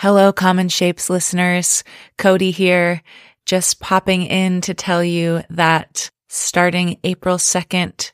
Hello, 0.00 0.32
Common 0.32 0.68
Shapes 0.68 1.10
listeners. 1.10 1.82
Cody 2.18 2.52
here, 2.52 3.02
just 3.44 3.80
popping 3.80 4.22
in 4.22 4.60
to 4.60 4.72
tell 4.72 5.02
you 5.02 5.42
that 5.50 6.12
starting 6.28 7.00
April 7.02 7.36
2nd, 7.36 8.12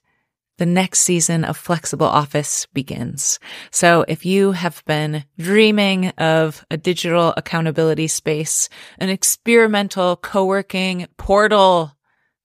the 0.56 0.64
next 0.64 1.00
season 1.00 1.44
of 1.44 1.58
Flexible 1.58 2.06
Office 2.06 2.64
begins. 2.72 3.38
So 3.70 4.02
if 4.08 4.24
you 4.24 4.52
have 4.52 4.82
been 4.86 5.26
dreaming 5.38 6.08
of 6.16 6.64
a 6.70 6.78
digital 6.78 7.34
accountability 7.36 8.06
space, 8.06 8.70
an 8.96 9.10
experimental 9.10 10.16
co-working 10.16 11.06
portal, 11.18 11.92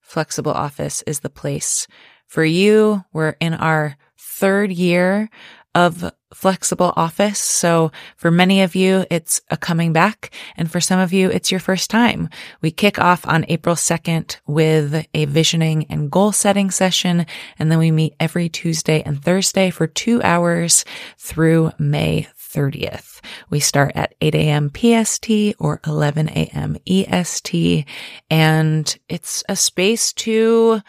Flexible 0.02 0.52
Office 0.52 1.02
is 1.06 1.20
the 1.20 1.30
place 1.30 1.88
for 2.26 2.44
you. 2.44 3.06
We're 3.10 3.36
in 3.40 3.54
our 3.54 3.96
third 4.18 4.70
year 4.70 5.30
of 5.74 6.12
flexible 6.32 6.92
office. 6.96 7.38
So 7.38 7.90
for 8.16 8.30
many 8.30 8.62
of 8.62 8.74
you, 8.74 9.04
it's 9.10 9.40
a 9.50 9.56
coming 9.56 9.92
back. 9.92 10.30
And 10.56 10.70
for 10.70 10.80
some 10.80 11.00
of 11.00 11.12
you, 11.12 11.28
it's 11.30 11.50
your 11.50 11.60
first 11.60 11.90
time. 11.90 12.28
We 12.60 12.70
kick 12.70 12.98
off 12.98 13.26
on 13.26 13.44
April 13.48 13.74
2nd 13.74 14.36
with 14.46 15.06
a 15.14 15.24
visioning 15.26 15.86
and 15.90 16.10
goal 16.10 16.32
setting 16.32 16.70
session. 16.70 17.26
And 17.58 17.70
then 17.70 17.78
we 17.78 17.90
meet 17.90 18.14
every 18.20 18.48
Tuesday 18.48 19.02
and 19.02 19.22
Thursday 19.22 19.70
for 19.70 19.86
two 19.86 20.22
hours 20.22 20.84
through 21.18 21.72
May 21.78 22.28
30th. 22.38 23.20
We 23.48 23.60
start 23.60 23.92
at 23.94 24.14
8 24.20 24.34
a.m. 24.34 24.70
PST 24.74 25.30
or 25.58 25.80
11 25.86 26.28
a.m. 26.30 26.76
EST. 26.86 27.84
And 28.30 28.98
it's 29.08 29.44
a 29.48 29.56
space 29.56 30.12
to 30.14 30.80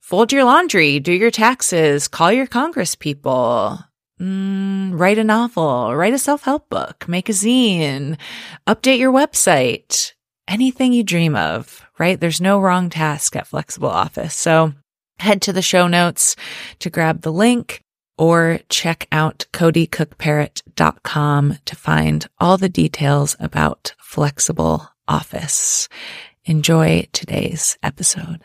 fold 0.00 0.32
your 0.32 0.44
laundry, 0.44 1.00
do 1.00 1.12
your 1.12 1.30
taxes, 1.30 2.08
call 2.08 2.32
your 2.32 2.46
congress 2.46 2.94
people, 2.94 3.78
Mm, 4.22 5.00
write 5.00 5.18
a 5.18 5.24
novel, 5.24 5.96
write 5.96 6.14
a 6.14 6.18
self 6.18 6.44
help 6.44 6.68
book, 6.68 7.08
make 7.08 7.28
a 7.28 7.32
zine, 7.32 8.16
update 8.68 9.00
your 9.00 9.12
website, 9.12 10.12
anything 10.46 10.92
you 10.92 11.02
dream 11.02 11.34
of, 11.34 11.84
right? 11.98 12.20
There's 12.20 12.40
no 12.40 12.60
wrong 12.60 12.88
task 12.88 13.34
at 13.34 13.48
Flexible 13.48 13.88
Office. 13.88 14.36
So 14.36 14.74
head 15.18 15.42
to 15.42 15.52
the 15.52 15.60
show 15.60 15.88
notes 15.88 16.36
to 16.78 16.88
grab 16.88 17.22
the 17.22 17.32
link 17.32 17.82
or 18.16 18.60
check 18.68 19.08
out 19.10 19.46
codycookparrott.com 19.52 21.58
to 21.64 21.74
find 21.74 22.28
all 22.38 22.58
the 22.58 22.68
details 22.68 23.34
about 23.40 23.92
Flexible 23.98 24.88
Office. 25.08 25.88
Enjoy 26.44 27.08
today's 27.12 27.76
episode. 27.82 28.44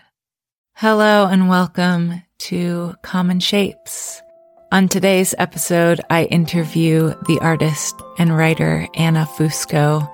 Hello 0.73 1.28
and 1.28 1.50
welcome 1.50 2.23
to 2.39 2.95
Common 3.03 3.39
Shapes 3.39 4.23
on 4.71 4.87
today's 4.89 5.33
episode, 5.37 6.01
I 6.09 6.25
interview 6.25 7.13
the 7.27 7.39
artist 7.39 7.95
and 8.17 8.35
writer 8.35 8.87
Anna 8.95 9.25
Fusco, 9.37 10.07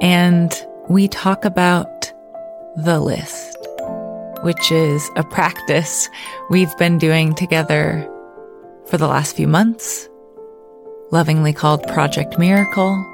and 0.00 0.54
we 0.88 1.08
talk 1.08 1.44
about 1.44 2.12
the 2.76 3.00
list, 3.00 3.56
which 4.42 4.70
is 4.70 5.10
a 5.16 5.24
practice 5.24 6.08
we've 6.48 6.76
been 6.78 6.98
doing 6.98 7.34
together 7.34 8.08
for 8.86 8.98
the 8.98 9.08
last 9.08 9.34
few 9.34 9.48
months, 9.48 10.08
lovingly 11.10 11.52
called 11.52 11.82
Project 11.88 12.38
Miracle. 12.38 13.04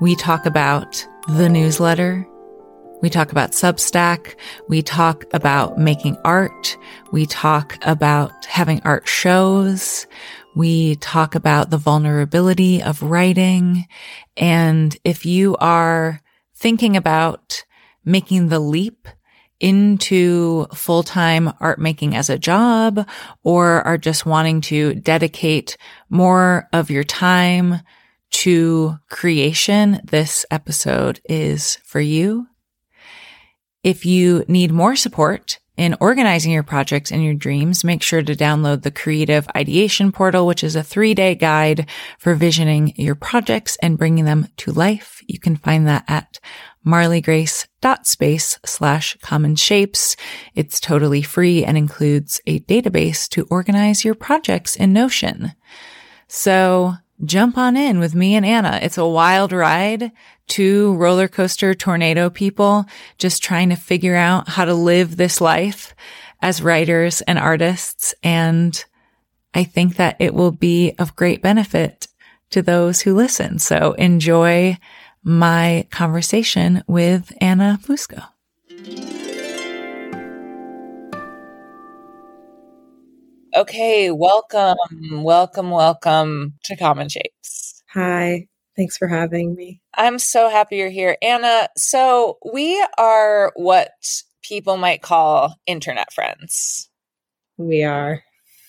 We 0.00 0.16
talk 0.16 0.46
about 0.46 1.06
the 1.28 1.48
newsletter 1.48 2.26
we 3.00 3.10
talk 3.10 3.32
about 3.32 3.52
Substack. 3.52 4.34
We 4.68 4.82
talk 4.82 5.24
about 5.32 5.78
making 5.78 6.16
art. 6.24 6.76
We 7.12 7.26
talk 7.26 7.78
about 7.82 8.44
having 8.44 8.80
art 8.84 9.08
shows. 9.08 10.06
We 10.54 10.96
talk 10.96 11.34
about 11.34 11.70
the 11.70 11.78
vulnerability 11.78 12.82
of 12.82 13.02
writing. 13.02 13.86
And 14.36 14.96
if 15.04 15.24
you 15.24 15.56
are 15.56 16.20
thinking 16.54 16.96
about 16.96 17.64
making 18.04 18.48
the 18.48 18.60
leap 18.60 19.08
into 19.60 20.66
full-time 20.74 21.52
art 21.60 21.78
making 21.78 22.16
as 22.16 22.30
a 22.30 22.38
job 22.38 23.06
or 23.42 23.82
are 23.82 23.98
just 23.98 24.24
wanting 24.24 24.60
to 24.62 24.94
dedicate 24.94 25.76
more 26.08 26.68
of 26.72 26.90
your 26.90 27.04
time 27.04 27.80
to 28.30 28.96
creation, 29.08 30.00
this 30.04 30.46
episode 30.50 31.20
is 31.24 31.76
for 31.84 32.00
you. 32.00 32.49
If 33.82 34.04
you 34.04 34.44
need 34.46 34.72
more 34.72 34.94
support 34.94 35.58
in 35.78 35.96
organizing 36.00 36.52
your 36.52 36.62
projects 36.62 37.10
and 37.10 37.24
your 37.24 37.32
dreams, 37.32 37.82
make 37.82 38.02
sure 38.02 38.20
to 38.22 38.36
download 38.36 38.82
the 38.82 38.90
Creative 38.90 39.48
Ideation 39.56 40.12
Portal, 40.12 40.46
which 40.46 40.62
is 40.62 40.76
a 40.76 40.82
three 40.82 41.14
day 41.14 41.34
guide 41.34 41.88
for 42.18 42.34
visioning 42.34 42.92
your 42.96 43.14
projects 43.14 43.78
and 43.80 43.96
bringing 43.96 44.26
them 44.26 44.48
to 44.58 44.70
life. 44.70 45.22
You 45.26 45.38
can 45.38 45.56
find 45.56 45.86
that 45.86 46.04
at 46.08 46.38
marleygrace.space 46.86 48.58
slash 48.66 49.16
common 49.22 49.56
shapes. 49.56 50.14
It's 50.54 50.78
totally 50.78 51.22
free 51.22 51.64
and 51.64 51.78
includes 51.78 52.42
a 52.46 52.60
database 52.60 53.26
to 53.30 53.46
organize 53.50 54.04
your 54.04 54.14
projects 54.14 54.76
in 54.76 54.92
Notion. 54.92 55.52
So 56.28 56.96
jump 57.24 57.56
on 57.56 57.76
in 57.76 57.98
with 57.98 58.14
me 58.14 58.34
and 58.34 58.44
Anna. 58.44 58.78
It's 58.82 58.98
a 58.98 59.06
wild 59.06 59.52
ride. 59.52 60.12
Two 60.50 60.94
roller 60.94 61.28
coaster 61.28 61.74
tornado 61.74 62.28
people 62.28 62.84
just 63.18 63.40
trying 63.40 63.68
to 63.68 63.76
figure 63.76 64.16
out 64.16 64.48
how 64.48 64.64
to 64.64 64.74
live 64.74 65.16
this 65.16 65.40
life 65.40 65.94
as 66.42 66.60
writers 66.60 67.20
and 67.20 67.38
artists. 67.38 68.16
And 68.24 68.84
I 69.54 69.62
think 69.62 69.94
that 69.94 70.16
it 70.18 70.34
will 70.34 70.50
be 70.50 70.92
of 70.98 71.14
great 71.14 71.40
benefit 71.40 72.08
to 72.50 72.62
those 72.62 73.00
who 73.00 73.14
listen. 73.14 73.60
So 73.60 73.92
enjoy 73.92 74.76
my 75.22 75.86
conversation 75.92 76.82
with 76.88 77.32
Anna 77.40 77.78
Fusco. 77.80 78.24
Okay, 83.56 84.10
welcome, 84.10 84.76
welcome, 85.22 85.70
welcome 85.70 86.54
to 86.64 86.76
Common 86.76 87.08
Shapes. 87.08 87.84
Hi, 87.90 88.48
thanks 88.80 88.96
for 88.96 89.08
having 89.08 89.54
me. 89.54 89.80
I'm 89.94 90.18
so 90.18 90.48
happy 90.48 90.78
you're 90.78 90.88
here. 90.88 91.16
Anna, 91.20 91.68
so 91.76 92.38
we 92.50 92.82
are 92.96 93.52
what 93.54 93.90
people 94.42 94.78
might 94.78 95.02
call 95.02 95.54
internet 95.66 96.12
friends. 96.14 96.88
We 97.58 97.84
are. 97.84 98.22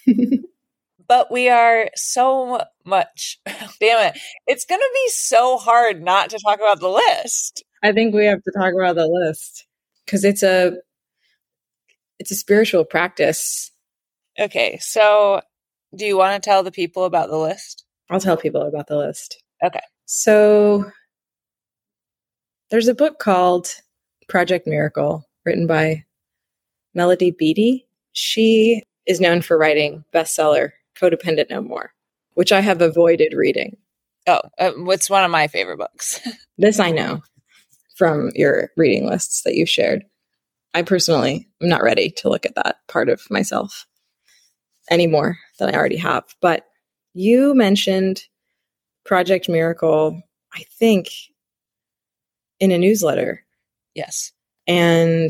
but 1.07 1.31
we 1.31 1.47
are 1.47 1.89
so 1.95 2.61
much. 2.83 3.39
Damn 3.45 4.13
it. 4.13 4.19
It's 4.47 4.65
going 4.65 4.81
to 4.81 4.91
be 4.93 5.09
so 5.11 5.57
hard 5.57 6.03
not 6.03 6.29
to 6.31 6.39
talk 6.39 6.59
about 6.59 6.81
the 6.81 6.89
list. 6.89 7.63
I 7.81 7.93
think 7.93 8.13
we 8.13 8.25
have 8.25 8.43
to 8.43 8.51
talk 8.51 8.73
about 8.73 8.95
the 8.95 9.07
list 9.07 9.65
because 10.05 10.25
it's 10.25 10.43
a 10.43 10.73
it's 12.19 12.31
a 12.31 12.35
spiritual 12.35 12.83
practice 12.83 13.71
Okay, 14.39 14.77
so 14.79 15.41
do 15.95 16.05
you 16.05 16.17
want 16.17 16.41
to 16.41 16.49
tell 16.49 16.63
the 16.63 16.71
people 16.71 17.05
about 17.05 17.29
the 17.29 17.37
list? 17.37 17.85
I'll 18.09 18.19
tell 18.19 18.37
people 18.37 18.61
about 18.61 18.87
the 18.87 18.97
list. 18.97 19.43
Okay. 19.63 19.81
So 20.13 20.91
there's 22.69 22.89
a 22.89 22.93
book 22.93 23.17
called 23.17 23.69
Project 24.27 24.67
Miracle 24.67 25.25
written 25.45 25.67
by 25.67 26.03
Melody 26.93 27.31
Beattie. 27.31 27.87
She 28.11 28.83
is 29.05 29.21
known 29.21 29.41
for 29.41 29.57
writing 29.57 30.03
bestseller 30.13 30.71
Codependent 30.99 31.49
No 31.49 31.61
More, 31.61 31.93
which 32.33 32.51
I 32.51 32.59
have 32.59 32.81
avoided 32.81 33.31
reading. 33.31 33.77
Oh, 34.27 34.41
uh, 34.59 34.71
what's 34.79 35.09
one 35.09 35.23
of 35.23 35.31
my 35.31 35.47
favorite 35.47 35.77
books? 35.77 36.19
this 36.57 36.77
I 36.77 36.91
know 36.91 37.21
from 37.95 38.31
your 38.35 38.71
reading 38.75 39.05
lists 39.05 39.43
that 39.43 39.55
you 39.55 39.65
shared. 39.65 40.03
I 40.73 40.81
personally 40.81 41.47
am 41.61 41.69
not 41.69 41.83
ready 41.83 42.09
to 42.17 42.27
look 42.27 42.45
at 42.45 42.55
that 42.55 42.79
part 42.89 43.07
of 43.07 43.31
myself 43.31 43.87
anymore 44.89 45.37
than 45.57 45.73
I 45.73 45.77
already 45.77 45.95
have. 45.95 46.25
But 46.41 46.65
you 47.13 47.55
mentioned 47.55 48.23
Project 49.05 49.49
Miracle, 49.49 50.21
I 50.53 50.63
think, 50.79 51.09
in 52.59 52.71
a 52.71 52.77
newsletter. 52.77 53.43
Yes. 53.95 54.31
And 54.67 55.29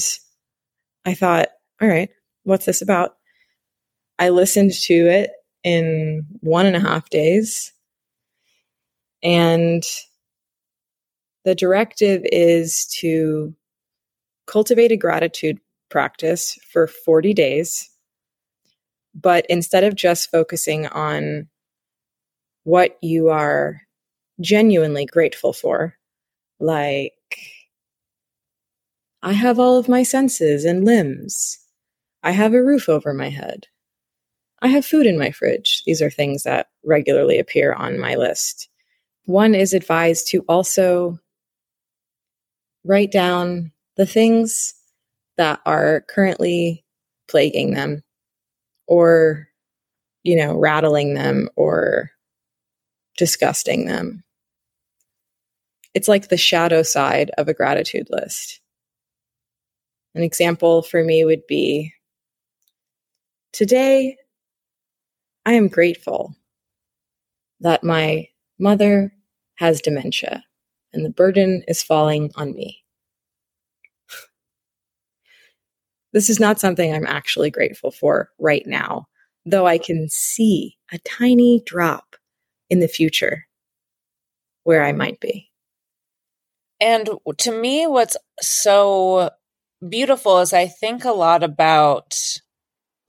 I 1.06 1.14
thought, 1.14 1.50
all 1.82 1.88
right, 1.88 2.10
what's 2.44 2.66
this 2.66 2.82
about? 2.82 3.16
I 4.20 4.30
listened 4.30 4.74
to 4.84 4.94
it 4.94 5.32
in 5.64 6.26
one 6.42 6.66
and 6.66 6.76
a 6.76 6.80
half 6.80 7.10
days. 7.10 7.74
And 9.24 9.84
the 11.46 11.56
directive 11.56 12.22
is 12.26 12.88
to 13.00 13.56
cultivate 14.48 14.92
a 14.92 14.98
gratitude 14.98 15.60
practice 15.90 16.58
for 16.72 16.88
40 16.88 17.34
days 17.34 17.92
but 19.14 19.46
instead 19.50 19.84
of 19.84 19.96
just 19.96 20.32
focusing 20.32 20.88
on 20.88 21.48
what 22.64 22.98
you 23.02 23.30
are 23.30 23.82
genuinely 24.42 25.06
grateful 25.06 25.54
for, 25.54 25.96
like, 26.60 27.14
I 29.24 29.34
have 29.34 29.60
all 29.60 29.78
of 29.78 29.90
my 29.90 30.04
senses 30.04 30.66
and 30.66 30.86
limbs. 30.86 31.60
I 32.24 32.32
have 32.32 32.54
a 32.54 32.64
roof 32.64 32.90
over 32.90 33.14
my 33.14 33.30
head. 33.30 33.68
I 34.62 34.68
have 34.70 34.86
food 34.86 35.08
in 35.08 35.18
my 35.20 35.32
fridge. 35.32 35.84
These 35.86 36.02
are 36.02 36.10
things 36.12 36.44
that 36.44 36.70
regularly 36.86 37.40
appear 37.40 37.74
on 37.74 38.00
my 38.00 38.16
list. 38.16 38.70
one 39.26 39.56
is 39.56 39.74
advised 39.74 40.28
to 40.28 40.44
also 40.50 41.20
write 42.84 43.12
down 43.12 43.72
the 43.98 44.06
things 44.06 44.74
that 45.38 45.60
are 45.66 46.06
currently 46.10 46.84
plaguing 47.28 47.74
them 47.74 48.04
or, 48.88 49.48
you 50.24 50.36
know, 50.36 50.58
rattling 50.58 51.14
them 51.14 51.50
or 51.56 52.12
disgusting 53.22 53.86
them. 53.86 54.24
It's 55.94 56.08
like 56.08 56.30
the 56.30 56.38
shadow 56.38 56.82
side 56.82 57.30
of 57.38 57.48
a 57.48 57.54
gratitude 57.54 58.08
list. 58.10 58.62
An 60.16 60.24
example 60.24 60.82
for 60.82 61.04
me 61.04 61.24
would 61.24 61.46
be 61.46 61.94
today, 63.54 64.18
I 65.46 65.54
am 65.54 65.68
grateful 65.68 66.36
that 67.60 67.84
my 67.84 68.28
mother 68.58 69.14
has 69.58 69.82
dementia 69.82 70.44
and 70.92 71.06
the 71.06 71.12
burden 71.12 71.64
is 71.68 71.84
falling 71.84 72.32
on 72.38 72.56
me. 72.56 72.84
This 76.12 76.28
is 76.28 76.40
not 76.40 76.60
something 76.60 76.92
I'm 76.92 77.06
actually 77.06 77.52
grateful 77.52 77.92
for 77.92 78.32
right 78.40 78.66
now, 78.66 79.06
though 79.46 79.68
I 79.68 79.78
can 79.78 80.10
see 80.10 80.76
a 80.92 80.98
tiny 80.98 81.62
drop 81.68 82.11
in 82.72 82.80
the 82.80 82.88
future 82.88 83.46
where 84.64 84.84
I 84.84 84.94
might 84.94 85.20
be. 85.20 85.52
And 86.80 87.10
to 87.40 87.52
me, 87.52 87.86
what's 87.86 88.18
so 88.42 89.30
beautiful 89.88 90.40
is 90.40 90.54
I 90.54 90.68
think 90.68 91.06
a 91.06 91.12
lot 91.12 91.44
about. 91.44 92.16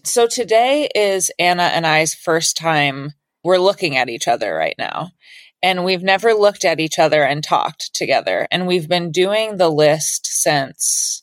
So 0.05 0.26
today 0.26 0.88
is 0.94 1.31
Anna 1.38 1.62
and 1.62 1.87
I's 1.87 2.14
first 2.14 2.56
time 2.56 3.12
we're 3.44 3.59
looking 3.59 3.97
at 3.97 4.11
each 4.11 4.29
other 4.29 4.55
right 4.55 4.75
now. 4.79 5.11
And 5.62 5.85
we've 5.85 6.03
never 6.03 6.35
looked 6.35 6.64
at 6.64 6.81
each 6.81 6.99
other 6.99 7.23
and 7.23 7.43
talked 7.43 7.94
together. 7.94 8.49
And 8.50 8.67
we've 8.67 8.88
been 8.88 9.12
doing 9.12 9.56
the 9.56 9.70
list 9.70 10.26
since, 10.26 11.23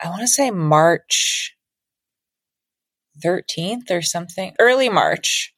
I 0.00 0.08
want 0.08 0.20
to 0.20 0.28
say 0.28 0.52
March 0.52 1.56
13th 3.24 3.90
or 3.90 4.02
something, 4.02 4.54
early 4.60 4.88
March. 4.88 5.52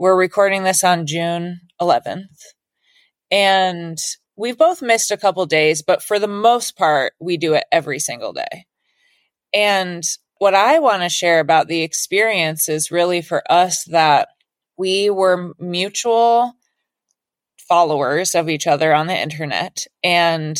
We're 0.00 0.14
recording 0.14 0.62
this 0.62 0.84
on 0.84 1.06
June 1.06 1.58
11th. 1.82 2.54
And 3.32 3.98
we've 4.36 4.56
both 4.56 4.80
missed 4.80 5.10
a 5.10 5.16
couple 5.16 5.44
days, 5.44 5.82
but 5.82 6.04
for 6.04 6.20
the 6.20 6.28
most 6.28 6.76
part, 6.76 7.14
we 7.18 7.36
do 7.36 7.54
it 7.54 7.64
every 7.72 7.98
single 7.98 8.32
day. 8.32 8.66
And 9.52 10.04
what 10.38 10.54
I 10.54 10.78
want 10.78 11.02
to 11.02 11.08
share 11.08 11.40
about 11.40 11.66
the 11.66 11.82
experience 11.82 12.68
is 12.68 12.92
really 12.92 13.22
for 13.22 13.42
us 13.50 13.82
that 13.86 14.28
we 14.76 15.10
were 15.10 15.52
mutual 15.58 16.52
followers 17.68 18.36
of 18.36 18.48
each 18.48 18.68
other 18.68 18.94
on 18.94 19.08
the 19.08 19.20
internet. 19.20 19.84
And 20.04 20.56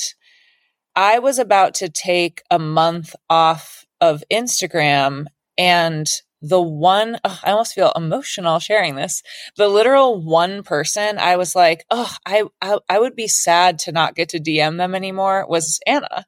I 0.97 1.21
was 1.21 1.39
about 1.39 1.75
to 1.75 1.89
take 1.89 2.43
a 2.51 2.59
month 2.59 3.15
off 3.31 3.85
of 4.01 4.25
Instagram 4.33 5.27
and 5.57 6.09
the 6.43 6.61
one 6.63 7.19
oh, 7.25 7.41
I 7.45 7.51
almost 7.53 7.75
feel 7.75 7.93
emotional 7.97 8.59
sharing 8.61 8.95
this. 8.97 9.23
The 9.57 9.69
literal 9.69 10.23
one 10.23 10.63
person 10.63 11.19
I 11.19 11.37
was 11.37 11.55
like, 11.57 11.85
oh, 11.91 12.15
I, 12.27 12.45
I 12.63 12.79
I 12.89 12.99
would 13.01 13.17
be 13.17 13.29
sad 13.29 13.79
to 13.81 13.93
not 13.93 14.15
get 14.15 14.29
to 14.31 14.41
DM 14.41 14.79
them 14.79 14.95
anymore 14.95 15.47
was 15.49 15.81
Anna. 15.87 16.27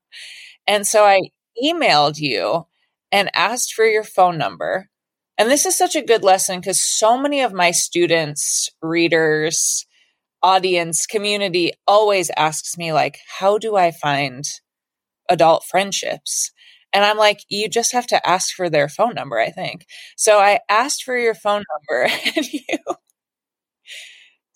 And 0.66 0.86
so 0.86 1.04
I 1.04 1.20
emailed 1.62 2.18
you 2.18 2.66
and 3.12 3.30
asked 3.34 3.74
for 3.74 3.84
your 3.84 4.04
phone 4.04 4.38
number 4.38 4.88
and 5.38 5.50
this 5.50 5.64
is 5.66 5.76
such 5.76 5.96
a 5.96 6.02
good 6.04 6.22
lesson 6.22 6.60
because 6.60 6.82
so 6.82 7.16
many 7.18 7.40
of 7.40 7.52
my 7.54 7.70
students, 7.70 8.68
readers, 8.82 9.86
audience, 10.42 11.06
community 11.06 11.72
always 11.86 12.30
asks 12.36 12.78
me, 12.78 12.92
like, 12.92 13.18
how 13.38 13.58
do 13.58 13.76
I 13.76 13.90
find 13.90 14.44
adult 15.28 15.64
friendships? 15.64 16.52
And 16.92 17.04
I'm 17.04 17.16
like, 17.18 17.40
you 17.48 17.68
just 17.68 17.92
have 17.92 18.06
to 18.08 18.28
ask 18.28 18.54
for 18.54 18.68
their 18.70 18.88
phone 18.88 19.14
number, 19.14 19.38
I 19.38 19.50
think. 19.50 19.86
So 20.16 20.38
I 20.38 20.60
asked 20.68 21.04
for 21.04 21.16
your 21.16 21.34
phone 21.34 21.64
number 21.88 22.12
and 22.36 22.52
you 22.52 22.62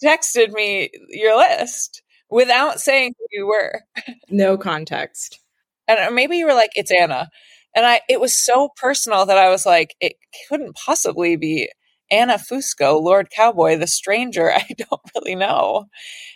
texted 0.04 0.52
me 0.52 0.90
your 1.08 1.36
list 1.36 2.02
without 2.30 2.80
saying 2.80 3.14
who 3.18 3.26
you 3.32 3.46
were. 3.46 3.82
No 4.30 4.56
context. 4.56 5.40
And 5.88 5.98
uh, 5.98 6.10
maybe 6.10 6.36
you 6.36 6.46
were 6.46 6.54
like, 6.54 6.70
it's 6.74 6.90
Anna. 6.92 7.28
And 7.76 7.86
I, 7.86 8.00
it 8.08 8.20
was 8.20 8.36
so 8.36 8.70
personal 8.80 9.26
that 9.26 9.38
I 9.38 9.50
was 9.50 9.66
like, 9.66 9.94
it 10.00 10.14
couldn't 10.48 10.76
possibly 10.76 11.36
be 11.36 11.70
Anna 12.10 12.34
Fusco, 12.38 13.00
Lord 13.00 13.28
Cowboy, 13.30 13.76
the 13.76 13.86
stranger. 13.86 14.52
I 14.54 14.66
don't 14.76 15.00
really 15.14 15.34
know. 15.34 15.86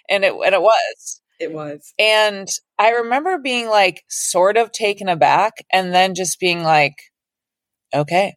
And 0.08 0.24
it, 0.24 0.34
and 0.34 0.54
it 0.54 0.62
was. 0.62 1.20
It 1.38 1.52
was. 1.52 1.93
And 1.99 2.49
I 2.79 2.90
remember 2.90 3.38
being 3.38 3.69
like 3.69 4.02
sort 4.08 4.56
of 4.56 4.73
taken 4.73 5.08
aback 5.08 5.64
and 5.73 5.94
then 5.94 6.14
just 6.14 6.40
being 6.40 6.62
like, 6.62 6.96
okay, 7.94 8.35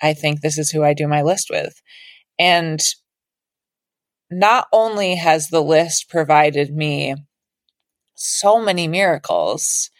I 0.00 0.14
think 0.14 0.40
this 0.40 0.58
is 0.58 0.70
who 0.70 0.82
I 0.82 0.94
do 0.94 1.06
my 1.08 1.22
list 1.22 1.48
with. 1.50 1.80
And 2.38 2.80
not 4.30 4.66
only 4.72 5.16
has 5.16 5.48
the 5.48 5.62
list 5.62 6.08
provided 6.08 6.74
me 6.74 7.14
so 8.14 8.60
many 8.60 8.88
miracles, 8.88 9.90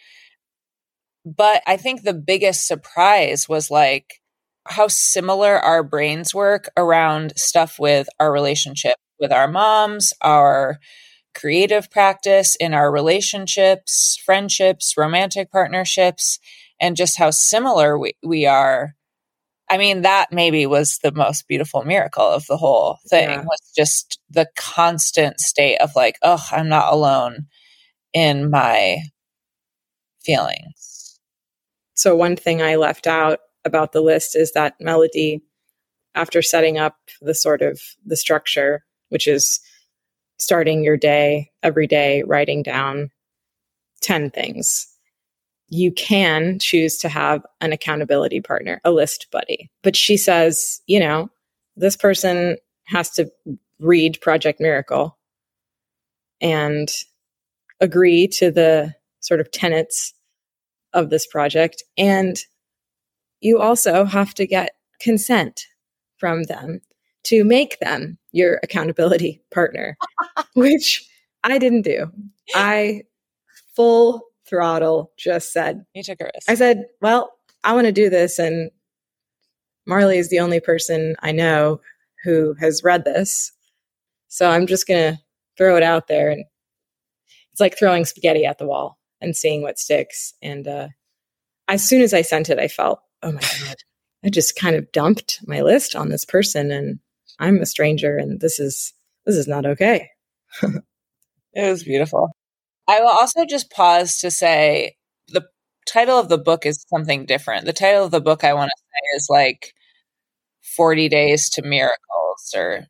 but 1.25 1.63
I 1.67 1.77
think 1.77 2.03
the 2.03 2.15
biggest 2.15 2.67
surprise 2.67 3.49
was 3.49 3.71
like 3.71 4.21
how 4.67 4.89
similar 4.89 5.59
our 5.59 5.83
brains 5.83 6.35
work 6.35 6.71
around 6.77 7.33
stuff 7.37 7.79
with 7.79 8.09
our 8.21 8.33
relationship 8.33 8.97
with 9.19 9.33
our 9.33 9.49
moms, 9.49 10.13
our 10.21 10.79
creative 11.35 11.91
practice 11.91 12.57
in 12.57 12.75
our 12.75 12.91
relationships, 12.91 14.21
friendships, 14.25 14.95
romantic 14.97 15.51
partnerships, 15.51 16.39
and 16.81 16.97
just 16.97 17.19
how 17.19 17.31
similar 17.31 17.99
we, 17.99 18.15
we 18.23 18.47
are. 18.47 18.95
I 19.71 19.79
mean, 19.79 20.03
that 20.03 20.33
maybe 20.33 20.67
was 20.67 20.99
the 21.03 21.13
most 21.13 21.49
beautiful 21.49 21.83
miracle 21.85 22.27
of 22.27 22.47
the 22.47 22.57
whole 22.57 22.99
thing 23.09 23.31
yeah. 23.31 23.43
was 23.43 23.73
just 23.75 24.21
the 24.29 24.49
constant 24.57 25.41
state 25.41 25.79
of 25.79 25.97
like, 25.97 26.19
oh, 26.23 26.45
I'm 26.51 26.69
not 26.69 26.93
alone 26.93 27.47
in 28.13 28.51
my 28.51 28.99
feelings. 30.23 31.19
So, 31.95 32.17
one 32.17 32.37
thing 32.37 32.61
I 32.61 32.77
left 32.77 33.07
out 33.07 33.41
about 33.65 33.93
the 33.93 34.01
list 34.01 34.37
is 34.37 34.53
that 34.53 34.75
melody, 34.81 35.43
after 36.15 36.43
setting 36.43 36.79
up 36.79 36.97
the 37.21 37.35
sort 37.35 37.63
of 37.63 37.81
the 38.05 38.17
structure, 38.17 38.85
which 39.09 39.27
is 39.27 39.61
starting 40.43 40.83
your 40.83 40.97
day 40.97 41.51
every 41.63 41.87
day, 41.87 42.23
writing 42.25 42.63
down 42.63 43.11
10 44.03 44.31
things. 44.31 44.89
You 45.69 45.93
can 45.93 46.59
choose 46.59 46.99
to 46.99 47.09
have 47.09 47.45
an 47.61 47.73
accountability 47.73 48.41
partner, 48.41 48.81
a 48.85 48.91
list 48.91 49.29
buddy. 49.31 49.71
But 49.83 49.97
she 49.97 50.17
says, 50.17 50.83
you 50.87 51.01
know, 51.01 51.31
this 51.77 51.97
person 51.97 52.57
has 52.85 53.11
to 53.13 53.31
read 53.79 54.21
Project 54.21 54.61
Miracle 54.61 55.17
and 56.41 56.91
agree 57.81 58.29
to 58.29 58.51
the 58.51 58.95
sort 59.21 59.41
of 59.41 59.51
tenets 59.51 60.13
of 60.93 61.09
this 61.09 61.27
project. 61.27 61.83
And 61.97 62.37
you 63.41 63.61
also 63.61 64.05
have 64.05 64.35
to 64.35 64.47
get 64.47 64.73
consent 65.01 65.67
from 66.19 66.45
them 66.45 66.81
to 67.25 67.45
make 67.45 67.79
them 67.81 68.19
your 68.33 68.59
accountability 68.63 69.43
partner, 69.53 69.97
which 70.55 71.07
I 71.45 71.59
didn't 71.59 71.83
do. 71.83 72.11
I 72.55 73.03
full 73.75 74.23
throttle 74.47 75.13
just 75.17 75.53
said, 75.53 75.85
You 75.95 76.03
took 76.03 76.21
a 76.21 76.25
risk. 76.35 76.51
I 76.51 76.55
said, 76.55 76.87
Well, 77.01 77.33
I 77.65 77.75
want 77.75 77.87
to 77.87 77.93
do 77.93 78.11
this. 78.11 78.39
And 78.39 78.71
Marley 79.87 80.19
is 80.19 80.31
the 80.31 80.41
only 80.41 80.61
person 80.61 81.17
I 81.21 81.33
know 81.33 81.81
who 82.25 82.55
has 82.61 82.83
read 82.85 83.05
this. 83.05 83.53
So 84.29 84.51
I'm 84.51 84.67
just 84.67 84.87
going 84.87 85.15
to 85.15 85.21
throw 85.57 85.77
it 85.77 85.83
out 85.83 86.09
there. 86.09 86.31
And 86.31 86.45
it's 87.53 87.61
like 87.61 87.79
throwing 87.79 88.05
spaghetti 88.05 88.45
at 88.45 88.59
the 88.59 88.67
wall 88.67 88.99
and 89.21 89.37
seeing 89.37 89.63
what 89.63 89.79
sticks. 89.79 90.35
And 90.43 90.67
uh, 90.67 90.89
as 91.69 91.87
soon 91.87 92.03
as 92.03 92.15
I 92.15 92.23
sent 92.23 92.49
it, 92.49 92.59
I 92.59 92.69
felt, 92.69 93.01
oh 93.23 93.33
my 93.33 93.41
God, 93.41 93.77
I 94.25 94.31
just 94.31 94.57
kind 94.57 94.77
of 94.77 94.91
dumped 94.93 95.41
my 95.47 95.61
list 95.61 95.95
on 95.95 96.09
this 96.09 96.25
person 96.25 96.71
and 96.71 96.99
I'm 97.39 97.59
a 97.59 97.67
stranger 97.67 98.17
and 98.17 98.41
this 98.41 98.59
is 98.59 98.93
this 99.27 99.37
is 99.37 99.47
not 99.47 99.67
okay. 99.67 100.09
it 100.63 101.71
was 101.71 101.85
beautiful. 101.85 102.31
I 102.89 103.01
will 103.01 103.09
also 103.09 103.45
just 103.45 103.71
pause 103.71 104.19
to 104.19 104.31
say 104.31 104.97
the 105.29 105.47
title 105.87 106.19
of 106.19 106.29
the 106.29 106.39
book 106.39 106.67
is 106.67 106.85
something 106.89 107.27
different. 107.27 107.67
The 107.67 107.73
title 107.73 108.05
of 108.05 108.11
the 108.11 108.21
book 108.21 108.45
I 108.45 108.55
want 108.55 108.71
to 108.71 108.83
say 108.83 109.17
is 109.17 109.27
like 109.31 109.73
40 110.77 111.09
Days 111.09 111.49
to 111.51 111.63
Miracles 111.63 112.53
or 112.55 112.87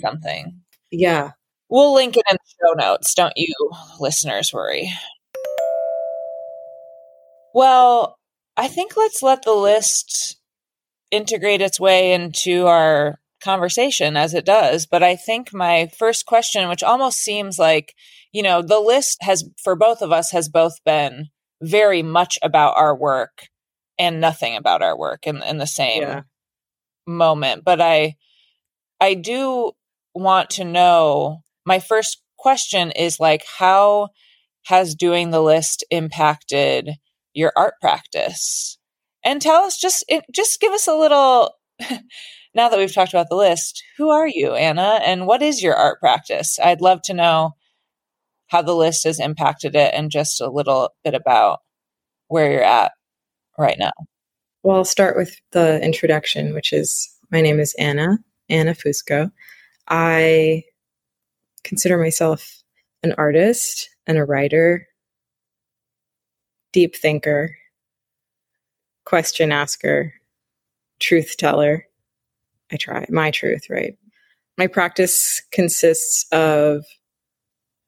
something. 0.00 0.60
Yeah. 0.90 1.32
We'll 1.68 1.94
link 1.94 2.16
it 2.16 2.24
in 2.30 2.36
the 2.36 2.66
show 2.66 2.74
notes. 2.74 3.14
Don't 3.14 3.32
you 3.36 3.54
listeners 3.98 4.52
worry. 4.52 4.92
Well, 7.54 8.18
I 8.56 8.68
think 8.68 8.96
let's 8.96 9.22
let 9.22 9.42
the 9.42 9.54
list 9.54 10.36
integrate 11.10 11.60
its 11.60 11.78
way 11.78 12.12
into 12.12 12.66
our 12.66 13.18
conversation 13.42 14.16
as 14.16 14.34
it 14.34 14.44
does. 14.44 14.86
But 14.86 15.02
I 15.02 15.16
think 15.16 15.52
my 15.52 15.90
first 15.98 16.26
question, 16.26 16.68
which 16.68 16.82
almost 16.82 17.18
seems 17.18 17.58
like, 17.58 17.94
you 18.32 18.42
know, 18.42 18.62
the 18.62 18.80
list 18.80 19.18
has, 19.22 19.44
for 19.62 19.76
both 19.76 20.02
of 20.02 20.12
us, 20.12 20.30
has 20.30 20.48
both 20.48 20.82
been 20.84 21.28
very 21.60 22.02
much 22.02 22.38
about 22.42 22.76
our 22.76 22.96
work 22.96 23.48
and 23.98 24.20
nothing 24.20 24.56
about 24.56 24.82
our 24.82 24.96
work 24.96 25.26
in, 25.26 25.42
in 25.42 25.58
the 25.58 25.66
same 25.66 26.02
yeah. 26.02 26.22
moment. 27.06 27.64
But 27.64 27.80
I, 27.80 28.16
I 29.00 29.14
do 29.14 29.72
want 30.14 30.50
to 30.50 30.64
know 30.64 31.42
my 31.64 31.78
first 31.78 32.22
question 32.38 32.90
is 32.90 33.20
like, 33.20 33.44
how 33.58 34.08
has 34.66 34.94
doing 34.94 35.30
the 35.30 35.42
list 35.42 35.84
impacted 35.90 36.90
your 37.34 37.52
art 37.56 37.74
practice? 37.80 38.78
And 39.24 39.40
tell 39.40 39.62
us 39.62 39.78
just, 39.78 40.04
it, 40.08 40.24
just 40.34 40.60
give 40.60 40.72
us 40.72 40.88
a 40.88 40.96
little, 40.96 41.54
now 42.54 42.68
that 42.68 42.78
we've 42.78 42.92
talked 42.92 43.12
about 43.12 43.28
the 43.28 43.36
list, 43.36 43.82
who 43.96 44.10
are 44.10 44.26
you, 44.26 44.54
Anna? 44.54 45.00
And 45.04 45.26
what 45.26 45.42
is 45.42 45.62
your 45.62 45.74
art 45.74 46.00
practice? 46.00 46.58
I'd 46.62 46.80
love 46.80 47.02
to 47.02 47.14
know 47.14 47.52
how 48.48 48.62
the 48.62 48.74
list 48.74 49.04
has 49.04 49.18
impacted 49.18 49.74
it 49.74 49.94
and 49.94 50.10
just 50.10 50.40
a 50.40 50.50
little 50.50 50.90
bit 51.02 51.14
about 51.14 51.60
where 52.28 52.52
you're 52.52 52.62
at 52.62 52.92
right 53.58 53.78
now. 53.78 53.92
Well, 54.62 54.76
I'll 54.76 54.84
start 54.84 55.16
with 55.16 55.34
the 55.52 55.82
introduction, 55.82 56.54
which 56.54 56.72
is 56.72 57.10
my 57.30 57.40
name 57.40 57.58
is 57.58 57.74
Anna, 57.78 58.18
Anna 58.48 58.74
Fusco. 58.74 59.32
I 59.88 60.64
consider 61.64 61.96
myself 61.96 62.62
an 63.02 63.14
artist 63.18 63.88
and 64.06 64.18
a 64.18 64.24
writer, 64.24 64.86
deep 66.72 66.94
thinker, 66.94 67.56
question 69.04 69.50
asker, 69.50 70.14
truth 71.00 71.36
teller. 71.38 71.86
I 72.72 72.76
try 72.76 73.06
my 73.10 73.30
truth, 73.30 73.68
right? 73.68 73.96
My 74.58 74.66
practice 74.66 75.42
consists 75.52 76.26
of 76.32 76.84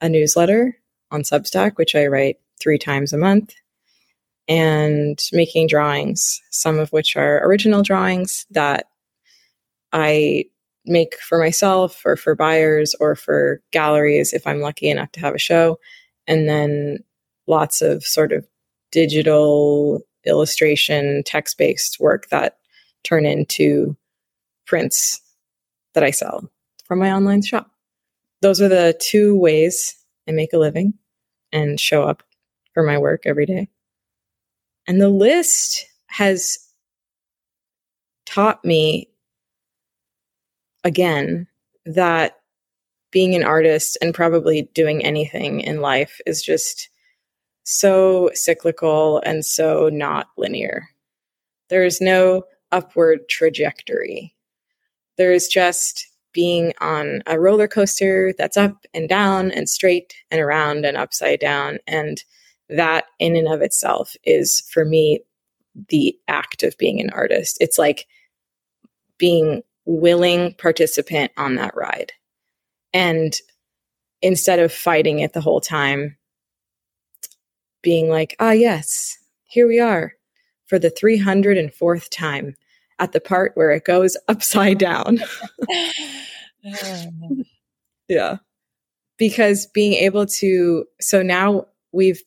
a 0.00 0.08
newsletter 0.08 0.76
on 1.10 1.22
Substack, 1.22 1.76
which 1.76 1.94
I 1.94 2.06
write 2.06 2.36
three 2.60 2.78
times 2.78 3.12
a 3.12 3.18
month, 3.18 3.54
and 4.48 5.18
making 5.32 5.68
drawings, 5.68 6.40
some 6.50 6.78
of 6.78 6.90
which 6.90 7.16
are 7.16 7.44
original 7.46 7.82
drawings 7.82 8.46
that 8.50 8.86
I 9.92 10.44
make 10.84 11.16
for 11.16 11.38
myself 11.38 12.02
or 12.04 12.16
for 12.16 12.34
buyers 12.34 12.94
or 13.00 13.16
for 13.16 13.62
galleries 13.70 14.32
if 14.32 14.46
I'm 14.46 14.60
lucky 14.60 14.90
enough 14.90 15.12
to 15.12 15.20
have 15.20 15.34
a 15.34 15.38
show. 15.38 15.78
And 16.26 16.48
then 16.48 16.98
lots 17.46 17.80
of 17.80 18.04
sort 18.04 18.32
of 18.32 18.46
digital 18.92 20.02
illustration, 20.26 21.22
text 21.24 21.56
based 21.56 21.98
work 22.00 22.28
that 22.28 22.58
turn 23.02 23.24
into 23.24 23.96
prints 24.66 25.20
that 25.94 26.04
I 26.04 26.10
sell 26.10 26.50
from 26.84 26.98
my 26.98 27.12
online 27.12 27.42
shop. 27.42 27.70
Those 28.40 28.60
are 28.60 28.68
the 28.68 28.96
two 29.00 29.36
ways 29.36 29.96
I 30.28 30.32
make 30.32 30.52
a 30.52 30.58
living 30.58 30.94
and 31.52 31.78
show 31.78 32.02
up 32.02 32.22
for 32.72 32.82
my 32.82 32.98
work 32.98 33.22
every 33.24 33.46
day. 33.46 33.68
And 34.86 35.00
the 35.00 35.08
list 35.08 35.86
has 36.06 36.58
taught 38.26 38.64
me 38.64 39.08
again 40.82 41.46
that 41.86 42.38
being 43.10 43.34
an 43.34 43.44
artist 43.44 43.96
and 44.02 44.12
probably 44.12 44.62
doing 44.74 45.04
anything 45.04 45.60
in 45.60 45.80
life 45.80 46.20
is 46.26 46.42
just 46.42 46.88
so 47.62 48.30
cyclical 48.34 49.22
and 49.24 49.44
so 49.44 49.88
not 49.88 50.28
linear. 50.36 50.88
There 51.68 51.84
is 51.84 52.00
no 52.00 52.44
upward 52.72 53.28
trajectory. 53.28 54.33
There 55.16 55.32
is 55.32 55.48
just 55.48 56.06
being 56.32 56.72
on 56.80 57.22
a 57.26 57.38
roller 57.38 57.68
coaster 57.68 58.34
that's 58.36 58.56
up 58.56 58.84
and 58.92 59.08
down 59.08 59.50
and 59.52 59.68
straight 59.68 60.14
and 60.30 60.40
around 60.40 60.84
and 60.84 60.96
upside 60.96 61.40
down. 61.40 61.78
And 61.86 62.22
that, 62.68 63.04
in 63.18 63.36
and 63.36 63.48
of 63.48 63.62
itself, 63.62 64.16
is 64.24 64.62
for 64.70 64.84
me 64.84 65.20
the 65.88 66.16
act 66.28 66.62
of 66.62 66.76
being 66.78 67.00
an 67.00 67.10
artist. 67.10 67.56
It's 67.60 67.78
like 67.78 68.06
being 69.18 69.62
willing 69.84 70.54
participant 70.54 71.30
on 71.36 71.54
that 71.56 71.74
ride. 71.76 72.12
And 72.92 73.36
instead 74.22 74.58
of 74.58 74.72
fighting 74.72 75.20
it 75.20 75.32
the 75.32 75.40
whole 75.40 75.60
time, 75.60 76.16
being 77.82 78.08
like, 78.08 78.34
ah, 78.40 78.52
yes, 78.52 79.18
here 79.44 79.68
we 79.68 79.78
are 79.78 80.14
for 80.66 80.78
the 80.78 80.90
304th 80.90 82.08
time 82.10 82.56
at 83.04 83.12
the 83.12 83.20
part 83.20 83.52
where 83.54 83.70
it 83.70 83.84
goes 83.84 84.16
upside 84.28 84.78
down. 84.78 85.18
yeah. 88.08 88.38
Because 89.16 89.66
being 89.66 89.92
able 89.92 90.26
to, 90.26 90.84
so 91.00 91.22
now 91.22 91.66
we've 91.92 92.20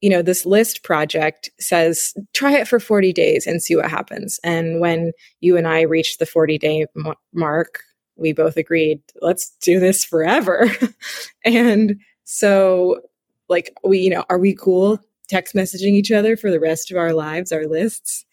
you 0.00 0.10
know, 0.10 0.22
this 0.22 0.46
list 0.46 0.84
project 0.84 1.50
says 1.58 2.14
try 2.32 2.52
it 2.52 2.68
for 2.68 2.78
40 2.78 3.12
days 3.12 3.46
and 3.46 3.62
see 3.62 3.74
what 3.74 3.90
happens. 3.90 4.38
And 4.44 4.80
when 4.80 5.12
you 5.40 5.56
and 5.56 5.66
I 5.66 5.80
reached 5.80 6.18
the 6.18 6.26
40 6.26 6.56
day 6.58 6.86
m- 6.96 7.14
mark, 7.32 7.80
we 8.16 8.32
both 8.32 8.56
agreed, 8.56 9.00
let's 9.20 9.50
do 9.60 9.80
this 9.80 10.04
forever. 10.04 10.70
and 11.44 11.98
so, 12.24 13.00
like, 13.48 13.74
we, 13.82 13.98
you 13.98 14.10
know, 14.10 14.24
are 14.28 14.38
we 14.38 14.54
cool 14.54 15.00
text 15.28 15.54
messaging 15.54 15.92
each 15.92 16.12
other 16.12 16.36
for 16.36 16.50
the 16.50 16.60
rest 16.60 16.90
of 16.90 16.96
our 16.96 17.12
lives, 17.12 17.50
our 17.50 17.66
lists? 17.66 18.24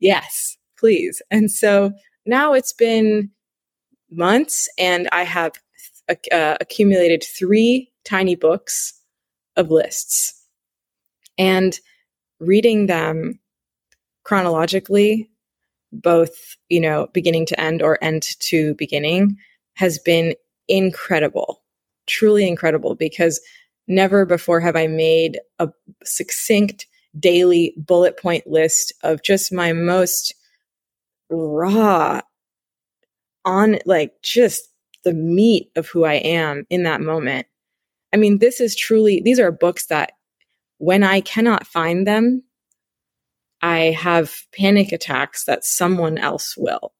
Yes, 0.00 0.56
please. 0.82 1.22
And 1.30 1.48
so 1.48 1.92
now 2.26 2.54
it's 2.54 2.72
been 2.72 3.30
months 4.10 4.68
and 4.76 5.08
I 5.12 5.22
have 5.22 5.52
uh, 6.08 6.56
accumulated 6.60 7.22
three 7.22 7.92
tiny 8.04 8.34
books 8.34 8.92
of 9.56 9.70
lists 9.70 10.44
and 11.38 11.78
reading 12.40 12.86
them 12.86 13.38
chronologically 14.24 15.30
both 15.92 16.56
you 16.68 16.80
know 16.80 17.06
beginning 17.12 17.46
to 17.46 17.60
end 17.60 17.80
or 17.80 18.02
end 18.02 18.22
to 18.40 18.74
beginning 18.74 19.36
has 19.74 19.98
been 20.00 20.34
incredible 20.68 21.62
truly 22.06 22.48
incredible 22.48 22.94
because 22.94 23.40
never 23.86 24.24
before 24.24 24.58
have 24.58 24.74
i 24.74 24.86
made 24.86 25.38
a 25.58 25.68
succinct 26.02 26.86
daily 27.20 27.74
bullet 27.76 28.18
point 28.18 28.46
list 28.46 28.92
of 29.02 29.22
just 29.22 29.52
my 29.52 29.72
most 29.72 30.34
raw 31.32 32.20
on 33.44 33.78
like 33.86 34.12
just 34.22 34.68
the 35.04 35.12
meat 35.12 35.70
of 35.74 35.88
who 35.88 36.04
i 36.04 36.14
am 36.14 36.64
in 36.70 36.84
that 36.84 37.00
moment 37.00 37.46
i 38.12 38.16
mean 38.16 38.38
this 38.38 38.60
is 38.60 38.76
truly 38.76 39.20
these 39.24 39.40
are 39.40 39.50
books 39.50 39.86
that 39.86 40.12
when 40.82 41.04
I 41.04 41.20
cannot 41.20 41.64
find 41.64 42.08
them, 42.08 42.42
I 43.60 43.92
have 43.92 44.34
panic 44.52 44.90
attacks 44.90 45.44
that 45.44 45.64
someone 45.64 46.18
else 46.18 46.56
will. 46.56 46.92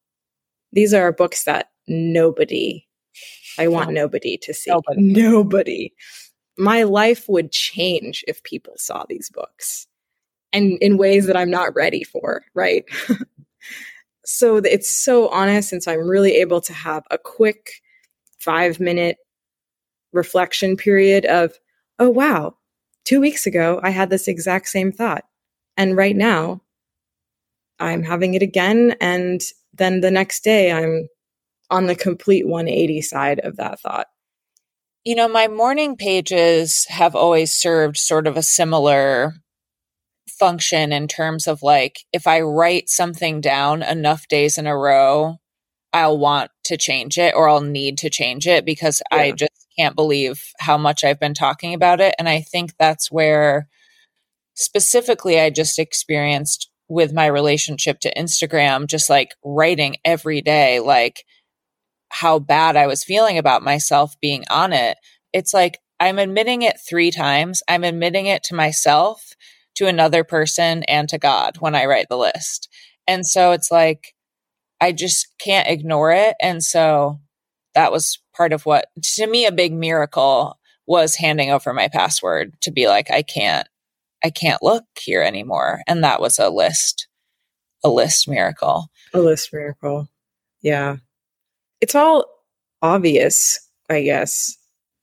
These 0.71 0.95
are 0.95 1.11
books 1.11 1.43
that 1.45 1.71
nobody, 1.89 2.87
I 3.59 3.67
want 3.67 3.91
nobody 3.93 4.39
to 4.43 4.55
see. 4.55 4.71
Nobody. 4.71 5.01
nobody. 5.03 5.93
My 6.57 6.85
life 6.85 7.25
would 7.29 7.51
change 7.51 8.25
if 8.29 8.41
people 8.45 8.75
saw 8.77 9.05
these 9.09 9.29
books 9.35 9.89
and 10.53 10.79
in 10.81 10.97
ways 10.97 11.27
that 11.27 11.37
I'm 11.37 11.51
not 11.51 11.75
ready 11.75 12.05
for, 12.05 12.45
right? 12.55 12.85
so 14.25 14.57
it's 14.57 14.91
so 14.91 15.29
honest. 15.29 15.73
And 15.73 15.83
so 15.83 15.93
I'm 15.93 16.09
really 16.09 16.37
able 16.37 16.61
to 16.63 16.73
have 16.73 17.05
a 17.11 17.19
quick 17.19 17.83
five 18.39 18.81
minute 18.81 19.17
reflection 20.13 20.77
period 20.77 21.25
of, 21.25 21.53
oh, 21.99 22.11
wow, 22.11 22.57
two 23.05 23.21
weeks 23.21 23.47
ago, 23.47 23.81
I 23.83 23.91
had 23.91 24.11
this 24.11 24.29
exact 24.29 24.69
same 24.69 24.93
thought. 24.93 25.25
And 25.77 25.97
right 25.97 26.17
now, 26.17 26.61
I'm 27.79 28.03
having 28.03 28.35
it 28.35 28.43
again. 28.43 28.95
And 29.01 29.41
then 29.73 30.01
the 30.01 30.11
next 30.11 30.45
day, 30.45 30.71
I'm 30.71 31.09
on 31.71 31.87
the 31.87 31.97
complete 31.97 32.47
180 32.47 33.01
side 33.03 33.41
of 33.41 33.57
that 33.57 33.81
thought. 33.81 34.07
You 35.05 35.17
know, 35.17 35.27
my 35.27 35.49
morning 35.49 35.97
pages 35.97 36.85
have 36.89 37.17
always 37.17 37.53
served 37.53 37.97
sort 37.97 38.27
of 38.27 38.37
a 38.37 38.43
similar 38.43 39.35
function 40.39 40.93
in 40.93 41.09
terms 41.09 41.47
of 41.47 41.63
like, 41.63 42.01
if 42.13 42.27
I 42.27 42.41
write 42.41 42.89
something 42.89 43.41
down 43.41 43.83
enough 43.83 44.29
days 44.29 44.59
in 44.59 44.67
a 44.67 44.77
row, 44.77 45.39
I'll 45.93 46.19
want 46.19 46.51
to 46.65 46.77
change 46.77 47.19
it 47.19 47.35
or 47.35 47.49
I'll 47.49 47.61
need 47.61 47.99
to 47.99 48.11
change 48.11 48.47
it 48.47 48.65
because 48.65 49.03
yeah. 49.13 49.19
I 49.19 49.33
just 49.33 49.67
can't 49.79 49.97
believe 49.97 50.43
how 50.59 50.79
much 50.79 51.05
I've 51.05 51.21
been 51.21 51.35
talking 51.35 51.75
about 51.75 52.01
it. 52.01 52.15
And 52.19 52.29
I 52.29 52.41
think 52.41 52.75
that's 52.79 53.11
where 53.11 53.69
specifically 54.55 55.41
I 55.41 55.51
just 55.51 55.79
experienced 55.79 56.71
with 56.89 57.13
my 57.13 57.27
relationship 57.27 58.01
to 58.01 58.15
Instagram, 58.15 58.87
just 58.87 59.09
like 59.09 59.35
writing 59.45 59.97
every 60.05 60.43
day, 60.43 60.81
like 60.81 61.25
how 62.11 62.39
bad 62.39 62.77
I 62.77 62.87
was 62.87 63.05
feeling 63.05 63.39
about 63.39 63.63
myself 63.63 64.15
being 64.21 64.45
on 64.51 64.73
it. 64.73 64.99
It's 65.33 65.55
like 65.55 65.79
I'm 65.99 66.19
admitting 66.19 66.63
it 66.63 66.81
three 66.87 67.11
times. 67.11 67.63
I'm 67.69 67.85
admitting 67.85 68.27
it 68.27 68.43
to 68.45 68.55
myself, 68.55 69.32
to 69.77 69.87
another 69.87 70.25
person, 70.25 70.83
and 70.85 71.09
to 71.09 71.19
God 71.19 71.57
when 71.59 71.75
I 71.75 71.87
write 71.87 72.09
the 72.09 72.19
list. 72.19 72.69
And 73.07 73.27
so 73.27 73.53
it's 73.53 73.71
like, 73.71 74.15
I 74.81 74.93
just 74.93 75.29
can't 75.39 75.69
ignore 75.69 76.13
it. 76.13 76.35
And 76.41 76.63
so 76.63 77.21
that 77.75 77.93
was 77.93 78.19
part 78.35 78.53
of 78.53 78.67
what, 78.67 78.87
to 79.03 79.27
me, 79.27 79.47
a 79.47 79.53
big 79.53 79.73
miracle 79.73 80.59
was 80.87 81.17
handing 81.17 81.51
over 81.51 81.73
my 81.73 81.89
password 81.89 82.55
to 82.61 82.71
be 82.71 82.89
like, 82.89 83.11
I 83.11 83.23
can't, 83.23 83.69
I 84.25 84.31
can't 84.31 84.63
look 84.63 84.85
here 85.01 85.23
anymore. 85.23 85.83
And 85.87 86.03
that 86.05 86.21
was 86.21 86.39
a 86.39 86.51
list, 86.51 87.09
a 87.85 87.89
list 87.89 88.29
miracle. 88.29 88.89
A 89.15 89.21
list 89.21 89.53
miracle. 89.53 90.09
Yeah. 90.61 90.97
It's 91.81 91.95
all 91.95 92.27
obvious, 92.83 93.59
I 93.89 94.03
guess. 94.03 94.57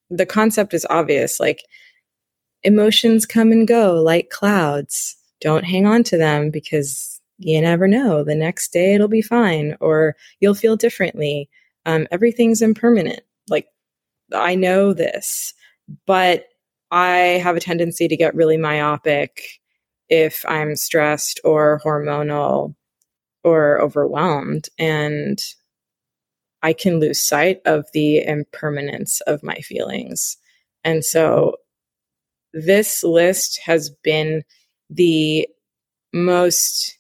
The 0.10 0.26
concept 0.26 0.74
is 0.74 0.86
obvious. 0.90 1.40
Like 1.40 1.64
emotions 2.64 3.26
come 3.26 3.52
and 3.52 3.68
go 3.68 4.02
like 4.02 4.30
clouds. 4.30 5.16
Don't 5.42 5.64
hang 5.64 5.86
on 5.86 6.04
to 6.04 6.18
them 6.18 6.52
because 6.52 7.22
you 7.38 7.60
never 7.62 7.88
know. 7.88 8.24
The 8.24 8.36
next 8.36 8.74
day 8.74 8.94
it'll 8.94 9.08
be 9.08 9.22
fine 9.22 9.78
or 9.80 10.16
you'll 10.40 10.56
feel 10.56 10.76
differently. 10.76 11.50
Um, 11.86 12.08
everything's 12.12 12.62
impermanent. 12.62 13.22
Like 13.50 13.68
I 14.34 14.56
know 14.56 14.94
this, 14.94 15.54
but 16.06 16.46
I 16.92 17.40
have 17.44 17.56
a 17.56 17.62
tendency 17.62 18.08
to 18.08 18.18
get 18.18 18.36
really 18.36 18.58
myopic 18.58 19.60
if 20.10 20.44
I'm 20.48 20.76
stressed 20.76 21.40
or 21.44 21.80
hormonal 21.86 22.76
or 23.44 23.80
overwhelmed. 23.80 24.68
And 24.78 25.40
I 26.62 26.74
can 26.74 27.00
lose 27.00 27.22
sight 27.22 27.62
of 27.66 27.86
the 27.94 28.26
impermanence 28.26 29.22
of 29.22 29.44
my 29.44 29.56
feelings. 29.56 30.38
And 30.84 31.06
so 31.06 31.56
this 32.54 33.04
list 33.04 33.60
has 33.64 33.90
been 34.04 34.44
the 34.90 35.48
most 36.14 36.98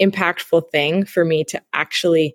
impactful 0.00 0.70
thing 0.70 1.04
for 1.04 1.24
me 1.24 1.44
to 1.44 1.60
actually 1.72 2.34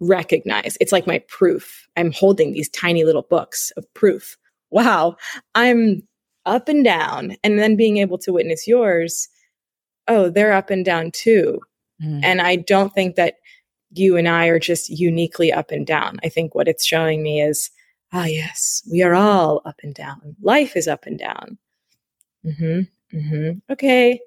recognize. 0.00 0.78
It's 0.80 0.92
like 0.92 1.06
my 1.06 1.18
proof. 1.28 1.86
I'm 1.96 2.12
holding 2.12 2.52
these 2.52 2.68
tiny 2.70 3.04
little 3.04 3.22
books 3.22 3.70
of 3.76 3.84
proof. 3.94 4.36
Wow, 4.70 5.16
I'm 5.54 6.02
up 6.46 6.68
and 6.68 6.84
down. 6.84 7.36
And 7.44 7.58
then 7.58 7.76
being 7.76 7.98
able 7.98 8.18
to 8.18 8.32
witness 8.32 8.66
yours, 8.66 9.28
oh, 10.06 10.30
they're 10.30 10.52
up 10.52 10.70
and 10.70 10.84
down 10.84 11.10
too. 11.10 11.60
Mm. 12.02 12.20
And 12.22 12.40
I 12.40 12.56
don't 12.56 12.94
think 12.94 13.16
that 13.16 13.34
you 13.90 14.16
and 14.16 14.28
I 14.28 14.46
are 14.46 14.58
just 14.58 14.88
uniquely 14.88 15.52
up 15.52 15.70
and 15.70 15.86
down. 15.86 16.18
I 16.22 16.28
think 16.28 16.54
what 16.54 16.68
it's 16.68 16.86
showing 16.86 17.22
me 17.22 17.42
is, 17.42 17.70
ah, 18.12 18.24
yes, 18.24 18.82
we 18.90 19.02
are 19.02 19.14
all 19.14 19.62
up 19.64 19.80
and 19.82 19.94
down. 19.94 20.36
Life 20.42 20.76
is 20.76 20.88
up 20.88 21.06
and 21.06 21.18
down. 21.18 21.58
Mm-hmm. 22.44 23.16
Mm-hmm. 23.16 23.72
Okay. 23.72 24.20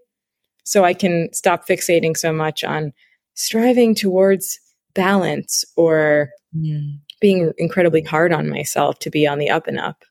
So 0.63 0.83
I 0.83 0.93
can 0.93 1.31
stop 1.33 1.67
fixating 1.67 2.15
so 2.15 2.31
much 2.31 2.63
on 2.63 2.93
striving 3.33 3.95
towards 3.95 4.59
balance 4.93 5.65
or 5.75 6.29
mm. 6.55 6.97
being 7.19 7.51
incredibly 7.57 8.03
hard 8.03 8.33
on 8.33 8.49
myself 8.49 8.99
to 8.99 9.09
be 9.09 9.25
on 9.25 9.39
the 9.39 9.49
up 9.49 9.67
and 9.67 9.79
up 9.79 10.03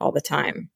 all 0.00 0.12
the 0.12 0.20
time, 0.20 0.70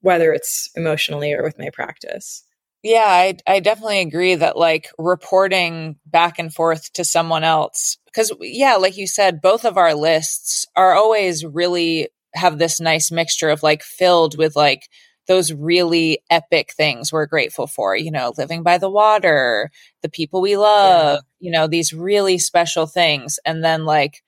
whether 0.00 0.32
it's 0.32 0.70
emotionally 0.76 1.32
or 1.32 1.42
with 1.42 1.58
my 1.58 1.70
practice. 1.70 2.42
Yeah, 2.84 3.06
I 3.06 3.36
I 3.46 3.60
definitely 3.60 4.00
agree 4.00 4.34
that 4.34 4.58
like 4.58 4.88
reporting 4.98 5.96
back 6.04 6.38
and 6.38 6.52
forth 6.52 6.92
to 6.92 7.04
someone 7.04 7.42
else 7.42 7.96
because 8.04 8.30
yeah, 8.40 8.76
like 8.76 8.98
you 8.98 9.06
said, 9.06 9.40
both 9.40 9.64
of 9.64 9.78
our 9.78 9.94
lists 9.94 10.66
are 10.76 10.92
always 10.94 11.46
really 11.46 12.10
have 12.34 12.58
this 12.58 12.80
nice 12.80 13.10
mixture 13.10 13.48
of 13.48 13.62
like 13.62 13.82
filled 13.82 14.36
with 14.36 14.54
like 14.54 14.90
those 15.28 15.50
really 15.50 16.18
epic 16.28 16.74
things 16.74 17.10
we're 17.10 17.24
grateful 17.24 17.66
for, 17.66 17.96
you 17.96 18.10
know, 18.10 18.34
living 18.36 18.62
by 18.62 18.76
the 18.76 18.90
water, 18.90 19.70
the 20.02 20.10
people 20.10 20.42
we 20.42 20.58
love, 20.58 21.14
yeah. 21.14 21.20
you 21.40 21.50
know, 21.50 21.66
these 21.66 21.94
really 21.94 22.36
special 22.36 22.86
things 22.86 23.38
and 23.46 23.64
then 23.64 23.86
like 23.86 24.22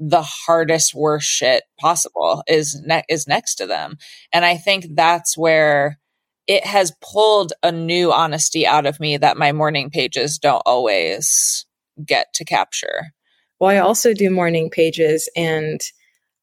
the 0.00 0.22
hardest 0.22 0.92
worst 0.92 1.28
shit 1.28 1.62
possible 1.78 2.42
is 2.48 2.80
ne- 2.84 3.04
is 3.08 3.28
next 3.28 3.54
to 3.56 3.66
them. 3.66 3.96
And 4.32 4.44
I 4.44 4.56
think 4.56 4.86
that's 4.96 5.38
where 5.38 6.00
it 6.46 6.66
has 6.66 6.92
pulled 7.00 7.52
a 7.62 7.72
new 7.72 8.12
honesty 8.12 8.66
out 8.66 8.86
of 8.86 9.00
me 9.00 9.16
that 9.16 9.36
my 9.36 9.52
morning 9.52 9.90
pages 9.90 10.38
don't 10.38 10.62
always 10.66 11.64
get 12.04 12.32
to 12.34 12.44
capture. 12.44 13.12
Well, 13.58 13.70
I 13.70 13.78
also 13.78 14.12
do 14.12 14.30
morning 14.30 14.68
pages, 14.68 15.28
and 15.36 15.80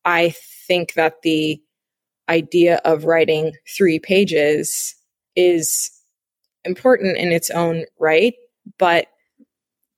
I 0.06 0.34
think 0.68 0.94
that 0.94 1.22
the 1.24 1.62
idea 2.30 2.80
of 2.86 3.06
writing 3.06 3.54
three 3.78 4.00
pages 4.00 4.96
is 5.36 5.92
important 6.64 7.18
in 7.18 7.32
its 7.32 7.50
own 7.50 7.86
right, 8.00 8.34
but 8.80 9.08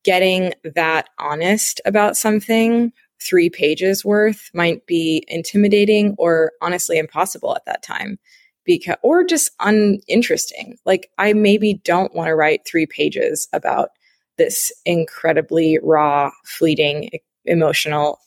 getting 0.04 0.54
that 0.76 1.10
honest 1.20 1.80
about 1.86 2.18
something, 2.18 2.92
three 3.22 3.50
pages 3.50 4.04
worth, 4.04 4.50
might 4.54 4.86
be 4.86 5.24
intimidating 5.28 6.16
or 6.18 6.52
honestly 6.62 6.98
impossible 6.98 7.56
at 7.56 7.66
that 7.66 7.84
time 7.84 8.18
because 8.66 8.98
or 9.04 9.24
just 9.24 9.52
uninteresting. 9.60 10.78
Like 10.86 11.10
I 11.18 11.34
maybe 11.34 11.76
don't 11.84 12.14
want 12.16 12.28
to 12.28 12.36
write 12.36 12.66
3 12.66 12.86
pages 12.86 13.48
about 13.54 13.90
this 14.38 14.72
incredibly 14.86 15.80
raw, 15.82 16.32
fleeting, 16.46 17.10
emotional 17.46 18.20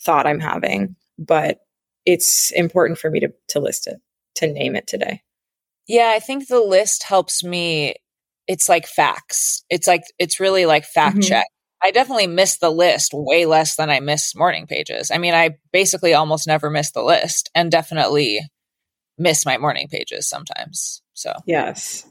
thought 0.00 0.26
I'm 0.26 0.40
having, 0.40 0.96
but 1.18 1.60
it's 2.04 2.50
important 2.52 2.98
for 2.98 3.10
me 3.10 3.20
to 3.20 3.32
to 3.48 3.60
list 3.60 3.86
it, 3.86 3.96
to 4.36 4.46
name 4.46 4.76
it 4.76 4.86
today. 4.86 5.22
Yeah, 5.86 6.12
I 6.14 6.20
think 6.20 6.48
the 6.48 6.60
list 6.60 7.02
helps 7.04 7.44
me 7.44 7.94
it's 8.46 8.68
like 8.68 8.86
facts. 8.86 9.64
It's 9.70 9.86
like 9.86 10.02
it's 10.18 10.40
really 10.40 10.66
like 10.66 10.84
fact 10.84 11.16
mm-hmm. 11.16 11.28
check. 11.28 11.46
I 11.82 11.90
definitely 11.90 12.26
miss 12.28 12.58
the 12.58 12.70
list 12.70 13.12
way 13.12 13.44
less 13.44 13.76
than 13.76 13.90
I 13.90 14.00
miss 14.00 14.34
morning 14.34 14.66
pages. 14.66 15.10
I 15.10 15.18
mean, 15.18 15.34
I 15.34 15.56
basically 15.72 16.14
almost 16.14 16.46
never 16.46 16.70
miss 16.70 16.92
the 16.92 17.02
list 17.02 17.50
and 17.54 17.70
definitely 17.70 18.40
miss 19.18 19.46
my 19.46 19.58
morning 19.58 19.88
pages 19.88 20.28
sometimes. 20.28 21.02
So, 21.14 21.32
yes. 21.46 22.04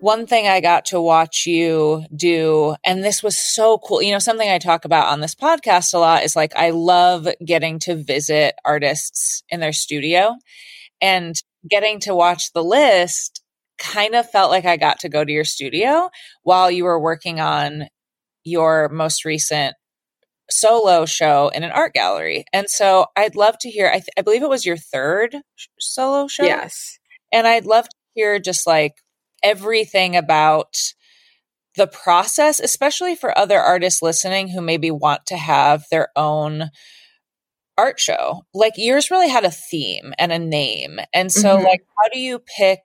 One 0.00 0.26
thing 0.26 0.48
I 0.48 0.62
got 0.62 0.86
to 0.86 1.00
watch 1.00 1.46
you 1.46 2.06
do, 2.16 2.74
and 2.86 3.04
this 3.04 3.22
was 3.22 3.36
so 3.36 3.76
cool. 3.76 4.00
You 4.00 4.12
know, 4.12 4.18
something 4.18 4.48
I 4.48 4.58
talk 4.58 4.86
about 4.86 5.12
on 5.12 5.20
this 5.20 5.34
podcast 5.34 5.92
a 5.92 5.98
lot 5.98 6.24
is 6.24 6.34
like, 6.34 6.56
I 6.56 6.70
love 6.70 7.28
getting 7.44 7.78
to 7.80 7.96
visit 7.96 8.54
artists 8.64 9.42
in 9.50 9.60
their 9.60 9.74
studio 9.74 10.36
and 11.02 11.34
getting 11.68 12.00
to 12.00 12.14
watch 12.14 12.52
the 12.54 12.64
list 12.64 13.42
kind 13.76 14.14
of 14.14 14.30
felt 14.30 14.50
like 14.50 14.64
I 14.64 14.78
got 14.78 15.00
to 15.00 15.10
go 15.10 15.22
to 15.22 15.32
your 15.32 15.44
studio 15.44 16.08
while 16.44 16.70
you 16.70 16.84
were 16.84 17.00
working 17.00 17.40
on 17.40 17.88
your 18.42 18.88
most 18.88 19.26
recent 19.26 19.74
solo 20.50 21.06
show 21.06 21.48
in 21.48 21.62
an 21.62 21.70
art 21.70 21.94
gallery. 21.94 22.44
And 22.52 22.68
so 22.68 23.06
I'd 23.16 23.36
love 23.36 23.56
to 23.60 23.70
hear, 23.70 23.88
I, 23.88 23.98
th- 23.98 24.08
I 24.18 24.22
believe 24.22 24.42
it 24.42 24.48
was 24.48 24.66
your 24.66 24.76
third 24.76 25.36
solo 25.78 26.28
show. 26.28 26.44
Yes. 26.44 26.98
And 27.32 27.46
I'd 27.46 27.66
love 27.66 27.88
to 27.88 27.96
hear 28.14 28.38
just 28.38 28.66
like 28.66 28.94
everything 29.42 30.16
about 30.16 30.76
the 31.76 31.86
process, 31.86 32.60
especially 32.60 33.14
for 33.14 33.36
other 33.36 33.58
artists 33.58 34.02
listening 34.02 34.48
who 34.48 34.60
maybe 34.60 34.90
want 34.90 35.26
to 35.26 35.36
have 35.36 35.84
their 35.90 36.08
own 36.16 36.70
art 37.78 37.98
show. 38.00 38.42
Like 38.52 38.74
yours 38.76 39.10
really 39.10 39.28
had 39.28 39.44
a 39.44 39.50
theme 39.50 40.12
and 40.18 40.32
a 40.32 40.38
name. 40.38 40.98
And 41.14 41.32
so 41.32 41.56
mm-hmm. 41.56 41.64
like 41.64 41.82
how 41.96 42.08
do 42.12 42.18
you 42.18 42.40
pick 42.40 42.80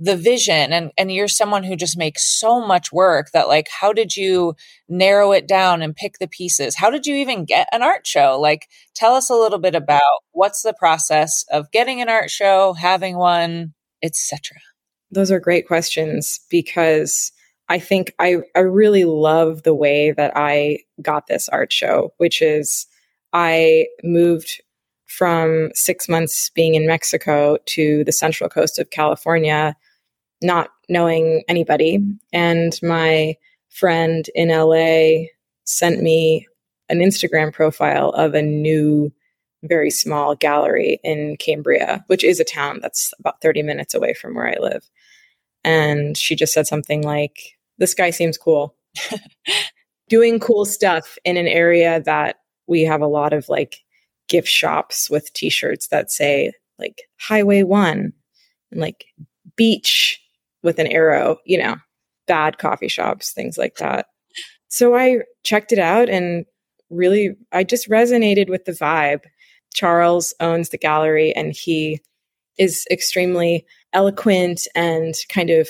the 0.00 0.16
vision 0.16 0.72
and 0.72 0.90
and 0.98 1.12
you're 1.12 1.28
someone 1.28 1.62
who 1.62 1.76
just 1.76 1.96
makes 1.96 2.38
so 2.38 2.60
much 2.66 2.92
work 2.92 3.30
that 3.32 3.46
like 3.46 3.68
how 3.68 3.92
did 3.92 4.16
you 4.16 4.54
narrow 4.88 5.32
it 5.32 5.46
down 5.46 5.82
and 5.82 5.94
pick 5.94 6.18
the 6.18 6.28
pieces? 6.28 6.74
How 6.74 6.90
did 6.90 7.06
you 7.06 7.14
even 7.14 7.44
get 7.44 7.68
an 7.72 7.82
art 7.82 8.06
show? 8.06 8.38
Like 8.40 8.68
tell 8.94 9.14
us 9.14 9.30
a 9.30 9.34
little 9.34 9.58
bit 9.58 9.74
about 9.74 10.02
what's 10.32 10.62
the 10.62 10.74
process 10.74 11.44
of 11.50 11.70
getting 11.70 12.00
an 12.00 12.08
art 12.08 12.30
show 12.30 12.72
having 12.72 13.16
one 13.16 13.72
etc 14.02 14.58
those 15.10 15.30
are 15.30 15.40
great 15.40 15.66
questions 15.66 16.40
because 16.50 17.32
i 17.68 17.78
think 17.78 18.12
i 18.18 18.36
i 18.54 18.60
really 18.60 19.04
love 19.04 19.62
the 19.62 19.74
way 19.74 20.12
that 20.12 20.32
i 20.36 20.78
got 21.00 21.26
this 21.26 21.48
art 21.48 21.72
show 21.72 22.12
which 22.18 22.42
is 22.42 22.86
i 23.32 23.86
moved 24.02 24.60
from 25.06 25.70
six 25.74 26.08
months 26.08 26.50
being 26.54 26.74
in 26.74 26.86
Mexico 26.88 27.56
to 27.66 28.02
the 28.04 28.10
central 28.10 28.50
coast 28.50 28.80
of 28.80 28.90
California 28.90 29.76
not 30.44 30.70
knowing 30.88 31.42
anybody. 31.48 31.98
And 32.32 32.78
my 32.82 33.36
friend 33.70 34.28
in 34.34 34.50
LA 34.50 35.26
sent 35.64 36.02
me 36.02 36.46
an 36.88 36.98
Instagram 36.98 37.52
profile 37.52 38.10
of 38.10 38.34
a 38.34 38.42
new, 38.42 39.12
very 39.62 39.90
small 39.90 40.36
gallery 40.36 41.00
in 41.02 41.36
Cambria, 41.38 42.04
which 42.06 42.22
is 42.22 42.38
a 42.38 42.44
town 42.44 42.78
that's 42.80 43.12
about 43.18 43.40
30 43.40 43.62
minutes 43.62 43.94
away 43.94 44.14
from 44.14 44.34
where 44.34 44.48
I 44.48 44.58
live. 44.60 44.88
And 45.64 46.16
she 46.16 46.36
just 46.36 46.52
said 46.52 46.66
something 46.66 47.02
like, 47.02 47.56
This 47.78 47.94
guy 47.94 48.10
seems 48.10 48.36
cool. 48.36 48.76
Doing 50.10 50.38
cool 50.38 50.66
stuff 50.66 51.16
in 51.24 51.38
an 51.38 51.48
area 51.48 52.02
that 52.02 52.36
we 52.66 52.82
have 52.82 53.00
a 53.00 53.06
lot 53.06 53.32
of 53.32 53.48
like 53.48 53.78
gift 54.28 54.48
shops 54.48 55.08
with 55.08 55.32
t 55.32 55.48
shirts 55.48 55.88
that 55.88 56.10
say 56.10 56.52
like 56.78 57.02
Highway 57.18 57.62
One 57.62 58.12
and 58.70 58.80
like 58.80 59.06
beach 59.56 60.20
with 60.64 60.80
an 60.80 60.88
arrow, 60.88 61.36
you 61.44 61.58
know, 61.58 61.76
bad 62.26 62.58
coffee 62.58 62.88
shops, 62.88 63.32
things 63.32 63.56
like 63.56 63.76
that. 63.76 64.06
So 64.68 64.96
I 64.96 65.20
checked 65.44 65.70
it 65.72 65.78
out 65.78 66.08
and 66.08 66.46
really, 66.90 67.36
I 67.52 67.62
just 67.62 67.88
resonated 67.88 68.48
with 68.48 68.64
the 68.64 68.72
vibe. 68.72 69.20
Charles 69.72 70.34
owns 70.40 70.70
the 70.70 70.78
gallery 70.78 71.32
and 71.36 71.52
he 71.52 72.00
is 72.58 72.86
extremely 72.90 73.66
eloquent 73.92 74.66
and 74.74 75.14
kind 75.28 75.50
of 75.50 75.68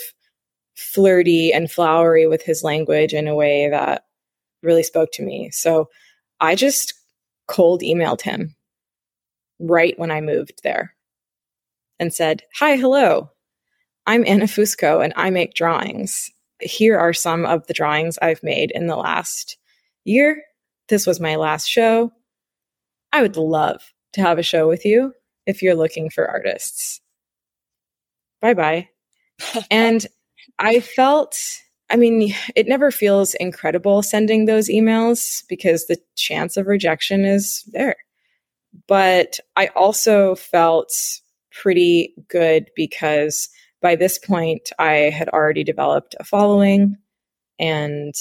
flirty 0.77 1.53
and 1.53 1.71
flowery 1.71 2.27
with 2.27 2.43
his 2.43 2.63
language 2.63 3.13
in 3.13 3.29
a 3.29 3.35
way 3.35 3.69
that 3.69 4.05
really 4.63 4.83
spoke 4.83 5.11
to 5.13 5.23
me. 5.23 5.51
So 5.51 5.89
I 6.41 6.55
just 6.55 6.95
cold 7.47 7.83
emailed 7.83 8.23
him 8.23 8.55
right 9.59 9.99
when 9.99 10.11
I 10.11 10.21
moved 10.21 10.61
there 10.63 10.95
and 11.99 12.13
said, 12.13 12.43
Hi, 12.59 12.77
hello. 12.77 13.31
I'm 14.07 14.25
Anna 14.27 14.45
Fusco 14.45 15.03
and 15.03 15.15
I 15.17 15.31
make 15.31 15.55
drawings. 15.55 16.31
Here 16.61 16.99
are 16.99 17.15
some 17.15 17.47
of 17.47 17.67
the 17.67 17.75
drawings 17.75 18.19
I've 18.21 18.43
made 18.43 18.71
in 18.73 18.87
the 18.87 18.97
last 18.97 19.57
year. 20.05 20.43
This 20.89 21.07
was 21.07 21.21
my 21.21 21.37
last 21.37 21.67
show. 21.67 22.13
I 23.13 23.23
would 23.23 23.37
love 23.37 23.81
to 24.13 24.21
have 24.21 24.39
a 24.39 24.43
show 24.43 24.69
with 24.69 24.85
you 24.85 25.15
if 25.47 25.63
you're 25.63 25.75
looking 25.75 26.11
for 26.11 26.29
artists. 26.29 27.01
Bye 28.43 28.55
bye. 28.55 28.89
and 29.71 30.07
I 30.59 30.81
felt, 30.81 31.39
I 31.89 31.97
mean, 31.97 32.35
it 32.55 32.69
never 32.69 32.91
feels 32.91 33.35
incredible 33.35 34.03
sending 34.03 34.45
those 34.45 34.69
emails 34.69 35.45
because 35.49 35.87
the 35.87 35.99
chance 36.15 36.59
of 36.59 36.67
rejection 36.67 37.25
is 37.25 37.65
there. 37.73 37.97
But 38.87 39.41
I 39.57 39.69
also 39.69 40.35
felt 40.35 40.93
pretty 41.51 42.15
good 42.29 42.69
because 42.77 43.49
by 43.85 43.95
this 43.95 44.19
point 44.19 44.71
I 44.79 45.11
had 45.11 45.29
already 45.29 45.63
developed 45.63 46.17
a 46.19 46.25
following 46.25 46.97
and 47.59 48.15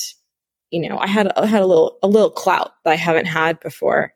you 0.71 0.89
know, 0.89 0.97
I 0.97 1.07
had 1.07 1.31
I 1.37 1.45
had 1.45 1.61
a 1.61 1.65
little 1.65 1.97
a 2.03 2.07
little 2.07 2.29
clout 2.29 2.73
that 2.83 2.91
I 2.91 2.95
haven't 2.95 3.27
had 3.27 3.59
before. 3.61 4.13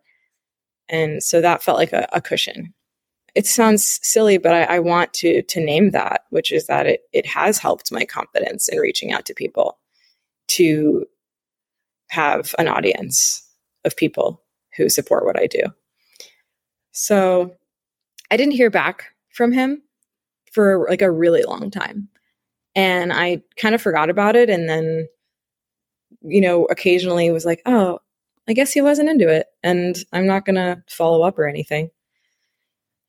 And 0.89 1.23
so 1.23 1.39
that 1.39 1.63
felt 1.63 1.77
like 1.77 1.93
a, 1.93 2.07
a 2.11 2.21
cushion 2.21 2.73
it 3.37 3.45
sounds 3.45 3.99
silly, 4.01 4.39
but 4.39 4.51
I, 4.51 4.63
I, 4.63 4.79
want 4.79 5.13
to 5.15 5.43
to 5.43 5.59
name 5.59 5.91
that, 5.91 6.21
which 6.31 6.51
is 6.51 6.65
that 6.65 6.87
it 6.87 7.01
it 7.13 7.27
has 7.27 7.59
helped 7.59 7.91
my 7.91 8.03
confidence 8.03 8.67
in 8.67 8.79
reaching 8.79 9.11
out 9.11 9.25
to 9.27 9.35
people 9.35 9.77
to 10.47 11.05
have 12.09 12.55
an 12.57 12.67
audience 12.67 13.47
of 13.85 13.95
people 13.95 14.41
who 14.75 14.89
support 14.89 15.23
what 15.23 15.39
I 15.39 15.45
do. 15.45 15.61
So 16.93 17.53
I 18.31 18.37
didn't 18.37 18.53
hear 18.53 18.71
back 18.71 19.11
from 19.29 19.51
him 19.51 19.83
for 20.51 20.85
like 20.89 21.01
a 21.01 21.11
really 21.11 21.43
long 21.43 21.71
time. 21.71 22.07
And 22.75 23.11
I 23.11 23.41
kind 23.57 23.75
of 23.75 23.81
forgot 23.81 24.09
about 24.09 24.35
it 24.35 24.49
and 24.49 24.69
then 24.69 25.07
you 26.21 26.41
know, 26.41 26.65
occasionally 26.65 27.29
was 27.31 27.45
like, 27.45 27.61
"Oh, 27.65 27.99
I 28.47 28.53
guess 28.53 28.71
he 28.71 28.81
wasn't 28.81 29.09
into 29.09 29.27
it 29.29 29.47
and 29.63 29.97
I'm 30.13 30.25
not 30.25 30.45
going 30.45 30.55
to 30.55 30.81
follow 30.87 31.21
up 31.21 31.37
or 31.37 31.47
anything." 31.47 31.91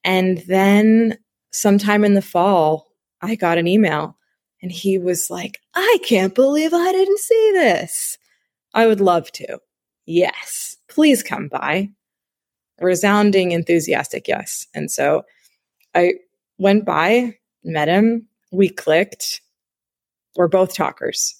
And 0.04 0.38
then 0.48 1.18
sometime 1.52 2.04
in 2.04 2.14
the 2.14 2.22
fall, 2.22 2.88
I 3.20 3.34
got 3.34 3.58
an 3.58 3.66
email 3.66 4.16
and 4.62 4.72
he 4.72 4.98
was 4.98 5.30
like, 5.30 5.60
I 5.74 5.98
can't 6.04 6.34
believe 6.34 6.72
I 6.74 6.92
didn't 6.92 7.18
see 7.18 7.50
this. 7.52 8.18
I 8.74 8.86
would 8.86 9.00
love 9.00 9.30
to. 9.32 9.58
Yes, 10.06 10.76
please 10.88 11.22
come 11.22 11.48
by. 11.48 11.90
A 12.80 12.86
resounding, 12.86 13.52
enthusiastic 13.52 14.28
yes. 14.28 14.66
And 14.74 14.90
so 14.90 15.24
I 15.94 16.14
went 16.58 16.84
by, 16.84 17.36
met 17.64 17.88
him, 17.88 18.26
we 18.52 18.68
clicked. 18.68 19.40
We're 20.36 20.48
both 20.48 20.74
talkers. 20.74 21.34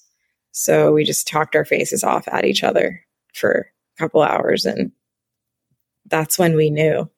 So 0.51 0.91
we 0.93 1.03
just 1.03 1.27
talked 1.27 1.55
our 1.55 1.65
faces 1.65 2.03
off 2.03 2.27
at 2.27 2.45
each 2.45 2.63
other 2.63 3.01
for 3.33 3.71
a 3.97 4.01
couple 4.01 4.21
hours. 4.21 4.65
And 4.65 4.91
that's 6.05 6.39
when 6.39 6.55
we 6.55 6.69
knew 6.69 7.09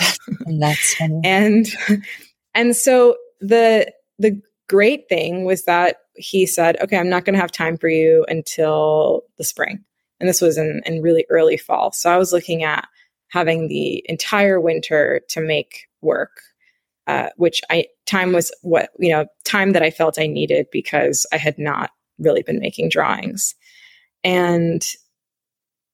and 0.46 0.62
that's 0.62 0.94
funny. 0.94 1.20
and 1.24 1.66
and 2.54 2.76
so 2.76 3.16
the 3.40 3.92
the 4.18 4.40
great 4.68 5.08
thing 5.08 5.44
was 5.44 5.64
that 5.64 5.96
he 6.14 6.46
said, 6.46 6.76
"Okay, 6.82 6.96
I'm 6.96 7.08
not 7.08 7.24
going 7.24 7.34
to 7.34 7.40
have 7.40 7.52
time 7.52 7.76
for 7.76 7.88
you 7.88 8.24
until 8.28 9.22
the 9.38 9.44
spring." 9.44 9.84
And 10.20 10.28
this 10.28 10.40
was 10.40 10.56
in, 10.56 10.82
in 10.86 11.02
really 11.02 11.26
early 11.30 11.56
fall. 11.56 11.90
So 11.92 12.10
I 12.10 12.16
was 12.16 12.32
looking 12.32 12.62
at 12.62 12.86
having 13.28 13.66
the 13.68 14.04
entire 14.08 14.60
winter 14.60 15.20
to 15.30 15.40
make 15.40 15.88
work, 16.00 16.42
uh, 17.06 17.28
which 17.36 17.60
I 17.70 17.86
time 18.06 18.32
was 18.32 18.52
what 18.62 18.90
you 18.98 19.10
know 19.10 19.26
time 19.44 19.72
that 19.72 19.82
I 19.82 19.90
felt 19.90 20.18
I 20.18 20.26
needed 20.26 20.66
because 20.72 21.26
I 21.32 21.36
had 21.36 21.58
not 21.58 21.90
really 22.18 22.42
been 22.42 22.58
making 22.60 22.88
drawings, 22.90 23.54
and 24.24 24.84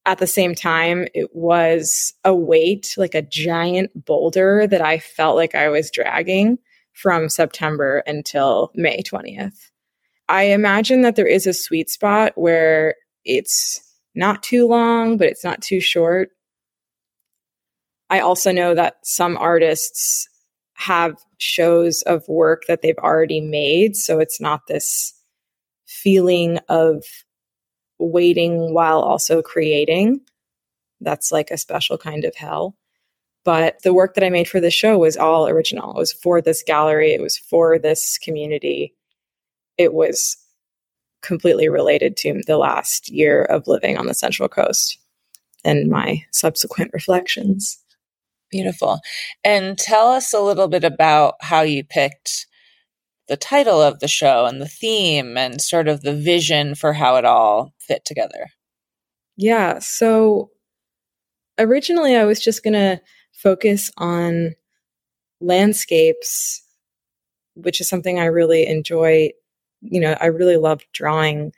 at 0.09 0.19
the 0.19 0.27
same 0.27 0.55
time, 0.55 1.07
it 1.15 1.29
was 1.35 2.15
a 2.25 2.35
weight, 2.35 2.95
like 2.97 3.15
a 3.15 3.21
giant 3.21 3.91
boulder 4.07 4.67
that 4.67 4.81
I 4.81 4.99
felt 4.99 5.37
like 5.37 5.55
I 5.55 5.69
was 5.69 5.91
dragging 5.91 6.57
from 6.95 7.29
September 7.29 8.03
until 8.07 8.71
May 8.75 9.03
20th. 9.03 9.71
I 10.29 10.45
imagine 10.45 11.03
that 11.03 11.17
there 11.17 11.27
is 11.27 11.47
a 11.47 11.53
sweet 11.53 11.91
spot 11.91 12.33
where 12.37 12.95
it's 13.25 13.81
not 14.15 14.43
too 14.43 14.67
long, 14.67 15.19
but 15.19 15.29
it's 15.29 15.45
not 15.45 15.61
too 15.61 15.81
short. 15.81 16.31
I 18.11 18.21
also 18.21 18.51
know 18.51 18.75
that 18.75 18.97
some 19.05 19.37
artists 19.37 20.27
have 20.79 21.17
shows 21.39 22.03
of 22.03 22.27
work 22.29 22.63
that 22.69 22.83
they've 22.83 22.99
already 22.99 23.41
made. 23.41 23.97
So 23.97 24.21
it's 24.21 24.41
not 24.41 24.69
this 24.69 25.13
feeling 25.87 26.59
of 26.69 27.05
waiting 27.99 28.73
while 28.73 29.01
also 29.01 29.43
creating. 29.43 30.21
That's 31.01 31.33
like 31.33 31.51
a 31.51 31.57
special 31.57 31.99
kind 31.99 32.25
of 32.25 32.37
hell. 32.37 32.77
But 33.45 33.83
the 33.83 33.93
work 33.93 34.15
that 34.15 34.23
I 34.23 34.31
made 34.31 34.49
for 34.49 34.61
the 34.61 34.71
show 34.71 34.99
was 34.99 35.17
all 35.17 35.49
original. 35.49 35.97
It 35.97 35.99
was 35.99 36.13
for 36.13 36.41
this 36.41 36.63
gallery, 36.63 37.13
it 37.13 37.21
was 37.21 37.37
for 37.37 37.79
this 37.79 38.17
community. 38.17 38.95
It 39.79 39.95
was 39.95 40.37
completely 41.23 41.69
related 41.69 42.17
to 42.19 42.41
the 42.47 42.57
last 42.57 43.11
year 43.11 43.43
of 43.45 43.67
living 43.67 43.99
on 43.99 44.07
the 44.07 44.15
Central 44.15 44.49
Coast 44.49 44.97
and 45.65 45.91
my 45.91 46.25
subsequent 46.31 46.93
reflections. 46.95 47.83
Beautiful. 48.51 49.01
And 49.45 49.77
tell 49.79 50.09
us 50.09 50.33
a 50.33 50.41
little 50.41 50.69
bit 50.69 50.85
about 50.85 51.35
how 51.41 51.63
you 51.63 51.85
picked 51.85 52.47
the 53.29 53.37
title 53.37 53.81
of 53.81 54.01
the 54.01 54.09
show 54.09 54.47
and 54.47 54.61
the 54.61 54.69
theme 54.69 55.37
and 55.37 55.61
sort 55.61 55.87
of 55.87 56.01
the 56.01 56.15
vision 56.15 56.75
for 56.75 56.95
how 56.95 57.17
it 57.17 57.25
all 57.27 57.75
fit 57.79 58.05
together? 58.05 58.47
Yeah. 59.37 59.79
So 59.81 60.51
originally, 61.59 62.17
I 62.17 62.25
was 62.25 62.41
just 62.41 62.65
going 62.65 62.75
to 62.75 63.01
focus 63.33 63.91
on 63.99 64.55
landscapes, 65.41 66.63
which 67.55 67.81
is 67.81 67.89
something 67.89 68.19
I 68.19 68.27
really 68.27 68.67
enjoy. 68.67 69.31
You 69.83 70.01
know, 70.01 70.17
I 70.21 70.27
really 70.27 70.57
love 70.57 70.83
drawing 70.93 71.53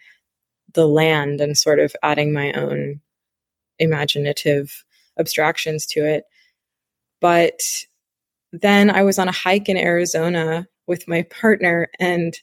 the 0.74 0.86
land 0.86 1.40
and 1.40 1.56
sort 1.56 1.78
of 1.78 1.94
adding 2.02 2.32
my 2.32 2.52
own 2.52 3.00
imaginative 3.78 4.84
abstractions 5.18 5.86
to 5.86 6.04
it. 6.04 6.24
But 7.20 7.60
then 8.52 8.90
I 8.90 9.02
was 9.02 9.18
on 9.18 9.28
a 9.28 9.32
hike 9.32 9.68
in 9.68 9.76
Arizona 9.76 10.66
with 10.86 11.06
my 11.06 11.22
partner 11.22 11.88
and 11.98 12.38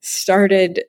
started 0.00 0.84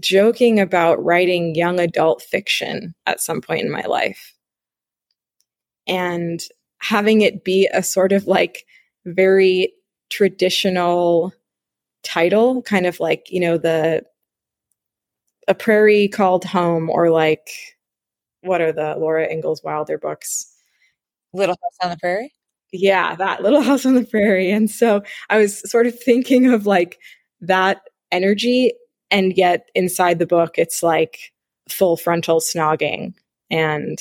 joking 0.00 0.58
about 0.58 1.02
writing 1.02 1.54
young 1.54 1.78
adult 1.78 2.22
fiction 2.22 2.94
at 3.06 3.20
some 3.20 3.40
point 3.40 3.62
in 3.62 3.70
my 3.70 3.82
life. 3.82 4.34
And 5.86 6.40
having 6.78 7.20
it 7.20 7.44
be 7.44 7.68
a 7.72 7.82
sort 7.82 8.12
of 8.12 8.26
like 8.26 8.64
very 9.06 9.72
traditional 10.10 11.32
title 12.02 12.60
kind 12.62 12.84
of 12.86 12.98
like 13.00 13.30
you 13.30 13.40
know 13.40 13.56
the 13.56 14.02
a 15.48 15.54
prairie 15.54 16.08
called 16.08 16.44
home 16.44 16.90
or 16.90 17.10
like 17.10 17.48
what 18.42 18.60
are 18.60 18.72
the 18.72 18.94
laura 18.98 19.26
ingalls 19.30 19.62
wilder 19.62 19.96
books 19.96 20.51
little 21.32 21.56
house 21.62 21.76
on 21.82 21.90
the 21.90 21.96
prairie 21.98 22.32
yeah, 22.72 23.14
that 23.16 23.42
little 23.42 23.60
house 23.60 23.84
on 23.84 23.94
the 23.94 24.04
prairie. 24.04 24.50
And 24.50 24.70
so 24.70 25.02
I 25.28 25.38
was 25.38 25.70
sort 25.70 25.86
of 25.86 25.98
thinking 25.98 26.52
of 26.52 26.66
like 26.66 26.98
that 27.42 27.82
energy. 28.10 28.72
And 29.10 29.36
yet 29.36 29.68
inside 29.74 30.18
the 30.18 30.26
book, 30.26 30.54
it's 30.56 30.82
like 30.82 31.32
full 31.68 31.98
frontal 31.98 32.40
snogging 32.40 33.12
and, 33.50 33.98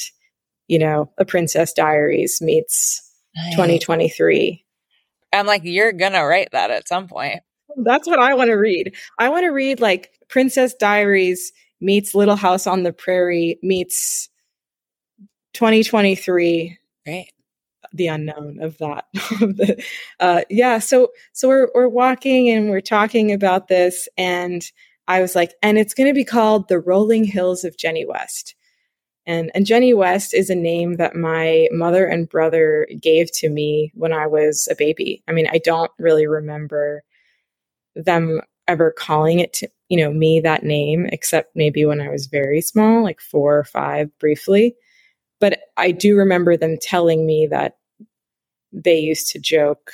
you 0.70 0.80
know, 0.80 1.12
a 1.18 1.26
Princess 1.26 1.74
Diaries 1.74 2.42
meets 2.42 3.02
nice. 3.36 3.52
2023. 3.52 4.66
I'm 5.34 5.46
like, 5.46 5.64
you're 5.66 5.92
going 5.92 6.14
to 6.14 6.24
write 6.24 6.50
that 6.54 6.72
at 6.72 6.88
some 6.88 7.08
point. 7.08 7.42
That's 7.78 8.08
what 8.08 8.20
I 8.20 8.34
want 8.34 8.50
to 8.50 8.56
read. 8.56 8.96
I 9.20 9.30
want 9.30 9.44
to 9.44 9.50
read 9.50 9.82
like 9.82 10.12
Princess 10.30 10.74
Diaries 10.74 11.52
meets 11.82 12.16
Little 12.16 12.36
House 12.38 12.68
on 12.68 12.84
the 12.84 12.94
Prairie 12.94 13.60
meets 13.62 14.30
2023. 15.54 16.78
Great. 17.06 17.32
the 17.94 18.08
unknown 18.08 18.60
of 18.62 18.78
that. 18.80 19.06
uh, 20.20 20.42
yeah. 20.50 20.80
So, 20.80 21.10
so 21.34 21.48
we're, 21.48 21.70
we're 21.74 21.88
walking 21.90 22.50
and 22.50 22.70
we're 22.70 22.82
talking 22.82 23.32
about 23.32 23.68
this. 23.68 24.08
And 24.18 24.64
I 25.08 25.22
was 25.22 25.36
like, 25.36 25.54
and 25.64 25.78
it's 25.78 25.94
going 25.94 26.08
to 26.10 26.14
be 26.14 26.26
called 26.26 26.68
the 26.68 26.80
Rolling 26.80 27.24
Hills 27.24 27.64
of 27.64 27.78
Jenny 27.78 28.06
West. 28.06 28.56
And, 29.26 29.52
and 29.54 29.66
Jenny 29.66 29.94
West 29.94 30.34
is 30.34 30.50
a 30.50 30.56
name 30.56 30.96
that 30.96 31.16
my 31.16 31.68
mother 31.72 32.06
and 32.06 32.30
brother 32.30 32.88
gave 33.00 33.32
to 33.34 33.50
me 33.50 33.92
when 33.96 34.14
I 34.14 34.28
was 34.28 34.68
a 34.72 34.76
baby. 34.76 35.24
I 35.28 35.32
mean, 35.32 35.48
I 35.52 35.60
don't 35.60 35.92
really 36.00 36.28
remember 36.28 37.04
them 37.96 38.42
ever 38.68 38.92
calling 38.92 39.40
it 39.40 39.54
to, 39.54 39.70
you 39.90 39.98
know, 39.98 40.12
me 40.14 40.40
that 40.40 40.64
name, 40.64 41.08
except 41.08 41.56
maybe 41.56 41.86
when 41.86 42.02
I 42.02 42.10
was 42.10 42.28
very 42.28 42.62
small, 42.62 43.04
like 43.04 43.22
four 43.22 43.58
or 43.60 43.64
five 43.64 44.10
briefly. 44.20 44.76
But 45.42 45.60
I 45.76 45.92
do 45.92 46.16
remember 46.16 46.56
them 46.56 46.78
telling 46.82 47.26
me 47.26 47.48
that 47.48 47.76
they 48.72 48.98
used 48.98 49.30
to 49.32 49.40
joke 49.40 49.92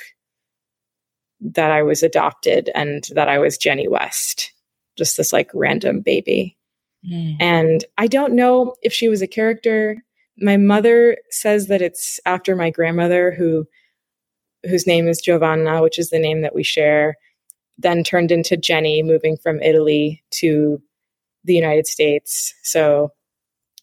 that 1.40 1.72
I 1.72 1.82
was 1.82 2.02
adopted 2.02 2.70
and 2.74 3.04
that 3.14 3.28
I 3.28 3.38
was 3.38 3.58
Jenny 3.58 3.88
West, 3.88 4.52
just 4.96 5.16
this 5.16 5.32
like 5.32 5.50
random 5.54 6.00
baby. 6.00 6.56
Mm. 7.10 7.36
And 7.40 7.84
I 7.96 8.06
don't 8.06 8.34
know 8.34 8.74
if 8.82 8.92
she 8.92 9.08
was 9.08 9.22
a 9.22 9.26
character. 9.26 9.96
My 10.36 10.56
mother 10.56 11.16
says 11.30 11.68
that 11.68 11.82
it's 11.82 12.20
after 12.26 12.54
my 12.54 12.70
grandmother 12.70 13.32
who 13.32 13.66
whose 14.64 14.86
name 14.86 15.08
is 15.08 15.20
Giovanna, 15.20 15.82
which 15.82 15.98
is 15.98 16.10
the 16.10 16.18
name 16.18 16.42
that 16.42 16.54
we 16.54 16.64
share, 16.64 17.16
then 17.78 18.02
turned 18.02 18.32
into 18.32 18.56
Jenny 18.56 19.02
moving 19.02 19.36
from 19.36 19.62
Italy 19.62 20.22
to 20.32 20.82
the 21.44 21.54
United 21.54 21.86
States. 21.86 22.52
So 22.64 23.12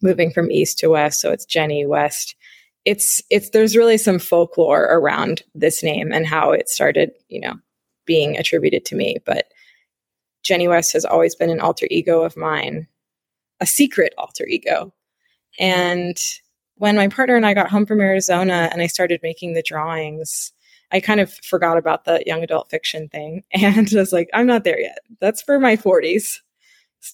moving 0.06 0.32
from 0.32 0.52
east 0.52 0.80
to 0.80 0.90
west, 0.90 1.20
so 1.20 1.32
it's 1.32 1.46
Jenny 1.46 1.86
West. 1.86 2.36
It's 2.86 3.22
it's 3.30 3.50
there's 3.50 3.76
really 3.76 3.98
some 3.98 4.20
folklore 4.20 4.84
around 4.84 5.44
this 5.56 5.84
name 5.84 6.12
and 6.12 6.26
how 6.26 6.52
it 6.52 6.70
started, 6.70 7.12
you 7.30 7.42
know, 7.42 7.56
being 8.06 8.38
attributed 8.38 8.86
to 8.86 8.96
me, 8.96 9.18
but 9.26 9.48
Jenny 10.44 10.68
West 10.68 10.94
has 10.94 11.04
always 11.04 11.36
been 11.36 11.50
an 11.50 11.60
alter 11.60 11.88
ego 11.90 12.22
of 12.24 12.38
mine 12.38 12.88
a 13.60 13.66
secret 13.66 14.14
alter 14.18 14.46
ego. 14.46 14.94
And 15.60 16.18
when 16.76 16.96
my 16.96 17.08
partner 17.08 17.36
and 17.36 17.46
I 17.46 17.54
got 17.54 17.70
home 17.70 17.86
from 17.86 18.02
Arizona 18.02 18.70
and 18.72 18.82
I 18.82 18.88
started 18.88 19.22
making 19.24 19.54
the 19.54 19.64
drawings, 19.64 20.52
I 20.92 21.00
kind 21.00 21.20
of 21.20 21.34
forgot 21.34 21.78
about 21.78 22.06
the 22.06 22.22
young 22.26 22.44
adult 22.44 22.70
fiction 22.70 23.08
thing 23.10 23.44
and 23.52 23.90
was 23.92 24.14
like, 24.14 24.30
I'm 24.34 24.48
not 24.48 24.64
there 24.64 24.80
yet. 24.80 25.00
That's 25.20 25.42
for 25.42 25.60
my 25.60 25.76
40s. 25.76 26.40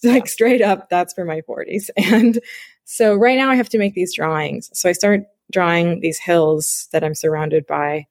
Like 0.02 0.26
straight 0.26 0.62
up, 0.62 0.88
that's 0.88 1.12
for 1.12 1.26
my 1.26 1.42
40s. 1.42 1.90
And 1.98 2.40
so 2.84 3.14
right 3.14 3.38
now 3.38 3.50
I 3.50 3.54
have 3.54 3.68
to 3.70 3.78
make 3.78 3.94
these 3.94 4.14
drawings. 4.14 4.70
So 4.72 4.88
I 4.88 4.92
start 4.92 5.22
drawing 5.50 6.00
these 6.00 6.18
hills 6.18 6.88
that 6.92 7.04
I'm 7.04 7.14
surrounded 7.14 7.66
by. 7.66 8.06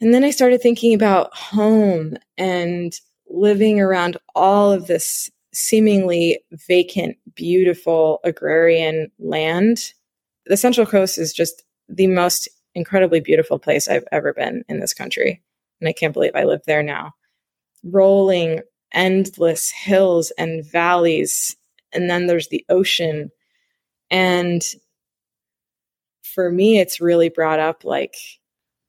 And 0.00 0.12
then 0.12 0.24
I 0.24 0.30
started 0.30 0.60
thinking 0.60 0.94
about 0.94 1.34
home 1.34 2.16
and 2.36 2.92
living 3.28 3.80
around 3.80 4.16
all 4.34 4.72
of 4.72 4.86
this 4.86 5.30
seemingly 5.52 6.40
vacant, 6.66 7.16
beautiful 7.34 8.20
agrarian 8.24 9.10
land. 9.18 9.92
The 10.46 10.56
Central 10.56 10.86
Coast 10.86 11.16
is 11.16 11.32
just 11.32 11.62
the 11.88 12.06
most 12.06 12.48
incredibly 12.74 13.20
beautiful 13.20 13.58
place 13.58 13.88
I've 13.88 14.04
ever 14.10 14.32
been 14.32 14.64
in 14.68 14.80
this 14.80 14.92
country. 14.92 15.42
And 15.80 15.88
I 15.88 15.92
can't 15.92 16.12
believe 16.12 16.32
I 16.34 16.44
live 16.44 16.62
there 16.66 16.82
now. 16.82 17.12
Rolling 17.84 18.60
endless 18.92 19.70
hills 19.70 20.32
and 20.38 20.64
valleys. 20.64 21.56
And 21.92 22.10
then 22.10 22.26
there's 22.26 22.48
the 22.48 22.64
ocean. 22.68 23.30
And 24.10 24.62
for 26.22 26.50
me, 26.50 26.78
it's 26.78 27.00
really 27.00 27.28
brought 27.28 27.60
up 27.60 27.84
like 27.84 28.16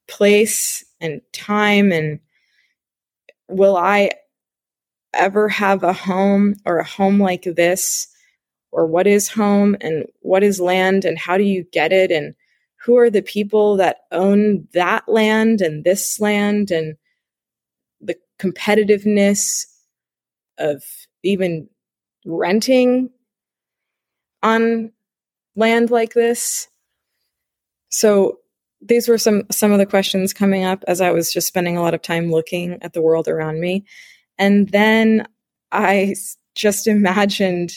place 0.08 0.86
and 1.02 1.22
time 1.34 1.92
and 1.92 2.20
will 3.48 3.78
I 3.78 4.12
ever 5.14 5.50
have 5.50 5.84
a 5.84 5.94
home 5.94 6.56
or 6.66 6.80
a 6.80 6.84
home 6.84 7.20
like 7.20 7.44
this? 7.44 8.08
Or 8.72 8.86
what 8.86 9.08
is 9.08 9.30
home 9.30 9.78
and 9.80 10.06
what 10.20 10.44
is 10.44 10.60
land 10.60 11.06
and 11.06 11.18
how 11.18 11.38
do 11.38 11.44
you 11.44 11.66
get 11.72 11.94
it? 11.94 12.12
And 12.12 12.36
who 12.84 12.98
are 12.98 13.10
the 13.10 13.22
people 13.22 13.78
that 13.78 14.02
own 14.12 14.68
that 14.74 15.08
land 15.08 15.62
and 15.62 15.84
this 15.84 16.20
land 16.20 16.72
and 16.72 16.98
the 18.02 18.18
competitiveness 18.38 19.66
of 20.58 20.84
even 21.24 21.70
renting 22.26 23.10
on 24.44 24.92
land 25.56 25.90
like 25.92 26.14
this 26.14 26.68
so 27.90 28.40
these 28.82 29.08
were 29.08 29.18
some 29.18 29.44
some 29.52 29.72
of 29.72 29.78
the 29.78 29.86
questions 29.86 30.34
coming 30.34 30.64
up 30.64 30.84
as 30.88 31.02
i 31.02 31.12
was 31.12 31.32
just 31.32 31.48
spending 31.48 31.78
a 31.78 31.82
lot 31.82 31.94
of 31.94 32.02
time 32.02 32.32
looking 32.32 32.78
at 32.82 32.94
the 32.94 33.02
world 33.02 33.28
around 33.28 33.60
me 33.60 33.86
and 34.38 34.70
then 34.70 35.28
I 35.72 36.16
just 36.56 36.88
imagined 36.88 37.74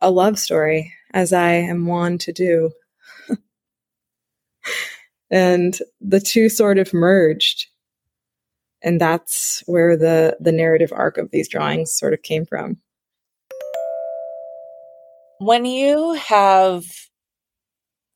a 0.00 0.10
love 0.10 0.38
story, 0.38 0.92
as 1.12 1.32
I 1.32 1.52
am 1.52 1.86
wont 1.86 2.20
to 2.22 2.32
do. 2.32 2.70
and 5.30 5.78
the 6.00 6.20
two 6.20 6.48
sort 6.48 6.78
of 6.78 6.92
merged. 6.92 7.66
And 8.82 9.00
that's 9.00 9.62
where 9.66 9.96
the, 9.96 10.36
the 10.40 10.50
narrative 10.50 10.92
arc 10.92 11.18
of 11.18 11.30
these 11.30 11.48
drawings 11.48 11.94
sort 11.94 12.14
of 12.14 12.22
came 12.22 12.44
from. 12.44 12.78
When 15.42 15.64
you 15.64 16.12
have 16.12 16.84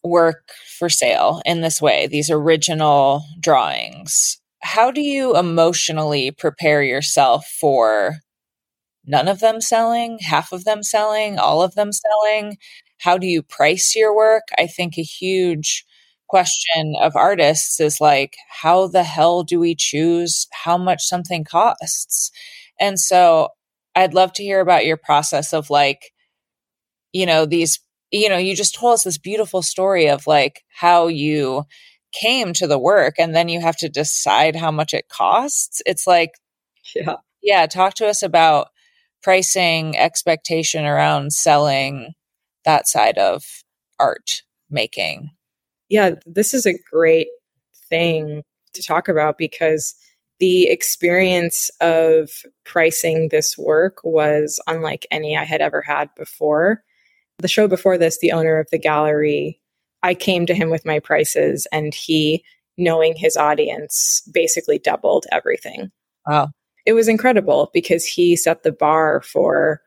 work 0.02 0.52
for 0.78 0.88
sale 0.88 1.42
in 1.44 1.60
this 1.60 1.82
way, 1.82 2.06
these 2.06 2.30
original 2.30 3.24
drawings, 3.40 4.38
how 4.60 4.90
do 4.90 5.00
you 5.00 5.36
emotionally 5.36 6.30
prepare 6.30 6.82
yourself 6.82 7.46
for 7.60 8.16
none 9.06 9.28
of 9.28 9.40
them 9.40 9.60
selling, 9.60 10.18
half 10.20 10.52
of 10.52 10.64
them 10.64 10.82
selling, 10.82 11.38
all 11.38 11.62
of 11.62 11.74
them 11.74 11.90
selling? 11.92 12.58
How 13.00 13.18
do 13.18 13.26
you 13.26 13.42
price 13.42 13.96
your 13.96 14.14
work? 14.16 14.44
I 14.58 14.66
think 14.66 14.98
a 14.98 15.02
huge 15.02 15.84
question 16.28 16.96
of 17.00 17.16
artists 17.16 17.80
is 17.80 18.00
like, 18.00 18.36
how 18.50 18.88
the 18.88 19.04
hell 19.04 19.44
do 19.44 19.60
we 19.60 19.74
choose 19.76 20.46
how 20.52 20.78
much 20.78 21.04
something 21.04 21.44
costs? 21.44 22.30
And 22.80 23.00
so 23.00 23.50
I'd 23.94 24.14
love 24.14 24.32
to 24.34 24.44
hear 24.44 24.60
about 24.60 24.86
your 24.86 24.98
process 24.98 25.52
of 25.54 25.70
like, 25.70 26.12
you 27.16 27.24
know, 27.24 27.46
these, 27.46 27.80
you 28.12 28.28
know, 28.28 28.36
you 28.36 28.54
just 28.54 28.74
told 28.74 28.92
us 28.94 29.04
this 29.04 29.16
beautiful 29.16 29.62
story 29.62 30.08
of 30.08 30.26
like 30.26 30.62
how 30.68 31.06
you 31.06 31.64
came 32.12 32.52
to 32.52 32.66
the 32.66 32.78
work 32.78 33.14
and 33.18 33.34
then 33.34 33.48
you 33.48 33.58
have 33.60 33.76
to 33.78 33.88
decide 33.88 34.54
how 34.54 34.70
much 34.70 34.92
it 34.92 35.08
costs. 35.08 35.80
It's 35.86 36.06
like, 36.06 36.32
yeah. 36.94 37.16
Yeah. 37.42 37.66
Talk 37.66 37.94
to 37.94 38.06
us 38.06 38.22
about 38.22 38.68
pricing, 39.22 39.96
expectation 39.96 40.84
around 40.84 41.32
selling 41.32 42.12
that 42.64 42.86
side 42.86 43.16
of 43.16 43.44
art 43.98 44.42
making. 44.68 45.30
Yeah. 45.88 46.16
This 46.26 46.52
is 46.52 46.66
a 46.66 46.78
great 46.92 47.28
thing 47.88 48.42
to 48.74 48.82
talk 48.82 49.08
about 49.08 49.38
because 49.38 49.94
the 50.38 50.68
experience 50.68 51.70
of 51.80 52.30
pricing 52.64 53.28
this 53.30 53.56
work 53.56 54.00
was 54.04 54.60
unlike 54.66 55.06
any 55.10 55.34
I 55.34 55.44
had 55.44 55.62
ever 55.62 55.80
had 55.80 56.10
before. 56.14 56.82
The 57.38 57.48
show 57.48 57.68
before 57.68 57.98
this, 57.98 58.18
the 58.18 58.32
owner 58.32 58.58
of 58.58 58.68
the 58.70 58.78
gallery 58.78 59.60
I 60.02 60.14
came 60.14 60.46
to 60.46 60.54
him 60.54 60.70
with 60.70 60.86
my 60.86 61.00
prices 61.00 61.66
and 61.72 61.94
he, 61.94 62.44
knowing 62.78 63.16
his 63.16 63.36
audience, 63.36 64.22
basically 64.32 64.78
doubled 64.78 65.26
everything. 65.32 65.90
Wow. 66.26 66.50
It 66.84 66.92
was 66.92 67.08
incredible 67.08 67.70
because 67.74 68.04
he 68.04 68.36
set 68.36 68.62
the 68.62 68.72
bar 68.72 69.20
for 69.22 69.82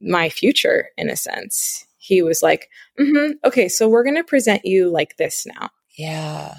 my 0.00 0.28
future 0.28 0.88
in 0.96 1.08
a 1.08 1.16
sense. 1.16 1.86
He 1.98 2.22
was 2.22 2.42
like, 2.42 2.68
mm-hmm, 2.98 3.34
okay, 3.44 3.68
so 3.68 3.88
we're 3.88 4.02
going 4.02 4.16
to 4.16 4.24
present 4.24 4.64
you 4.64 4.90
like 4.90 5.16
this 5.16 5.46
now. 5.46 5.70
Yeah. 5.96 6.54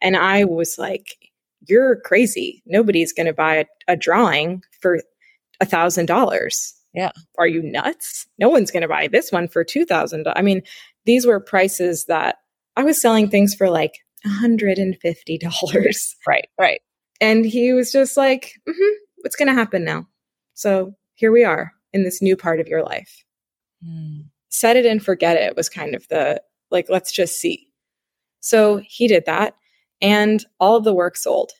And 0.00 0.16
I 0.16 0.44
was 0.44 0.78
like, 0.78 1.16
you're 1.66 1.96
crazy. 1.96 2.62
Nobody's 2.66 3.12
going 3.12 3.26
to 3.26 3.32
buy 3.32 3.56
a, 3.56 3.64
a 3.88 3.96
drawing 3.96 4.62
for 4.80 5.00
a 5.60 5.66
thousand 5.66 6.06
dollars. 6.06 6.74
Yeah. 6.96 7.12
Are 7.38 7.46
you 7.46 7.62
nuts? 7.62 8.26
No 8.38 8.48
one's 8.48 8.70
going 8.70 8.80
to 8.80 8.88
buy 8.88 9.06
this 9.06 9.30
one 9.30 9.48
for 9.48 9.64
$2,000. 9.64 10.32
I 10.34 10.40
mean, 10.40 10.62
these 11.04 11.26
were 11.26 11.38
prices 11.38 12.06
that 12.06 12.36
I 12.74 12.84
was 12.84 13.00
selling 13.00 13.28
things 13.28 13.54
for 13.54 13.68
like 13.68 13.98
$150. 14.26 16.14
Right, 16.26 16.48
right. 16.58 16.80
And 17.20 17.44
he 17.44 17.74
was 17.74 17.92
just 17.92 18.16
like, 18.16 18.54
mm-hmm, 18.66 18.94
what's 19.18 19.36
going 19.36 19.48
to 19.48 19.54
happen 19.54 19.84
now? 19.84 20.08
So 20.54 20.94
here 21.14 21.30
we 21.30 21.44
are 21.44 21.72
in 21.92 22.02
this 22.02 22.22
new 22.22 22.34
part 22.34 22.60
of 22.60 22.66
your 22.66 22.82
life. 22.82 23.24
Mm. 23.86 24.24
Set 24.48 24.76
it 24.76 24.86
and 24.86 25.04
forget 25.04 25.36
it 25.36 25.54
was 25.54 25.68
kind 25.68 25.94
of 25.94 26.08
the 26.08 26.40
like, 26.70 26.86
let's 26.88 27.12
just 27.12 27.38
see. 27.38 27.68
So 28.40 28.80
he 28.82 29.06
did 29.06 29.26
that. 29.26 29.54
And 30.00 30.44
all 30.58 30.76
of 30.76 30.84
the 30.84 30.94
work 30.94 31.16
sold 31.16 31.52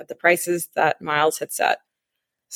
at 0.00 0.08
the 0.08 0.14
prices 0.14 0.68
that 0.76 1.02
Miles 1.02 1.38
had 1.38 1.52
set. 1.52 1.78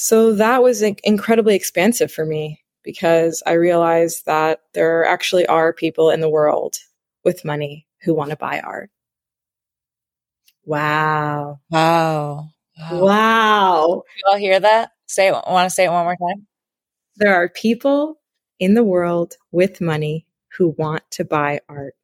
So 0.03 0.33
that 0.33 0.63
was 0.63 0.81
incredibly 0.81 1.55
expansive 1.55 2.11
for 2.11 2.25
me 2.25 2.65
because 2.83 3.43
I 3.45 3.53
realized 3.53 4.25
that 4.25 4.63
there 4.73 5.05
actually 5.05 5.45
are 5.47 5.75
people 5.75 6.09
in 6.09 6.21
the 6.21 6.29
world 6.31 6.77
with 7.23 7.45
money 7.45 7.87
who 8.01 8.15
want 8.15 8.31
to 8.31 8.37
buy 8.37 8.61
art. 8.61 8.91
Wow. 10.65 11.61
Wow. 11.69 12.49
Wow. 12.79 13.05
wow. 13.05 14.03
You 14.17 14.23
all 14.31 14.39
hear 14.39 14.59
that? 14.59 14.93
Say 15.05 15.29
it. 15.29 15.33
Want 15.33 15.69
to 15.69 15.75
say 15.75 15.85
it 15.85 15.93
one 15.93 16.05
more 16.05 16.17
time? 16.17 16.47
There 17.17 17.35
are 17.35 17.51
people 17.51 18.21
in 18.59 18.73
the 18.73 18.85
world 18.85 19.35
with 19.53 19.83
money 19.83 20.27
who 20.57 20.69
want 20.79 21.03
to 21.11 21.27
buy 21.27 21.61
art. 21.69 21.95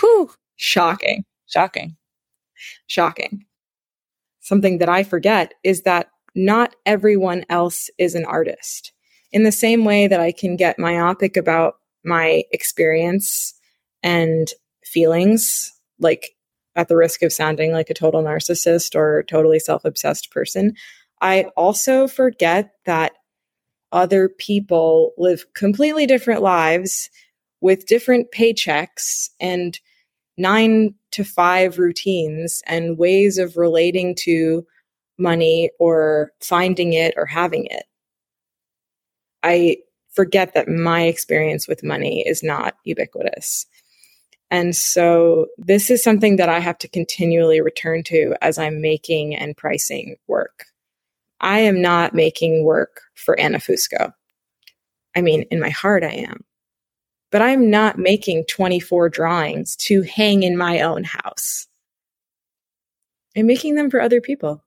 Whew. 0.00 0.30
Shocking. 0.56 1.26
Shocking. 1.46 1.98
Shocking. 2.86 3.44
Something 4.44 4.76
that 4.78 4.90
I 4.90 5.04
forget 5.04 5.54
is 5.64 5.82
that 5.82 6.08
not 6.34 6.76
everyone 6.84 7.46
else 7.48 7.88
is 7.96 8.14
an 8.14 8.26
artist. 8.26 8.92
In 9.32 9.42
the 9.42 9.50
same 9.50 9.86
way 9.86 10.06
that 10.06 10.20
I 10.20 10.32
can 10.32 10.54
get 10.56 10.78
myopic 10.78 11.38
about 11.38 11.76
my 12.04 12.44
experience 12.52 13.54
and 14.02 14.46
feelings, 14.84 15.72
like 15.98 16.32
at 16.76 16.88
the 16.88 16.96
risk 16.96 17.22
of 17.22 17.32
sounding 17.32 17.72
like 17.72 17.88
a 17.88 17.94
total 17.94 18.22
narcissist 18.22 18.94
or 18.94 19.22
totally 19.22 19.58
self 19.58 19.82
obsessed 19.86 20.30
person, 20.30 20.74
I 21.22 21.44
also 21.56 22.06
forget 22.06 22.72
that 22.84 23.12
other 23.92 24.28
people 24.28 25.12
live 25.16 25.46
completely 25.54 26.04
different 26.04 26.42
lives 26.42 27.08
with 27.62 27.86
different 27.86 28.26
paychecks 28.30 29.30
and 29.40 29.80
nine 30.36 30.94
to 31.12 31.24
five 31.24 31.78
routines 31.78 32.62
and 32.66 32.98
ways 32.98 33.38
of 33.38 33.56
relating 33.56 34.14
to 34.16 34.66
money 35.18 35.70
or 35.78 36.32
finding 36.40 36.92
it 36.92 37.14
or 37.16 37.26
having 37.26 37.66
it. 37.66 37.84
I 39.42 39.76
forget 40.12 40.54
that 40.54 40.68
my 40.68 41.02
experience 41.02 41.68
with 41.68 41.84
money 41.84 42.26
is 42.26 42.42
not 42.42 42.76
ubiquitous. 42.84 43.66
And 44.50 44.76
so 44.76 45.46
this 45.58 45.90
is 45.90 46.02
something 46.02 46.36
that 46.36 46.48
I 46.48 46.60
have 46.60 46.78
to 46.78 46.88
continually 46.88 47.60
return 47.60 48.02
to 48.04 48.34
as 48.40 48.58
I'm 48.58 48.80
making 48.80 49.34
and 49.34 49.56
pricing 49.56 50.16
work. 50.28 50.66
I 51.40 51.58
am 51.60 51.82
not 51.82 52.14
making 52.14 52.64
work 52.64 53.00
for 53.14 53.38
Anna 53.38 53.58
Fusco. 53.58 54.12
I 55.16 55.20
mean, 55.20 55.42
in 55.50 55.60
my 55.60 55.70
heart, 55.70 56.04
I 56.04 56.12
am. 56.12 56.44
But 57.34 57.42
I'm 57.42 57.68
not 57.68 57.98
making 57.98 58.44
24 58.44 59.08
drawings 59.08 59.74
to 59.78 60.02
hang 60.02 60.44
in 60.44 60.56
my 60.56 60.82
own 60.82 61.02
house. 61.02 61.66
I'm 63.36 63.48
making 63.48 63.74
them 63.74 63.90
for 63.90 64.00
other 64.00 64.20
people. 64.20 64.62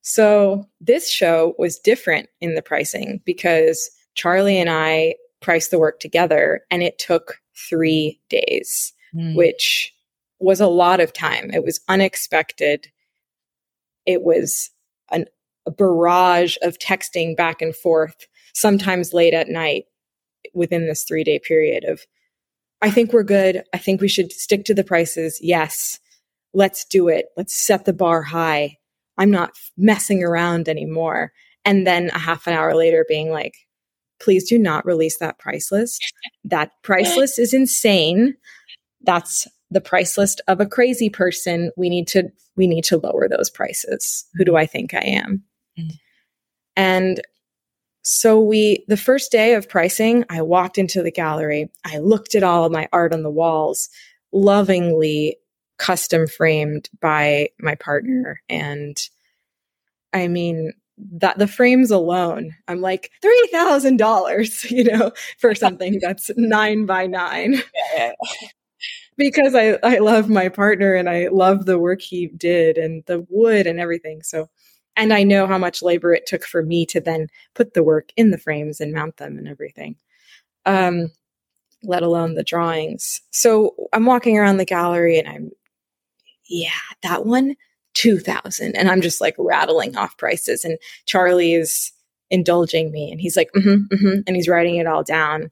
So 0.00 0.64
this 0.80 1.10
show 1.10 1.54
was 1.58 1.78
different 1.78 2.30
in 2.40 2.54
the 2.54 2.62
pricing 2.62 3.20
because 3.26 3.90
Charlie 4.14 4.58
and 4.58 4.70
I 4.70 5.16
priced 5.42 5.70
the 5.70 5.78
work 5.78 6.00
together 6.00 6.62
and 6.70 6.82
it 6.82 6.98
took 6.98 7.42
three 7.68 8.22
days, 8.30 8.94
mm. 9.14 9.36
which 9.36 9.92
was 10.38 10.62
a 10.62 10.68
lot 10.68 11.00
of 11.00 11.12
time. 11.12 11.50
It 11.50 11.62
was 11.62 11.80
unexpected. 11.88 12.88
It 14.06 14.22
was 14.22 14.70
an, 15.12 15.26
a 15.66 15.70
barrage 15.72 16.56
of 16.62 16.78
texting 16.78 17.36
back 17.36 17.60
and 17.60 17.76
forth, 17.76 18.26
sometimes 18.54 19.12
late 19.12 19.34
at 19.34 19.50
night 19.50 19.84
within 20.54 20.86
this 20.86 21.04
three 21.04 21.24
day 21.24 21.38
period 21.38 21.84
of, 21.84 22.00
I 22.82 22.90
think 22.90 23.12
we're 23.12 23.22
good. 23.22 23.62
I 23.72 23.78
think 23.78 24.00
we 24.00 24.08
should 24.08 24.32
stick 24.32 24.64
to 24.66 24.74
the 24.74 24.84
prices. 24.84 25.38
Yes. 25.40 25.98
Let's 26.52 26.84
do 26.84 27.08
it. 27.08 27.26
Let's 27.36 27.54
set 27.54 27.84
the 27.84 27.92
bar 27.92 28.22
high. 28.22 28.76
I'm 29.18 29.30
not 29.30 29.52
messing 29.76 30.22
around 30.22 30.68
anymore. 30.68 31.32
And 31.64 31.86
then 31.86 32.10
a 32.10 32.18
half 32.18 32.46
an 32.46 32.54
hour 32.54 32.74
later 32.74 33.04
being 33.08 33.30
like, 33.30 33.54
please 34.20 34.48
do 34.48 34.58
not 34.58 34.86
release 34.86 35.18
that 35.18 35.38
price 35.38 35.70
list. 35.70 36.04
That 36.48 36.70
price 36.84 37.16
list 37.16 37.40
is 37.40 37.52
insane. 37.52 38.34
That's 39.00 39.48
the 39.72 39.80
price 39.80 40.16
list 40.16 40.40
of 40.46 40.60
a 40.60 40.66
crazy 40.66 41.10
person. 41.10 41.72
We 41.76 41.88
need 41.88 42.06
to 42.08 42.30
we 42.56 42.68
need 42.68 42.84
to 42.84 42.98
lower 42.98 43.28
those 43.28 43.50
prices. 43.50 44.24
Who 44.34 44.44
do 44.44 44.54
I 44.54 44.64
think 44.64 44.94
I 44.94 45.00
am? 45.00 45.42
Mm-hmm. 45.76 45.96
And 46.76 47.20
so 48.08 48.40
we 48.40 48.84
the 48.86 48.96
first 48.96 49.32
day 49.32 49.54
of 49.54 49.68
pricing, 49.68 50.24
I 50.30 50.40
walked 50.42 50.78
into 50.78 51.02
the 51.02 51.10
gallery. 51.10 51.72
I 51.84 51.98
looked 51.98 52.36
at 52.36 52.44
all 52.44 52.64
of 52.64 52.70
my 52.70 52.88
art 52.92 53.12
on 53.12 53.24
the 53.24 53.30
walls, 53.30 53.88
lovingly 54.30 55.38
custom 55.76 56.28
framed 56.28 56.88
by 57.00 57.48
my 57.58 57.74
partner. 57.74 58.40
And 58.48 58.96
I 60.12 60.28
mean, 60.28 60.72
that 61.14 61.40
the 61.40 61.48
frames 61.48 61.90
alone, 61.90 62.54
I'm 62.68 62.80
like 62.80 63.10
$3,000, 63.52 64.70
you 64.70 64.84
know, 64.84 65.10
for 65.38 65.56
something 65.56 65.98
that's 66.00 66.30
nine 66.36 66.86
by 66.86 67.08
nine. 67.08 67.60
because 69.16 69.56
I, 69.56 69.80
I 69.82 69.98
love 69.98 70.28
my 70.28 70.48
partner 70.48 70.94
and 70.94 71.10
I 71.10 71.26
love 71.26 71.66
the 71.66 71.78
work 71.80 72.02
he 72.02 72.28
did 72.28 72.78
and 72.78 73.02
the 73.06 73.26
wood 73.28 73.66
and 73.66 73.80
everything. 73.80 74.22
So, 74.22 74.48
and 74.96 75.12
I 75.12 75.22
know 75.22 75.46
how 75.46 75.58
much 75.58 75.82
labor 75.82 76.12
it 76.14 76.26
took 76.26 76.44
for 76.44 76.62
me 76.62 76.86
to 76.86 77.00
then 77.00 77.28
put 77.54 77.74
the 77.74 77.82
work 77.82 78.10
in 78.16 78.30
the 78.30 78.38
frames 78.38 78.80
and 78.80 78.92
mount 78.92 79.18
them 79.18 79.38
and 79.38 79.48
everything. 79.48 79.96
Um, 80.64 81.12
let 81.82 82.02
alone 82.02 82.34
the 82.34 82.42
drawings. 82.42 83.20
So 83.30 83.74
I'm 83.92 84.06
walking 84.06 84.38
around 84.38 84.56
the 84.56 84.64
gallery 84.64 85.18
and 85.18 85.28
I'm 85.28 85.50
yeah, 86.48 86.70
that 87.02 87.26
one, 87.26 87.56
2000. 87.94 88.76
And 88.76 88.90
I'm 88.90 89.00
just 89.00 89.20
like 89.20 89.34
rattling 89.38 89.96
off 89.96 90.16
prices. 90.16 90.64
And 90.64 90.78
Charlie 91.06 91.54
is 91.54 91.92
indulging 92.30 92.90
me 92.90 93.10
and 93.10 93.20
he's 93.20 93.36
like, 93.36 93.50
mm-hmm, 93.56 93.94
mm-hmm, 93.94 94.20
and 94.26 94.36
he's 94.36 94.48
writing 94.48 94.76
it 94.76 94.86
all 94.86 95.02
down. 95.02 95.50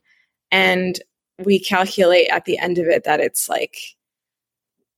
And 0.50 1.00
we 1.44 1.58
calculate 1.58 2.28
at 2.30 2.44
the 2.44 2.58
end 2.58 2.78
of 2.78 2.86
it 2.86 3.04
that 3.04 3.20
it's 3.20 3.48
like, 3.48 3.76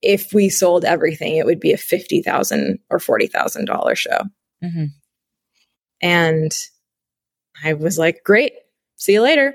if 0.02 0.32
we 0.32 0.48
sold 0.48 0.84
everything, 0.84 1.36
it 1.36 1.46
would 1.46 1.60
be 1.60 1.72
a 1.72 1.78
fifty 1.78 2.22
thousand 2.22 2.78
or 2.90 2.98
forty 2.98 3.26
thousand 3.26 3.66
dollar 3.66 3.94
show. 3.94 4.18
Mm-hmm. 4.62 4.86
And 6.02 6.56
I 7.64 7.72
was 7.74 7.98
like, 7.98 8.22
"Great, 8.24 8.52
see 8.96 9.14
you 9.14 9.22
later." 9.22 9.54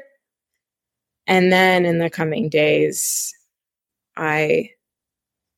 And 1.28 1.52
then 1.52 1.86
in 1.86 2.00
the 2.00 2.10
coming 2.10 2.50
days, 2.50 3.34
I 4.18 4.72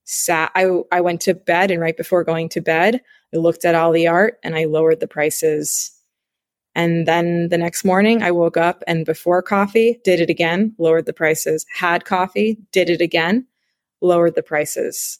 sat 0.06 0.52
I 0.56 0.68
I 0.92 1.02
went 1.02 1.22
to 1.22 1.34
bed 1.34 1.72
and 1.72 1.82
right 1.82 1.98
before 1.98 2.24
going 2.24 2.50
to 2.50 2.62
bed, 2.62 3.02
I 3.34 3.38
looked 3.38 3.66
at 3.66 3.76
all 3.76 3.92
the 3.92 4.08
art 4.08 4.40
and 4.44 4.56
I 4.56 4.66
lowered 4.66 5.00
the 5.00 5.08
prices. 5.08 5.92
And 6.76 7.08
then 7.08 7.50
the 7.50 7.58
next 7.58 7.86
morning 7.86 8.24
I 8.24 8.32
woke 8.32 8.58
up 8.58 8.84
and 8.88 9.06
before 9.06 9.42
coffee, 9.42 10.00
did 10.04 10.20
it 10.20 10.30
again, 10.30 10.76
lowered 10.78 11.06
the 11.06 11.14
prices. 11.14 11.66
Had 11.74 12.06
coffee, 12.06 12.58
did 12.72 12.90
it 12.90 13.00
again, 13.00 13.46
lowered 14.04 14.36
the 14.36 14.44
prices. 14.44 15.18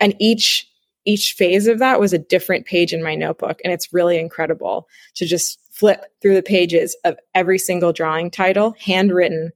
And 0.00 0.16
each 0.18 0.68
each 1.06 1.34
phase 1.34 1.66
of 1.66 1.78
that 1.80 2.00
was 2.00 2.14
a 2.14 2.18
different 2.18 2.64
page 2.64 2.92
in 2.92 3.02
my 3.02 3.14
notebook 3.14 3.60
and 3.62 3.72
it's 3.72 3.92
really 3.92 4.18
incredible 4.18 4.88
to 5.14 5.26
just 5.26 5.60
flip 5.70 6.06
through 6.22 6.34
the 6.34 6.42
pages 6.42 6.96
of 7.04 7.18
every 7.34 7.58
single 7.58 7.92
drawing 7.92 8.30
title 8.30 8.74
handwritten 8.80 9.50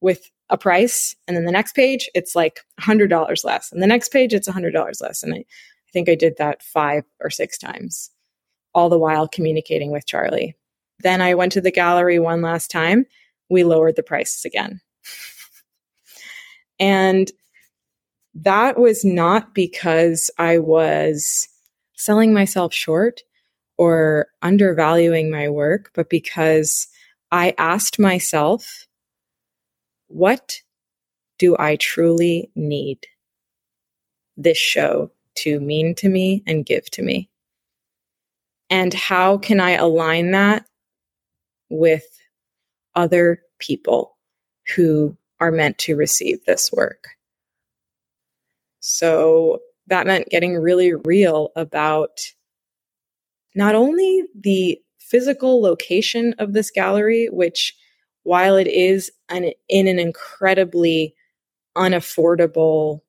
with 0.00 0.30
a 0.48 0.56
price 0.56 1.16
and 1.26 1.36
then 1.36 1.44
the 1.44 1.50
next 1.50 1.74
page 1.74 2.08
it's 2.14 2.36
like 2.36 2.60
$100 2.80 3.44
less 3.44 3.72
and 3.72 3.82
the 3.82 3.86
next 3.86 4.10
page 4.10 4.32
it's 4.32 4.48
$100 4.48 5.00
less 5.00 5.24
and 5.24 5.34
I, 5.34 5.38
I 5.38 5.90
think 5.92 6.08
i 6.08 6.14
did 6.14 6.36
that 6.38 6.62
five 6.62 7.04
or 7.20 7.30
six 7.30 7.58
times 7.58 8.10
all 8.72 8.88
the 8.88 8.98
while 8.98 9.26
communicating 9.26 9.90
with 9.90 10.06
charlie. 10.06 10.54
Then 11.00 11.20
i 11.20 11.34
went 11.34 11.52
to 11.52 11.60
the 11.60 11.72
gallery 11.72 12.20
one 12.20 12.42
last 12.42 12.70
time. 12.70 13.06
We 13.50 13.64
lowered 13.64 13.96
the 13.96 14.02
prices 14.04 14.44
again. 14.44 14.80
And 16.80 17.30
that 18.34 18.78
was 18.78 19.04
not 19.04 19.54
because 19.54 20.30
i 20.38 20.58
was 20.58 21.48
selling 21.94 22.32
myself 22.32 22.72
short 22.72 23.20
or 23.78 24.26
undervaluing 24.42 25.30
my 25.30 25.48
work 25.48 25.90
but 25.94 26.08
because 26.08 26.86
i 27.30 27.54
asked 27.58 27.98
myself 27.98 28.86
what 30.12 30.60
do 31.38 31.56
I 31.58 31.76
truly 31.76 32.50
need 32.54 33.06
this 34.36 34.58
show 34.58 35.10
to 35.36 35.58
mean 35.58 35.94
to 35.96 36.08
me 36.08 36.42
and 36.46 36.66
give 36.66 36.90
to 36.92 37.02
me? 37.02 37.30
And 38.70 38.92
how 38.92 39.38
can 39.38 39.58
I 39.58 39.72
align 39.72 40.30
that 40.32 40.66
with 41.68 42.04
other 42.94 43.42
people 43.58 44.16
who 44.76 45.16
are 45.40 45.50
meant 45.50 45.78
to 45.78 45.96
receive 45.96 46.44
this 46.44 46.70
work? 46.70 47.08
So 48.82 49.60
that 49.86 50.06
meant 50.06 50.28
getting 50.28 50.56
really 50.56 50.92
real 50.92 51.50
about 51.54 52.20
not 53.54 53.74
only 53.74 54.24
the 54.38 54.78
physical 54.98 55.62
location 55.62 56.34
of 56.38 56.52
this 56.52 56.70
gallery, 56.70 57.28
which 57.30 57.74
while 58.24 58.56
it 58.56 58.66
is 58.66 59.10
an, 59.28 59.52
in 59.68 59.86
an 59.86 59.98
incredibly 59.98 61.14
unaffordable 61.76 63.00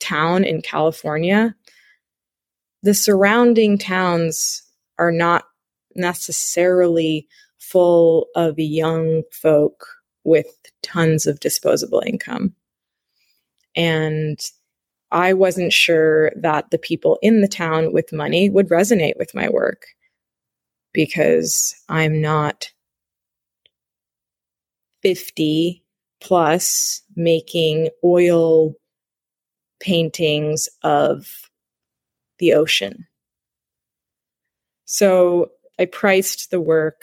town 0.00 0.44
in 0.44 0.60
California, 0.60 1.54
the 2.82 2.94
surrounding 2.94 3.78
towns 3.78 4.62
are 4.98 5.12
not 5.12 5.44
necessarily 5.94 7.28
full 7.58 8.26
of 8.34 8.58
young 8.58 9.22
folk 9.30 9.86
with 10.24 10.46
tons 10.82 11.26
of 11.26 11.38
disposable 11.38 12.02
income. 12.04 12.54
And 13.76 14.40
I 15.12 15.32
wasn't 15.32 15.72
sure 15.72 16.32
that 16.36 16.70
the 16.70 16.78
people 16.78 17.18
in 17.22 17.40
the 17.40 17.48
town 17.48 17.92
with 17.92 18.12
money 18.12 18.48
would 18.48 18.68
resonate 18.68 19.18
with 19.18 19.34
my 19.34 19.48
work 19.48 19.86
because 20.92 21.74
I'm 21.88 22.20
not 22.20 22.70
50 25.02 25.82
plus 26.20 27.02
making 27.16 27.88
oil 28.04 28.74
paintings 29.80 30.68
of 30.82 31.26
the 32.38 32.54
ocean. 32.54 33.06
So 34.84 35.52
I 35.78 35.86
priced 35.86 36.50
the 36.50 36.60
work 36.60 37.02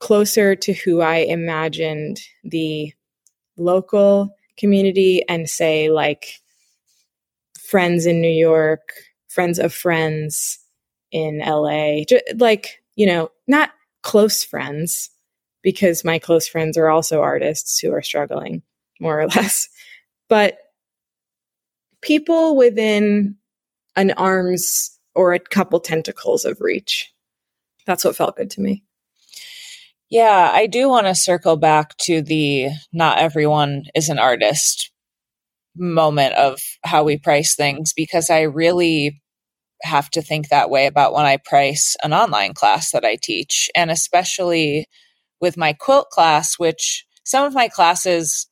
closer 0.00 0.54
to 0.56 0.72
who 0.72 1.00
I 1.00 1.16
imagined 1.16 2.20
the 2.42 2.92
local 3.56 4.34
community 4.56 5.22
and 5.28 5.48
say, 5.48 5.90
like, 5.90 6.40
friends 7.74 8.06
in 8.06 8.20
New 8.20 8.28
York, 8.28 8.92
friends 9.26 9.58
of 9.58 9.74
friends 9.74 10.60
in 11.10 11.40
LA, 11.40 12.02
like, 12.36 12.80
you 12.94 13.04
know, 13.04 13.32
not 13.48 13.70
close 14.04 14.44
friends, 14.44 15.10
because 15.60 16.04
my 16.04 16.20
close 16.20 16.46
friends 16.46 16.78
are 16.78 16.88
also 16.88 17.20
artists 17.20 17.80
who 17.80 17.92
are 17.92 18.00
struggling, 18.00 18.62
more 19.00 19.22
or 19.22 19.26
less. 19.34 19.68
But 20.28 20.56
people 22.00 22.54
within 22.54 23.34
an 23.96 24.12
arm's 24.12 24.96
or 25.16 25.32
a 25.32 25.40
couple 25.40 25.80
tentacles 25.80 26.44
of 26.44 26.60
reach. 26.60 27.12
That's 27.88 28.04
what 28.04 28.14
felt 28.14 28.36
good 28.36 28.50
to 28.50 28.60
me. 28.60 28.84
Yeah, 30.10 30.48
I 30.54 30.68
do 30.68 30.88
want 30.88 31.08
to 31.08 31.14
circle 31.16 31.56
back 31.56 31.96
to 32.02 32.22
the 32.22 32.68
not 32.92 33.18
everyone 33.18 33.86
is 33.96 34.10
an 34.10 34.20
artist 34.20 34.92
moment 35.76 36.34
of 36.34 36.60
how 36.84 37.04
we 37.04 37.18
price 37.18 37.54
things 37.54 37.92
because 37.92 38.30
I 38.30 38.42
really 38.42 39.20
have 39.82 40.08
to 40.10 40.22
think 40.22 40.48
that 40.48 40.70
way 40.70 40.86
about 40.86 41.12
when 41.12 41.26
I 41.26 41.36
price 41.36 41.96
an 42.02 42.12
online 42.12 42.54
class 42.54 42.92
that 42.92 43.04
I 43.04 43.16
teach. 43.20 43.70
And 43.74 43.90
especially 43.90 44.86
with 45.40 45.56
my 45.56 45.72
quilt 45.72 46.08
class, 46.10 46.58
which 46.58 47.04
some 47.24 47.44
of 47.44 47.54
my 47.54 47.68
classes 47.68 48.48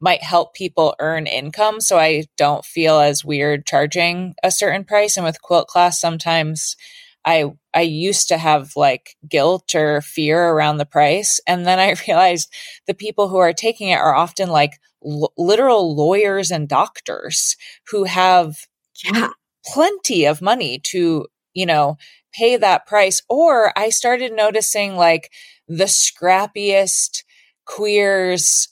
might 0.00 0.22
help 0.22 0.54
people 0.54 0.96
earn 0.98 1.26
income 1.26 1.80
so 1.80 1.98
I 1.98 2.24
don't 2.36 2.64
feel 2.64 2.98
as 2.98 3.24
weird 3.24 3.66
charging 3.66 4.34
a 4.42 4.50
certain 4.50 4.84
price. 4.84 5.16
And 5.16 5.24
with 5.24 5.42
quilt 5.42 5.68
class, 5.68 6.00
sometimes 6.00 6.76
I 7.24 7.52
I 7.74 7.82
used 7.82 8.28
to 8.28 8.38
have 8.38 8.72
like 8.76 9.16
guilt 9.28 9.74
or 9.74 10.00
fear 10.00 10.50
around 10.50 10.76
the 10.78 10.86
price. 10.86 11.40
And 11.46 11.66
then 11.66 11.78
I 11.78 11.94
realized 12.06 12.52
the 12.86 12.94
people 12.94 13.28
who 13.28 13.38
are 13.38 13.52
taking 13.52 13.88
it 13.88 13.96
are 13.96 14.14
often 14.14 14.48
like 14.48 14.78
l- 15.04 15.32
literal 15.36 15.94
lawyers 15.94 16.50
and 16.50 16.68
doctors 16.68 17.56
who 17.90 18.04
have 18.04 18.66
yeah. 19.04 19.30
plenty 19.64 20.24
of 20.26 20.42
money 20.42 20.78
to, 20.84 21.26
you 21.54 21.66
know, 21.66 21.96
pay 22.32 22.56
that 22.56 22.86
price. 22.86 23.22
Or 23.28 23.76
I 23.78 23.90
started 23.90 24.32
noticing 24.32 24.96
like 24.96 25.32
the 25.68 25.84
scrappiest 25.84 27.24
queers 27.64 28.68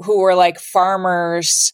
who 0.00 0.20
were 0.20 0.34
like 0.34 0.58
farmers 0.58 1.72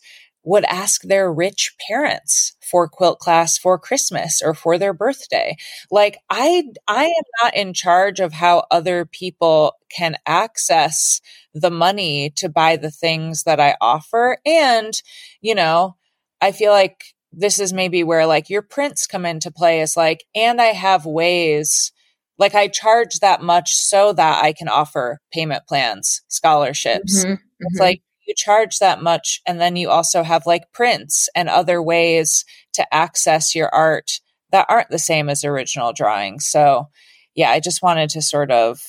would 0.48 0.64
ask 0.64 1.02
their 1.02 1.30
rich 1.30 1.74
parents 1.86 2.56
for 2.62 2.88
quilt 2.88 3.18
class 3.18 3.58
for 3.58 3.78
Christmas 3.78 4.40
or 4.42 4.54
for 4.54 4.78
their 4.78 4.94
birthday. 4.94 5.54
Like 5.90 6.16
I 6.30 6.64
I 6.88 7.04
am 7.04 7.24
not 7.42 7.54
in 7.54 7.74
charge 7.74 8.18
of 8.18 8.32
how 8.32 8.64
other 8.70 9.04
people 9.04 9.74
can 9.94 10.16
access 10.24 11.20
the 11.52 11.70
money 11.70 12.30
to 12.36 12.48
buy 12.48 12.76
the 12.76 12.90
things 12.90 13.42
that 13.42 13.60
I 13.60 13.76
offer 13.82 14.38
and 14.46 15.00
you 15.42 15.54
know, 15.54 15.96
I 16.40 16.52
feel 16.52 16.72
like 16.72 17.04
this 17.30 17.58
is 17.58 17.74
maybe 17.74 18.02
where 18.02 18.26
like 18.26 18.48
your 18.48 18.62
prints 18.62 19.06
come 19.06 19.26
into 19.26 19.50
play 19.50 19.82
is 19.82 19.98
like 19.98 20.24
and 20.34 20.62
I 20.62 20.68
have 20.68 21.04
ways 21.04 21.92
like 22.38 22.54
I 22.54 22.68
charge 22.68 23.18
that 23.18 23.42
much 23.42 23.74
so 23.74 24.14
that 24.14 24.42
I 24.42 24.54
can 24.54 24.68
offer 24.68 25.20
payment 25.30 25.66
plans, 25.66 26.22
scholarships. 26.28 27.22
Mm-hmm, 27.24 27.32
it's 27.32 27.74
mm-hmm. 27.74 27.82
like 27.82 28.02
you 28.28 28.34
charge 28.34 28.78
that 28.78 29.02
much 29.02 29.40
and 29.46 29.60
then 29.60 29.74
you 29.74 29.88
also 29.90 30.22
have 30.22 30.46
like 30.46 30.72
prints 30.72 31.28
and 31.34 31.48
other 31.48 31.82
ways 31.82 32.44
to 32.74 32.94
access 32.94 33.54
your 33.54 33.74
art 33.74 34.20
that 34.52 34.66
aren't 34.68 34.90
the 34.90 34.98
same 34.98 35.28
as 35.28 35.44
original 35.44 35.92
drawings. 35.92 36.46
So, 36.46 36.88
yeah, 37.34 37.50
I 37.50 37.60
just 37.60 37.82
wanted 37.82 38.10
to 38.10 38.22
sort 38.22 38.50
of 38.50 38.80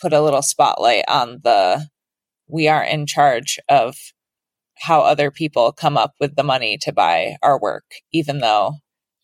put 0.00 0.12
a 0.12 0.22
little 0.22 0.42
spotlight 0.42 1.04
on 1.08 1.40
the 1.42 1.88
we 2.48 2.68
aren't 2.68 2.92
in 2.92 3.06
charge 3.06 3.58
of 3.68 3.96
how 4.76 5.00
other 5.00 5.30
people 5.30 5.72
come 5.72 5.96
up 5.96 6.14
with 6.20 6.36
the 6.36 6.44
money 6.44 6.78
to 6.78 6.92
buy 6.92 7.36
our 7.42 7.58
work, 7.58 7.84
even 8.12 8.38
though 8.38 8.74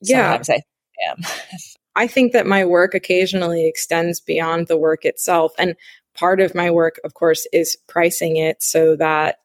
yeah. 0.03 0.39
sometimes 0.39 0.51
I 0.51 0.63
am. 1.09 1.17
I 1.97 2.07
think 2.09 2.33
that 2.33 2.47
my 2.47 2.65
work 2.65 2.93
occasionally 2.95 3.69
extends 3.69 4.21
beyond 4.21 4.67
the 4.67 4.77
work 4.77 5.05
itself. 5.05 5.53
And 5.59 5.77
part 6.15 6.41
of 6.41 6.55
my 6.55 6.71
work, 6.71 7.01
of 7.05 7.15
course, 7.15 7.47
is 7.53 7.77
pricing 7.89 8.37
it 8.37 8.63
so 8.63 8.97
that 8.97 9.41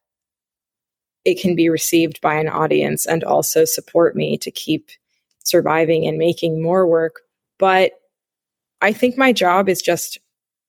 it 1.24 1.40
can 1.40 1.54
be 1.54 1.68
received 1.68 2.20
by 2.20 2.34
an 2.34 2.48
audience 2.48 3.06
and 3.06 3.24
also 3.24 3.64
support 3.64 4.16
me 4.16 4.38
to 4.38 4.50
keep 4.50 4.90
surviving 5.44 6.06
and 6.06 6.18
making 6.18 6.62
more 6.62 6.86
work. 6.86 7.20
But 7.58 7.92
I 8.80 8.92
think 8.92 9.18
my 9.18 9.32
job 9.32 9.68
is 9.68 9.82
just 9.82 10.18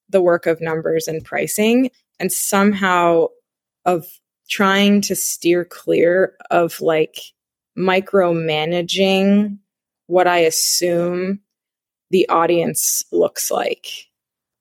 the 0.09 0.21
work 0.21 0.45
of 0.45 0.59
numbers 0.59 1.07
and 1.07 1.23
pricing 1.23 1.89
and 2.19 2.31
somehow 2.31 3.27
of 3.85 4.05
trying 4.49 5.01
to 5.01 5.15
steer 5.15 5.63
clear 5.63 6.35
of 6.49 6.81
like 6.81 7.17
micromanaging 7.77 9.57
what 10.07 10.27
I 10.27 10.39
assume 10.39 11.39
the 12.09 12.27
audience 12.27 13.05
looks 13.13 13.49
like 13.49 13.87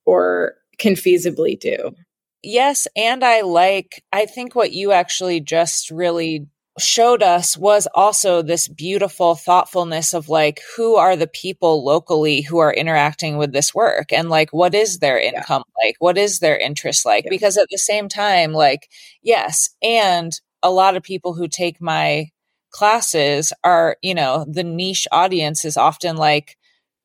or 0.07 0.55
can 0.81 0.95
feasibly 0.95 1.59
do. 1.59 1.95
Yes. 2.43 2.89
And 2.97 3.23
I 3.23 3.43
like, 3.43 4.03
I 4.13 4.27
think 4.27 4.55
what 4.55 4.73
you 4.73 4.93
actually 4.93 5.41
just 5.41 5.91
really 5.91 6.47
showed 6.79 7.23
us 7.23 7.57
was 7.59 7.87
also 7.95 8.43
this 8.43 8.67
beautiful 8.67 9.35
thoughtfulness 9.35 10.15
of 10.15 10.29
like 10.29 10.61
who 10.77 10.97
are 10.97 11.17
the 11.17 11.27
people 11.27 11.85
locally 11.85 12.41
who 12.41 12.59
are 12.59 12.73
interacting 12.73 13.37
with 13.37 13.53
this 13.53 13.75
work 13.75 14.13
and 14.13 14.31
like 14.31 14.51
what 14.53 14.75
is 14.75 14.99
their 14.99 15.19
income 15.19 15.63
yeah. 15.67 15.87
like 15.87 15.97
what 15.99 16.17
is 16.17 16.39
their 16.39 16.57
interest 16.57 17.05
like 17.05 17.25
yeah. 17.25 17.31
because 17.31 17.59
at 17.59 17.67
the 17.71 17.77
same 17.77 18.09
time 18.09 18.53
like 18.53 18.89
yes 19.23 19.71
and 19.83 20.41
a 20.63 20.71
lot 20.71 20.97
of 20.97 21.03
people 21.03 21.35
who 21.35 21.49
take 21.49 21.81
my 21.83 22.27
classes 22.71 23.53
are 23.65 23.97
you 24.01 24.15
know 24.15 24.47
the 24.49 24.65
niche 24.65 25.09
audience 25.13 25.65
is 25.65 25.77
often 25.77 26.17
like 26.17 26.57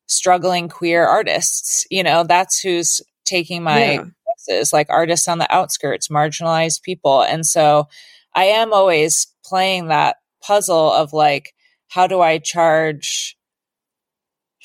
struggling 0.06 0.68
queer 0.68 1.04
artists 1.06 1.84
you 1.90 2.04
know 2.04 2.22
that's 2.22 2.60
who's 2.60 3.02
taking 3.26 3.62
my 3.62 3.92
yeah. 3.92 4.04
classes, 4.24 4.72
like 4.72 4.86
artists 4.88 5.28
on 5.28 5.38
the 5.38 5.52
outskirts, 5.54 6.08
marginalized 6.08 6.82
people. 6.82 7.22
And 7.22 7.44
so 7.44 7.88
I 8.34 8.44
am 8.44 8.72
always 8.72 9.26
playing 9.44 9.88
that 9.88 10.16
puzzle 10.42 10.92
of 10.92 11.12
like, 11.12 11.52
how 11.88 12.06
do 12.06 12.20
I 12.20 12.38
charge 12.38 13.36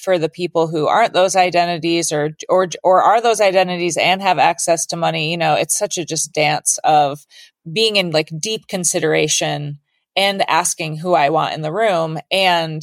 for 0.02 0.18
the 0.18 0.30
people 0.30 0.68
who 0.68 0.88
aren't 0.88 1.14
those 1.14 1.36
identities 1.36 2.12
or 2.12 2.32
or 2.50 2.68
or 2.84 3.02
are 3.02 3.22
those 3.22 3.40
identities 3.40 3.98
and 3.98 4.22
have 4.22 4.40
access 4.40 4.86
to 4.88 4.98
money 4.98 5.30
you 5.32 5.38
know 5.38 5.54
it's 5.54 5.78
such 5.78 5.98
a 5.98 6.06
just 6.06 6.34
dance 6.34 6.80
of 6.84 7.26
being 7.72 7.96
in 7.96 8.12
like 8.12 8.30
deep 8.40 8.68
consideration 8.68 9.80
and 10.16 10.50
asking 10.50 10.98
who 10.98 11.14
i 11.14 11.30
want 11.30 11.54
in 11.54 11.62
the 11.62 11.72
room 11.72 12.18
and 12.32 12.82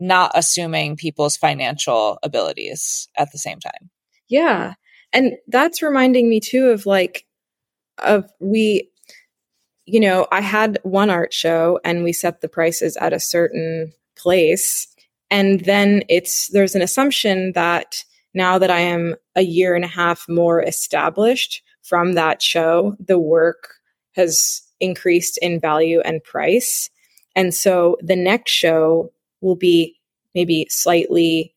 not 0.00 0.30
assuming 0.34 0.96
people's 0.96 1.36
financial 1.36 2.18
abilities 2.22 3.08
at 3.16 3.30
the 3.32 3.38
same 3.38 3.60
time 3.60 3.90
yeah. 4.28 4.74
And 5.12 5.34
that's 5.48 5.82
reminding 5.82 6.28
me 6.28 6.40
too 6.40 6.66
of 6.66 6.86
like, 6.86 7.26
of 7.98 8.30
we, 8.40 8.90
you 9.86 10.00
know, 10.00 10.26
I 10.30 10.40
had 10.40 10.78
one 10.82 11.10
art 11.10 11.32
show 11.32 11.80
and 11.84 12.04
we 12.04 12.12
set 12.12 12.40
the 12.40 12.48
prices 12.48 12.96
at 12.98 13.12
a 13.12 13.20
certain 13.20 13.92
place. 14.16 14.86
And 15.30 15.60
then 15.60 16.02
it's, 16.08 16.48
there's 16.48 16.74
an 16.74 16.82
assumption 16.82 17.52
that 17.52 18.04
now 18.34 18.58
that 18.58 18.70
I 18.70 18.80
am 18.80 19.16
a 19.34 19.42
year 19.42 19.74
and 19.74 19.84
a 19.84 19.88
half 19.88 20.26
more 20.28 20.62
established 20.62 21.62
from 21.82 22.12
that 22.12 22.42
show, 22.42 22.94
the 23.00 23.18
work 23.18 23.74
has 24.12 24.62
increased 24.80 25.38
in 25.38 25.58
value 25.58 26.00
and 26.00 26.22
price. 26.22 26.90
And 27.34 27.54
so 27.54 27.96
the 28.00 28.16
next 28.16 28.52
show 28.52 29.12
will 29.40 29.56
be 29.56 29.98
maybe 30.34 30.66
slightly 30.70 31.54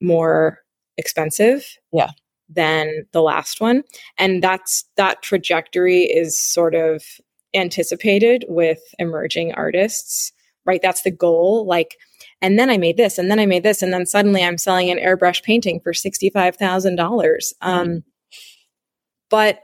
more 0.00 0.61
expensive 0.96 1.66
yeah. 1.92 2.10
than 2.48 3.06
the 3.12 3.22
last 3.22 3.60
one. 3.60 3.82
And 4.18 4.42
that's 4.42 4.84
that 4.96 5.22
trajectory 5.22 6.02
is 6.02 6.38
sort 6.38 6.74
of 6.74 7.02
anticipated 7.54 8.44
with 8.48 8.80
emerging 8.98 9.52
artists 9.54 10.32
right? 10.64 10.80
That's 10.80 11.02
the 11.02 11.10
goal 11.10 11.66
like 11.66 11.96
and 12.40 12.56
then 12.56 12.70
i 12.70 12.78
made 12.78 12.96
this 12.96 13.18
and 13.18 13.30
then 13.30 13.40
i 13.40 13.46
made 13.46 13.64
this 13.64 13.82
and 13.82 13.92
then 13.92 14.06
suddenly 14.06 14.44
i'm 14.44 14.56
selling 14.56 14.90
an 14.90 14.98
airbrush 14.98 15.42
painting 15.42 15.80
for 15.80 15.92
$65000 15.92 17.52
um, 17.60 18.04
but 19.32 19.60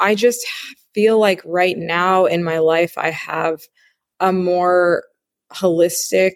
I 0.00 0.14
just 0.14 0.44
feel 0.94 1.18
like 1.20 1.42
right 1.44 1.76
now 1.78 2.24
in 2.24 2.42
my 2.42 2.58
life, 2.58 2.96
I 2.96 3.10
have 3.10 3.60
a 4.18 4.32
more 4.32 5.04
holistic, 5.52 6.32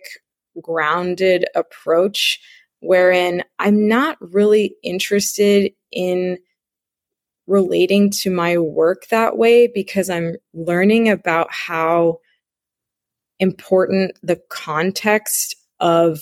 grounded 0.62 1.46
approach 1.56 2.38
wherein 2.84 3.42
I'm 3.58 3.88
not 3.88 4.16
really 4.20 4.76
interested 4.82 5.72
in 5.90 6.38
relating 7.46 8.10
to 8.10 8.30
my 8.30 8.58
work 8.58 9.06
that 9.08 9.36
way 9.36 9.66
because 9.66 10.10
I'm 10.10 10.36
learning 10.52 11.08
about 11.08 11.48
how 11.50 12.18
important 13.38 14.12
the 14.22 14.40
context 14.50 15.56
of 15.80 16.20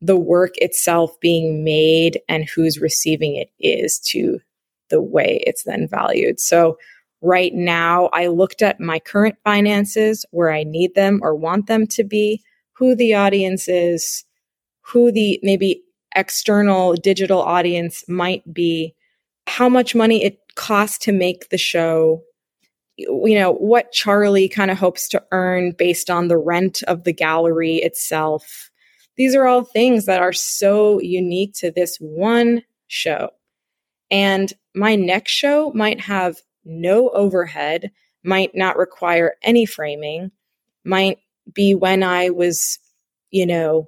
the 0.00 0.16
work 0.16 0.56
itself 0.56 1.18
being 1.20 1.62
made 1.64 2.20
and 2.28 2.48
who's 2.48 2.78
receiving 2.78 3.36
it 3.36 3.50
is 3.58 3.98
to 3.98 4.40
the 4.88 5.00
way 5.00 5.42
it's 5.46 5.64
then 5.64 5.86
valued. 5.86 6.40
So 6.40 6.78
right 7.20 7.52
now, 7.54 8.06
I 8.12 8.28
looked 8.28 8.62
at 8.62 8.80
my 8.80 8.98
current 8.98 9.36
finances, 9.44 10.24
where 10.30 10.50
I 10.50 10.64
need 10.64 10.94
them 10.94 11.20
or 11.22 11.34
want 11.34 11.66
them 11.66 11.86
to 11.88 12.04
be, 12.04 12.42
who 12.72 12.94
the 12.94 13.14
audience 13.14 13.68
is, 13.68 14.24
who 14.80 15.12
the 15.12 15.38
maybe 15.42 15.82
external 16.14 16.94
digital 16.94 17.40
audience 17.42 18.04
might 18.08 18.52
be, 18.52 18.94
how 19.46 19.68
much 19.68 19.94
money 19.94 20.24
it 20.24 20.38
costs 20.54 20.98
to 20.98 21.12
make 21.12 21.48
the 21.48 21.58
show, 21.58 22.22
you 22.96 23.34
know, 23.34 23.52
what 23.52 23.92
Charlie 23.92 24.48
kind 24.48 24.70
of 24.70 24.78
hopes 24.78 25.08
to 25.08 25.22
earn 25.32 25.72
based 25.72 26.10
on 26.10 26.28
the 26.28 26.38
rent 26.38 26.82
of 26.84 27.04
the 27.04 27.12
gallery 27.12 27.76
itself. 27.76 28.70
These 29.16 29.34
are 29.34 29.46
all 29.46 29.64
things 29.64 30.06
that 30.06 30.20
are 30.20 30.32
so 30.32 31.00
unique 31.00 31.54
to 31.54 31.70
this 31.70 31.96
one 31.98 32.62
show. 32.86 33.30
And 34.10 34.52
my 34.74 34.96
next 34.96 35.32
show 35.32 35.72
might 35.74 36.00
have 36.00 36.36
no 36.64 37.08
overhead, 37.10 37.90
might 38.24 38.54
not 38.54 38.76
require 38.76 39.34
any 39.42 39.66
framing, 39.66 40.30
might 40.84 41.18
be 41.52 41.74
when 41.74 42.02
I 42.02 42.30
was, 42.30 42.78
you 43.30 43.46
know, 43.46 43.86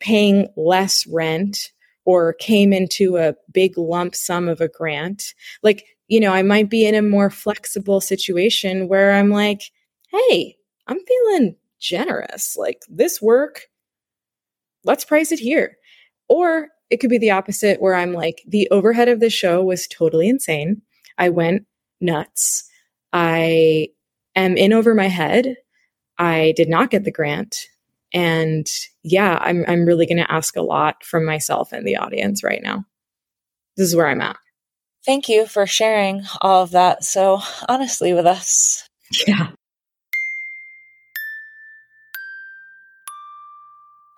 paying 0.00 0.48
less 0.56 1.06
rent 1.06 1.72
or 2.04 2.34
came 2.34 2.72
into 2.72 3.16
a 3.16 3.34
big 3.52 3.78
lump 3.78 4.14
sum 4.14 4.48
of 4.48 4.60
a 4.60 4.68
grant. 4.68 5.34
Like, 5.62 5.84
you 6.08 6.20
know, 6.20 6.32
I 6.32 6.42
might 6.42 6.68
be 6.68 6.86
in 6.86 6.94
a 6.94 7.02
more 7.02 7.30
flexible 7.30 8.00
situation 8.00 8.88
where 8.88 9.12
I'm 9.12 9.30
like, 9.30 9.62
hey, 10.10 10.56
I'm 10.86 10.98
feeling 11.06 11.56
generous. 11.80 12.56
Like, 12.56 12.82
this 12.88 13.22
work, 13.22 13.68
let's 14.84 15.04
price 15.04 15.32
it 15.32 15.38
here. 15.38 15.76
Or 16.28 16.68
it 16.90 16.98
could 16.98 17.10
be 17.10 17.18
the 17.18 17.30
opposite 17.30 17.80
where 17.80 17.94
I'm 17.94 18.12
like, 18.12 18.42
the 18.46 18.68
overhead 18.70 19.08
of 19.08 19.20
the 19.20 19.30
show 19.30 19.62
was 19.64 19.88
totally 19.88 20.28
insane. 20.28 20.82
I 21.16 21.30
went 21.30 21.66
nuts. 22.00 22.68
I 23.12 23.88
am 24.36 24.56
in 24.56 24.72
over 24.72 24.94
my 24.94 25.08
head. 25.08 25.56
I 26.18 26.52
did 26.56 26.68
not 26.68 26.90
get 26.90 27.04
the 27.04 27.10
grant. 27.10 27.66
And 28.14 28.66
yeah, 29.02 29.38
I'm 29.42 29.64
I'm 29.66 29.84
really 29.84 30.06
going 30.06 30.18
to 30.18 30.32
ask 30.32 30.56
a 30.56 30.62
lot 30.62 31.02
from 31.04 31.24
myself 31.26 31.72
and 31.72 31.86
the 31.86 31.96
audience 31.96 32.44
right 32.44 32.62
now. 32.62 32.84
This 33.76 33.88
is 33.88 33.96
where 33.96 34.06
I'm 34.06 34.20
at. 34.20 34.36
Thank 35.04 35.28
you 35.28 35.46
for 35.46 35.66
sharing 35.66 36.22
all 36.40 36.62
of 36.62 36.70
that 36.70 37.04
so 37.04 37.40
honestly 37.68 38.14
with 38.14 38.26
us. 38.26 38.88
Yeah. 39.28 39.50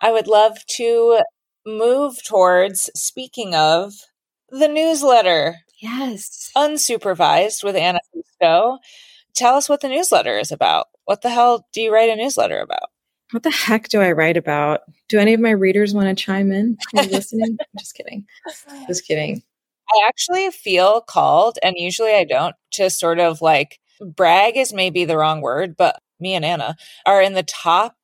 I 0.01 0.13
would 0.13 0.29
love 0.29 0.65
to 0.77 1.21
move 1.67 2.23
towards 2.25 2.89
speaking 2.95 3.55
of 3.55 3.95
the 4.49 4.69
newsletter. 4.69 5.57
Yes. 5.83 6.51
Unsupervised 6.57 7.65
with 7.65 7.77
Anna 7.77 7.99
Fusco. 8.15 8.79
Tell 9.35 9.57
us 9.57 9.69
what 9.69 9.81
the 9.81 9.89
newsletter 9.89 10.39
is 10.39 10.53
about. 10.53 10.87
What 11.05 11.23
the 11.23 11.31
hell 11.31 11.67
do 11.73 11.81
you 11.83 11.93
write 11.93 12.09
a 12.09 12.17
newsletter 12.17 12.61
about? 12.61 12.91
What 13.37 13.43
the 13.43 13.51
heck 13.51 13.91
do 13.91 14.01
I 14.01 14.13
write 14.13 14.39
about? 14.39 14.81
Do 15.11 15.19
any 15.19 15.35
of 15.35 15.41
my 15.41 15.51
readers 15.51 15.93
want 15.93 16.09
to 16.09 16.15
chime 16.25 16.51
in? 16.53 16.79
Are 16.97 17.05
you 17.05 17.11
listening? 17.11 17.59
just 17.79 17.95
kidding. 17.95 18.25
Just 18.87 19.07
kidding. 19.07 19.43
I 19.91 20.09
actually 20.09 20.51
feel 20.51 21.03
called, 21.03 21.59
and 21.63 21.75
usually 21.77 22.15
I 22.15 22.25
don't, 22.25 22.57
to 22.73 22.89
sort 22.89 23.19
of 23.19 23.43
like 23.43 23.79
brag 24.01 24.57
is 24.57 24.73
maybe 24.73 25.05
the 25.05 25.19
wrong 25.19 25.43
word, 25.43 25.77
but 25.77 26.01
me 26.19 26.33
and 26.33 26.47
Anna 26.47 26.77
are 27.05 27.21
in 27.21 27.35
the 27.35 27.43
top 27.43 27.95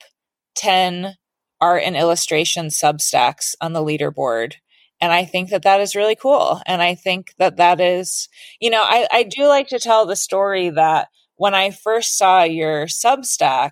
10 0.57 1.17
art 1.63 1.83
and 1.83 1.97
illustration 1.97 2.67
substacks 2.67 3.55
on 3.59 3.73
the 3.73 3.83
leaderboard. 3.83 4.57
And 5.01 5.13
I 5.13 5.25
think 5.25 5.49
that 5.49 5.63
that 5.63 5.81
is 5.81 5.97
really 5.97 6.15
cool. 6.15 6.61
And 6.67 6.83
I 6.83 6.95
think 6.95 7.33
that 7.39 7.57
that 7.57 7.81
is, 7.81 8.29
you 8.61 8.69
know, 8.69 8.83
I, 8.83 9.09
I 9.11 9.23
do 9.23 9.47
like 9.47 9.69
to 9.69 9.79
tell 9.79 10.05
the 10.05 10.15
story 10.15 10.69
that 10.69 11.09
when 11.37 11.55
I 11.55 11.71
first 11.71 12.19
saw 12.19 12.43
your 12.43 12.85
Substack, 12.85 13.71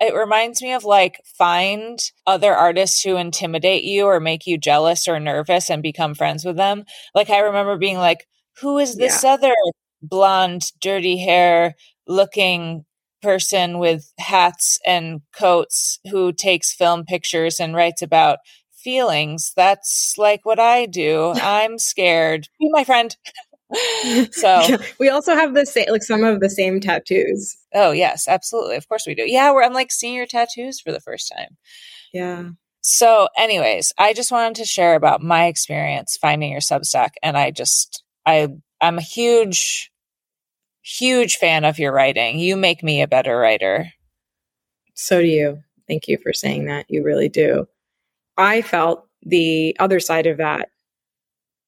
it 0.00 0.14
reminds 0.14 0.60
me 0.60 0.72
of 0.72 0.84
like 0.84 1.20
find 1.24 1.98
other 2.26 2.52
artists 2.52 3.02
who 3.02 3.16
intimidate 3.16 3.84
you 3.84 4.06
or 4.06 4.20
make 4.20 4.46
you 4.46 4.58
jealous 4.58 5.06
or 5.08 5.20
nervous 5.20 5.70
and 5.70 5.82
become 5.82 6.14
friends 6.14 6.44
with 6.44 6.56
them. 6.56 6.84
Like 7.14 7.30
I 7.30 7.40
remember 7.40 7.76
being 7.76 7.98
like, 7.98 8.26
who 8.60 8.78
is 8.78 8.96
this 8.96 9.22
yeah. 9.22 9.34
other 9.34 9.54
blonde, 10.02 10.72
dirty 10.80 11.18
hair 11.18 11.74
looking 12.06 12.84
person 13.22 13.78
with 13.78 14.12
hats 14.18 14.78
and 14.84 15.22
coats 15.34 15.98
who 16.10 16.32
takes 16.32 16.74
film 16.74 17.04
pictures 17.04 17.58
and 17.58 17.74
writes 17.74 18.02
about 18.02 18.38
feelings. 18.76 19.52
That's 19.56 20.14
like 20.18 20.44
what 20.44 20.60
I 20.60 20.86
do. 20.86 21.32
I'm 21.42 21.78
scared. 21.78 22.48
Be 22.60 22.68
my 22.70 22.84
friend. 22.84 23.16
so 24.32 24.78
we 24.98 25.08
also 25.08 25.34
have 25.34 25.54
the 25.54 25.66
same 25.66 25.86
like 25.90 26.02
some 26.02 26.24
of 26.24 26.40
the 26.40 26.50
same 26.50 26.80
tattoos. 26.80 27.56
Oh 27.74 27.92
yes, 27.92 28.28
absolutely. 28.28 28.76
Of 28.76 28.88
course 28.88 29.06
we 29.06 29.14
do. 29.14 29.24
Yeah, 29.26 29.50
where 29.50 29.64
I'm 29.64 29.72
like 29.72 29.92
seeing 29.92 30.14
your 30.14 30.26
tattoos 30.26 30.80
for 30.80 30.92
the 30.92 31.00
first 31.00 31.32
time. 31.34 31.56
Yeah. 32.12 32.50
So, 32.86 33.28
anyways, 33.38 33.92
I 33.96 34.12
just 34.12 34.30
wanted 34.30 34.56
to 34.56 34.66
share 34.66 34.94
about 34.94 35.22
my 35.22 35.46
experience 35.46 36.18
finding 36.20 36.52
your 36.52 36.60
Substack, 36.60 37.12
and 37.22 37.36
I 37.36 37.50
just 37.50 38.02
I 38.26 38.48
I'm 38.80 38.98
a 38.98 39.02
huge 39.02 39.90
huge 40.82 41.36
fan 41.36 41.64
of 41.64 41.78
your 41.78 41.92
writing. 41.92 42.38
You 42.38 42.56
make 42.56 42.82
me 42.82 43.00
a 43.00 43.08
better 43.08 43.38
writer. 43.38 43.90
So 44.94 45.20
do 45.20 45.26
you. 45.26 45.62
Thank 45.88 46.08
you 46.08 46.18
for 46.22 46.32
saying 46.32 46.66
that. 46.66 46.86
You 46.88 47.02
really 47.02 47.28
do. 47.28 47.66
I 48.36 48.62
felt 48.62 49.06
the 49.22 49.76
other 49.80 50.00
side 50.00 50.26
of 50.26 50.38
that, 50.38 50.68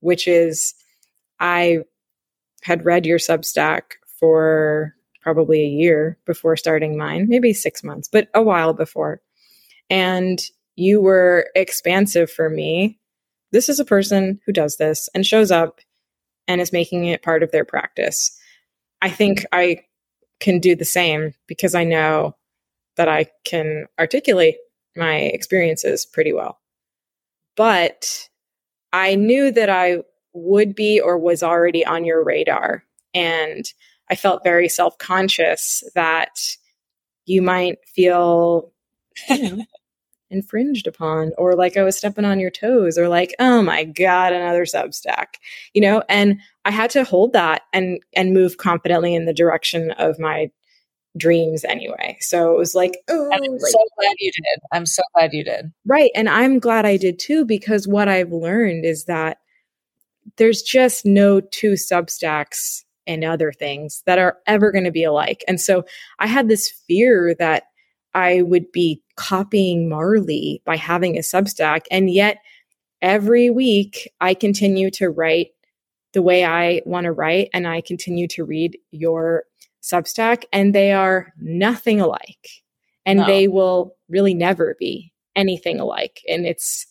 which 0.01 0.29
is 0.29 0.75
I 1.41 1.81
had 2.67 2.85
read 2.85 3.07
your 3.07 3.19
Substack 3.19 3.83
for 4.19 4.93
probably 5.23 5.63
a 5.63 5.69
year 5.69 6.19
before 6.27 6.57
starting 6.57 6.99
mine, 6.99 7.27
maybe 7.29 7.53
six 7.53 7.85
months, 7.85 8.09
but 8.09 8.27
a 8.35 8.43
while 8.43 8.73
before. 8.73 9.21
And 9.89 10.41
you 10.75 11.01
were 11.01 11.49
expansive 11.55 12.29
for 12.29 12.51
me. 12.51 12.99
This 13.53 13.69
is 13.69 13.79
a 13.79 13.85
person 13.85 14.41
who 14.45 14.53
does 14.53 14.79
this 14.79 15.09
and 15.15 15.25
shows 15.25 15.53
up 15.53 15.81
and 16.49 16.61
is 16.61 16.73
making 16.73 17.05
it 17.05 17.23
part 17.23 17.45
of 17.45 17.53
their 17.53 17.65
practice. 17.65 18.37
I 19.01 19.11
think 19.11 19.47
I 19.53 19.85
can 20.41 20.59
do 20.59 20.75
the 20.75 20.85
same 20.85 21.35
because 21.47 21.77
I 21.77 21.85
know 21.85 22.35
that 22.97 23.09
I 23.09 23.27
can 23.45 23.87
articulate 23.97 24.57
my 24.97 25.15
experiences 25.15 26.05
pretty 26.05 26.33
well. 26.33 26.59
But 27.57 28.29
I 28.93 29.15
knew 29.15 29.53
that 29.53 29.71
I 29.71 29.99
would 30.37 30.75
be 30.75 31.01
or 31.01 31.19
was 31.19 31.43
already 31.43 31.85
on 31.85 32.05
your 32.05 32.23
radar. 32.23 32.85
And 33.15 33.65
I 34.11 34.15
felt 34.15 34.45
very 34.45 34.69
self 34.69 34.99
conscious 34.99 35.83
that 35.95 36.39
you 37.25 37.43
might 37.43 37.79
feel 37.87 38.73
you 39.29 39.57
know, 39.57 39.65
infringed 40.31 40.87
upon 40.87 41.33
or 41.39 41.55
like 41.55 41.77
I 41.77 41.83
was 41.83 41.97
stepping 41.97 42.25
on 42.25 42.41
your 42.41 42.51
toes 42.51 42.99
or 42.99 43.09
like, 43.09 43.35
oh 43.39 43.63
my 43.63 43.85
God, 43.85 44.33
another 44.33 44.65
Substack, 44.65 45.27
you 45.73 45.81
know? 45.81 46.03
And 46.09 46.41
I 46.65 46.71
had 46.71 46.91
to 46.91 47.05
hold 47.05 47.33
that 47.33 47.63
and, 47.73 48.01
and 48.15 48.35
move 48.35 48.59
confidently 48.59 49.15
in 49.15 49.25
the 49.25 49.33
direction 49.33 49.93
of 49.93 50.19
my 50.19 50.51
dreams 51.17 51.65
anyway. 51.65 52.17
So 52.21 52.53
it 52.53 52.59
was 52.59 52.75
like, 52.75 52.99
oh, 53.09 53.31
I'm 53.33 53.41
like, 53.41 53.61
so 53.61 53.79
glad 53.99 54.15
you 54.19 54.33
did. 54.33 54.61
I'm 54.73 54.87
so 54.87 55.03
glad 55.15 55.33
you 55.33 55.45
did. 55.45 55.73
Right. 55.87 56.11
And 56.15 56.29
I'm 56.29 56.59
glad 56.59 56.85
I 56.85 56.97
did 56.97 57.19
too, 57.19 57.45
because 57.45 57.89
what 57.89 58.09
I've 58.09 58.33
learned 58.33 58.85
is 58.85 59.05
that 59.05 59.39
there's 60.37 60.63
just 60.63 61.07
no 61.07 61.41
two 61.41 61.73
Substacks 61.73 62.83
and 63.07 63.25
other 63.25 63.53
things 63.53 64.03
that 64.07 64.19
are 64.19 64.39
ever 64.47 64.73
going 64.73 64.85
to 64.85 64.91
be 64.91 65.05
alike. 65.05 65.45
And 65.47 65.61
so 65.61 65.85
I 66.19 66.27
had 66.27 66.49
this 66.49 66.71
fear 66.87 67.35
that 67.39 67.65
I 68.15 68.43
would 68.43 68.73
be 68.73 69.03
copying 69.17 69.89
Marley 69.89 70.63
by 70.65 70.77
having 70.77 71.17
a 71.17 71.21
Substack. 71.21 71.83
And 71.91 72.11
yet 72.11 72.39
every 73.03 73.51
week 73.51 74.11
I 74.21 74.35
continue 74.35 74.91
to 74.93 75.11
write 75.11 75.49
the 76.13 76.23
way 76.23 76.45
I 76.45 76.83
want 76.87 77.05
to 77.05 77.13
write 77.13 77.51
and 77.53 77.69
I 77.69 77.81
continue 77.81 78.27
to 78.29 78.45
read 78.45 78.79
your 78.91 79.45
Substack 79.83 80.45
and 80.53 80.75
they 80.75 80.93
are 80.93 81.33
nothing 81.39 82.01
alike. 82.01 82.49
And 83.05 83.21
they 83.21 83.47
will 83.47 83.95
really 84.09 84.35
never 84.35 84.75
be 84.81 85.13
anything 85.37 85.79
alike. 85.79 86.23
And 86.29 86.45
it's 86.45 86.87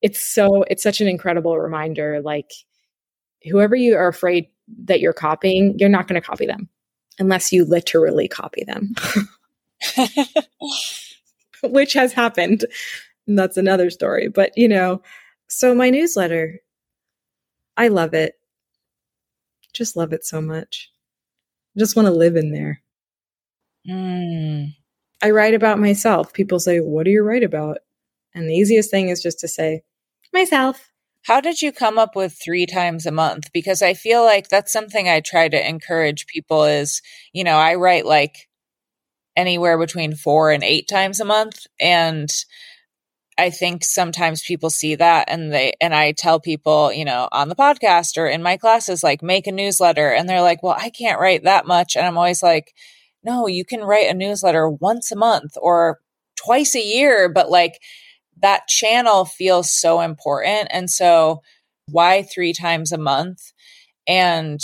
it's 0.00 0.20
so 0.20 0.62
it's 0.62 0.82
such 0.82 1.02
an 1.02 1.08
incredible 1.08 1.58
reminder 1.58 2.22
like 2.22 2.50
whoever 3.42 3.74
you 3.74 3.96
are 3.96 4.08
afraid 4.08 4.48
that 4.84 5.00
you're 5.00 5.12
copying, 5.12 5.78
you're 5.78 5.88
not 5.88 6.08
going 6.08 6.20
to 6.20 6.26
copy 6.26 6.46
them 6.46 6.68
unless 7.18 7.52
you 7.52 7.64
literally 7.64 8.28
copy 8.28 8.64
them, 8.64 8.94
which 11.62 11.92
has 11.92 12.12
happened. 12.12 12.64
And 13.26 13.38
that's 13.38 13.56
another 13.56 13.90
story. 13.90 14.28
But, 14.28 14.52
you 14.56 14.68
know, 14.68 15.02
so 15.48 15.74
my 15.74 15.90
newsletter, 15.90 16.60
I 17.76 17.88
love 17.88 18.14
it. 18.14 18.38
Just 19.72 19.96
love 19.96 20.12
it 20.12 20.24
so 20.24 20.40
much. 20.40 20.90
I 21.76 21.80
just 21.80 21.94
want 21.96 22.06
to 22.06 22.12
live 22.12 22.36
in 22.36 22.52
there. 22.52 22.82
Mm. 23.88 24.74
I 25.22 25.30
write 25.30 25.54
about 25.54 25.78
myself. 25.78 26.32
People 26.32 26.58
say, 26.58 26.80
What 26.80 27.04
do 27.04 27.10
you 27.10 27.22
write 27.22 27.42
about? 27.42 27.78
And 28.34 28.48
the 28.48 28.54
easiest 28.54 28.90
thing 28.90 29.08
is 29.08 29.22
just 29.22 29.38
to 29.40 29.48
say, 29.48 29.82
Myself. 30.32 30.90
How 31.22 31.40
did 31.40 31.60
you 31.60 31.70
come 31.70 31.98
up 31.98 32.16
with 32.16 32.38
three 32.42 32.66
times 32.66 33.06
a 33.06 33.12
month? 33.12 33.52
Because 33.52 33.82
I 33.82 33.94
feel 33.94 34.24
like 34.24 34.48
that's 34.48 34.72
something 34.72 35.08
I 35.08 35.20
try 35.20 35.48
to 35.48 35.68
encourage 35.68 36.26
people 36.26 36.64
is, 36.64 37.02
you 37.32 37.44
know, 37.44 37.56
I 37.56 37.74
write 37.74 38.06
like 38.06 38.48
anywhere 39.36 39.78
between 39.78 40.14
four 40.14 40.50
and 40.50 40.64
eight 40.64 40.88
times 40.88 41.20
a 41.20 41.24
month. 41.24 41.66
And 41.78 42.30
I 43.38 43.50
think 43.50 43.84
sometimes 43.84 44.42
people 44.42 44.70
see 44.70 44.94
that 44.96 45.26
and 45.28 45.52
they, 45.52 45.74
and 45.80 45.94
I 45.94 46.12
tell 46.12 46.40
people, 46.40 46.92
you 46.92 47.04
know, 47.04 47.28
on 47.32 47.48
the 47.48 47.54
podcast 47.54 48.16
or 48.18 48.26
in 48.26 48.42
my 48.42 48.56
classes, 48.56 49.02
like 49.02 49.22
make 49.22 49.46
a 49.46 49.52
newsletter. 49.52 50.10
And 50.10 50.28
they're 50.28 50.42
like, 50.42 50.62
well, 50.62 50.76
I 50.78 50.90
can't 50.90 51.20
write 51.20 51.44
that 51.44 51.66
much. 51.66 51.96
And 51.96 52.06
I'm 52.06 52.18
always 52.18 52.42
like, 52.42 52.74
no, 53.22 53.46
you 53.46 53.64
can 53.64 53.80
write 53.82 54.10
a 54.10 54.14
newsletter 54.14 54.68
once 54.68 55.12
a 55.12 55.16
month 55.16 55.52
or 55.60 56.00
twice 56.36 56.74
a 56.74 56.82
year, 56.82 57.28
but 57.28 57.50
like, 57.50 57.78
that 58.38 58.68
channel 58.68 59.24
feels 59.24 59.72
so 59.72 60.00
important. 60.00 60.68
And 60.70 60.90
so, 60.90 61.42
why 61.86 62.22
three 62.22 62.52
times 62.52 62.92
a 62.92 62.98
month? 62.98 63.52
And 64.06 64.60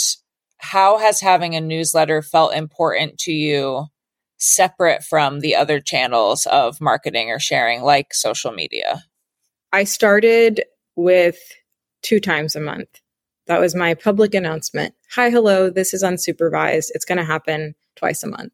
how 0.57 0.97
has 0.97 1.19
having 1.19 1.55
a 1.55 1.61
newsletter 1.61 2.21
felt 2.21 2.53
important 2.53 3.17
to 3.19 3.31
you 3.31 3.85
separate 4.37 5.03
from 5.03 5.39
the 5.39 5.55
other 5.55 5.79
channels 5.79 6.45
of 6.47 6.81
marketing 6.81 7.29
or 7.29 7.39
sharing, 7.39 7.81
like 7.81 8.13
social 8.13 8.51
media? 8.51 9.03
I 9.73 9.83
started 9.83 10.63
with 10.95 11.37
two 12.01 12.19
times 12.19 12.55
a 12.55 12.59
month. 12.59 13.01
That 13.47 13.59
was 13.59 13.75
my 13.75 13.93
public 13.93 14.33
announcement. 14.33 14.93
Hi, 15.11 15.29
hello, 15.29 15.69
this 15.69 15.93
is 15.93 16.03
unsupervised. 16.03 16.89
It's 16.93 17.05
going 17.05 17.17
to 17.17 17.23
happen 17.23 17.75
twice 17.95 18.23
a 18.23 18.27
month. 18.27 18.53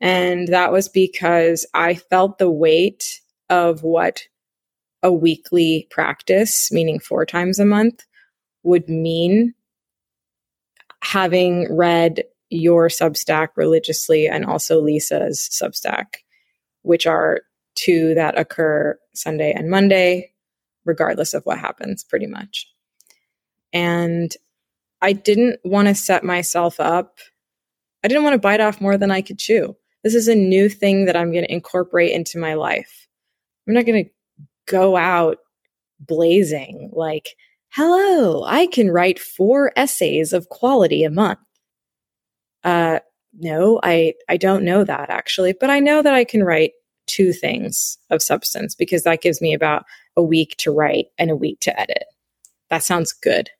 And 0.00 0.48
that 0.48 0.72
was 0.72 0.88
because 0.88 1.66
I 1.74 1.94
felt 1.94 2.38
the 2.38 2.50
weight 2.50 3.20
of 3.50 3.82
what 3.82 4.22
a 5.02 5.12
weekly 5.12 5.86
practice, 5.90 6.72
meaning 6.72 6.98
four 6.98 7.24
times 7.24 7.58
a 7.58 7.64
month, 7.64 8.04
would 8.62 8.88
mean 8.88 9.54
having 11.02 11.72
read 11.74 12.24
your 12.50 12.88
Substack 12.88 13.48
religiously 13.56 14.28
and 14.28 14.44
also 14.44 14.80
Lisa's 14.80 15.48
Substack, 15.52 16.16
which 16.82 17.06
are 17.06 17.42
two 17.74 18.14
that 18.14 18.38
occur 18.38 18.98
Sunday 19.14 19.52
and 19.52 19.70
Monday, 19.70 20.32
regardless 20.84 21.34
of 21.34 21.44
what 21.44 21.58
happens, 21.58 22.02
pretty 22.02 22.26
much. 22.26 22.68
And 23.72 24.34
I 25.02 25.12
didn't 25.12 25.60
want 25.64 25.88
to 25.88 25.94
set 25.94 26.24
myself 26.24 26.80
up. 26.80 27.18
I 28.02 28.08
didn't 28.08 28.24
want 28.24 28.34
to 28.34 28.38
bite 28.38 28.60
off 28.60 28.80
more 28.80 28.96
than 28.96 29.10
I 29.10 29.20
could 29.20 29.38
chew. 29.38 29.76
This 30.02 30.14
is 30.14 30.28
a 30.28 30.34
new 30.34 30.68
thing 30.68 31.04
that 31.06 31.16
I'm 31.16 31.32
going 31.32 31.44
to 31.44 31.52
incorporate 31.52 32.12
into 32.12 32.38
my 32.38 32.54
life. 32.54 33.05
I'm 33.66 33.74
not 33.74 33.86
going 33.86 34.04
to 34.04 34.10
go 34.66 34.96
out 34.96 35.38
blazing 36.00 36.90
like, 36.92 37.36
hello, 37.70 38.44
I 38.44 38.66
can 38.66 38.90
write 38.90 39.18
four 39.18 39.72
essays 39.76 40.32
of 40.32 40.48
quality 40.48 41.04
a 41.04 41.10
month. 41.10 41.38
Uh, 42.64 43.00
no, 43.38 43.80
I, 43.82 44.14
I 44.28 44.36
don't 44.36 44.64
know 44.64 44.84
that 44.84 45.10
actually, 45.10 45.54
but 45.58 45.70
I 45.70 45.80
know 45.80 46.02
that 46.02 46.14
I 46.14 46.24
can 46.24 46.42
write 46.42 46.72
two 47.06 47.32
things 47.32 47.98
of 48.10 48.22
substance 48.22 48.74
because 48.74 49.02
that 49.04 49.22
gives 49.22 49.40
me 49.40 49.54
about 49.54 49.84
a 50.16 50.22
week 50.22 50.56
to 50.58 50.72
write 50.72 51.06
and 51.18 51.30
a 51.30 51.36
week 51.36 51.60
to 51.60 51.80
edit. 51.80 52.04
That 52.70 52.82
sounds 52.82 53.12
good. 53.12 53.50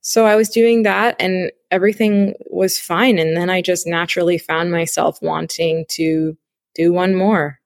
So 0.00 0.24
I 0.24 0.36
was 0.36 0.48
doing 0.48 0.84
that 0.84 1.16
and 1.18 1.50
everything 1.70 2.34
was 2.46 2.78
fine. 2.78 3.18
And 3.18 3.36
then 3.36 3.50
I 3.50 3.60
just 3.60 3.86
naturally 3.86 4.38
found 4.38 4.70
myself 4.70 5.18
wanting 5.20 5.84
to 5.90 6.36
do 6.74 6.92
one 6.92 7.14
more. 7.14 7.58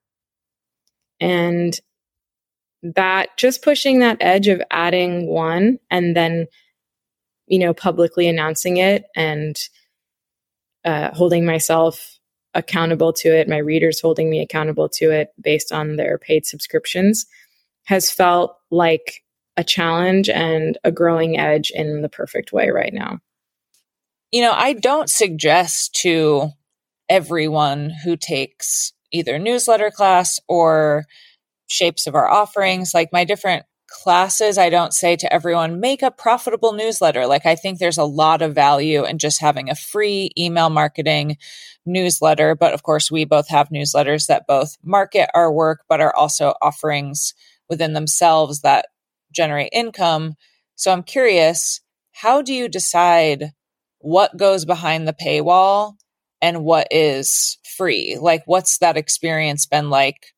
And 1.22 1.78
that 2.82 3.36
just 3.36 3.62
pushing 3.62 4.00
that 4.00 4.18
edge 4.20 4.48
of 4.48 4.60
adding 4.70 5.28
one 5.28 5.78
and 5.90 6.16
then 6.16 6.46
you 7.46 7.58
know 7.58 7.72
publicly 7.72 8.28
announcing 8.28 8.76
it 8.78 9.04
and 9.14 9.56
uh, 10.84 11.10
holding 11.12 11.46
myself 11.46 12.18
accountable 12.54 13.12
to 13.12 13.28
it 13.28 13.48
my 13.48 13.58
readers 13.58 14.00
holding 14.00 14.28
me 14.28 14.40
accountable 14.40 14.88
to 14.88 15.10
it 15.10 15.28
based 15.40 15.70
on 15.70 15.96
their 15.96 16.18
paid 16.18 16.44
subscriptions 16.44 17.24
has 17.84 18.10
felt 18.10 18.56
like 18.70 19.22
a 19.56 19.62
challenge 19.64 20.28
and 20.28 20.76
a 20.82 20.90
growing 20.90 21.38
edge 21.38 21.70
in 21.74 22.00
the 22.00 22.08
perfect 22.08 22.52
way 22.52 22.70
right 22.70 22.92
now. 22.92 23.18
You 24.32 24.42
know 24.42 24.52
i 24.52 24.72
don't 24.72 25.08
suggest 25.08 25.94
to 26.02 26.48
everyone 27.08 27.90
who 27.90 28.16
takes 28.16 28.92
either 29.12 29.38
newsletter 29.38 29.90
class 29.90 30.40
or 30.48 31.04
shapes 31.66 32.06
of 32.06 32.14
our 32.14 32.28
offerings. 32.28 32.92
Like 32.94 33.12
my 33.12 33.24
different 33.24 33.64
classes, 33.88 34.58
I 34.58 34.70
don't 34.70 34.94
say 34.94 35.16
to 35.16 35.32
everyone, 35.32 35.80
make 35.80 36.02
a 36.02 36.10
profitable 36.10 36.72
newsletter. 36.72 37.26
Like 37.26 37.46
I 37.46 37.54
think 37.54 37.78
there's 37.78 37.98
a 37.98 38.04
lot 38.04 38.42
of 38.42 38.54
value 38.54 39.04
in 39.04 39.18
just 39.18 39.40
having 39.40 39.68
a 39.68 39.74
free 39.74 40.30
email 40.36 40.70
marketing 40.70 41.36
newsletter. 41.84 42.54
But 42.54 42.74
of 42.74 42.82
course, 42.82 43.10
we 43.10 43.24
both 43.24 43.48
have 43.48 43.68
newsletters 43.68 44.26
that 44.26 44.46
both 44.46 44.76
market 44.82 45.28
our 45.34 45.52
work, 45.52 45.84
but 45.88 46.00
are 46.00 46.14
also 46.14 46.54
offerings 46.62 47.34
within 47.68 47.92
themselves 47.92 48.60
that 48.62 48.86
generate 49.32 49.70
income. 49.72 50.34
So 50.74 50.92
I'm 50.92 51.02
curious, 51.02 51.80
how 52.12 52.42
do 52.42 52.52
you 52.54 52.68
decide 52.68 53.52
what 53.98 54.36
goes 54.36 54.64
behind 54.64 55.06
the 55.06 55.12
paywall 55.12 55.94
and 56.40 56.64
what 56.64 56.88
is 56.90 57.58
free? 57.76 58.18
Like, 58.20 58.42
what's 58.46 58.78
that 58.78 58.96
experience 58.96 59.66
been 59.66 59.90
like 59.90 60.32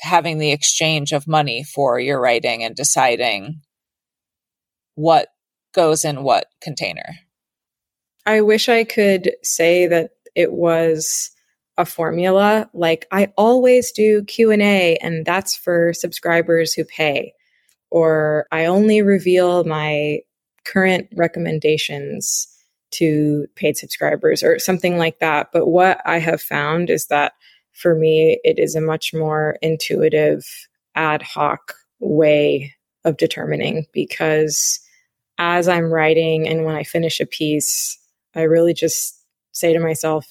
having 0.00 0.38
the 0.38 0.52
exchange 0.52 1.12
of 1.12 1.26
money 1.26 1.64
for 1.64 1.98
your 1.98 2.20
writing 2.20 2.62
and 2.62 2.74
deciding 2.74 3.60
what 4.94 5.28
goes 5.74 6.04
in 6.04 6.22
what 6.22 6.46
container. 6.60 7.16
I 8.26 8.40
wish 8.40 8.68
I 8.68 8.84
could 8.84 9.32
say 9.42 9.86
that 9.86 10.10
it 10.34 10.52
was 10.52 11.30
a 11.76 11.84
formula 11.84 12.70
like 12.72 13.06
I 13.10 13.32
always 13.36 13.90
do 13.90 14.22
Q&A 14.24 14.96
and 14.98 15.26
that's 15.26 15.56
for 15.56 15.92
subscribers 15.92 16.72
who 16.72 16.84
pay 16.84 17.32
or 17.90 18.46
I 18.52 18.66
only 18.66 19.02
reveal 19.02 19.64
my 19.64 20.20
current 20.64 21.08
recommendations 21.16 22.46
to 22.94 23.46
paid 23.54 23.76
subscribers 23.76 24.42
or 24.42 24.58
something 24.58 24.96
like 24.96 25.18
that 25.18 25.50
but 25.52 25.66
what 25.66 26.00
I 26.04 26.18
have 26.18 26.40
found 26.40 26.90
is 26.90 27.06
that 27.06 27.32
for 27.74 27.94
me, 27.94 28.40
it 28.44 28.58
is 28.58 28.74
a 28.74 28.80
much 28.80 29.12
more 29.12 29.58
intuitive, 29.60 30.46
ad 30.94 31.22
hoc 31.22 31.74
way 31.98 32.72
of 33.04 33.16
determining 33.16 33.84
because 33.92 34.80
as 35.38 35.68
I'm 35.68 35.92
writing 35.92 36.48
and 36.48 36.64
when 36.64 36.76
I 36.76 36.84
finish 36.84 37.20
a 37.20 37.26
piece, 37.26 37.98
I 38.34 38.42
really 38.42 38.72
just 38.72 39.20
say 39.52 39.72
to 39.72 39.80
myself, 39.80 40.26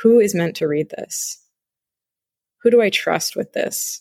who 0.00 0.20
is 0.20 0.34
meant 0.34 0.56
to 0.56 0.68
read 0.68 0.90
this? 0.90 1.38
Who 2.62 2.70
do 2.70 2.80
I 2.80 2.90
trust 2.90 3.34
with 3.36 3.52
this? 3.52 4.00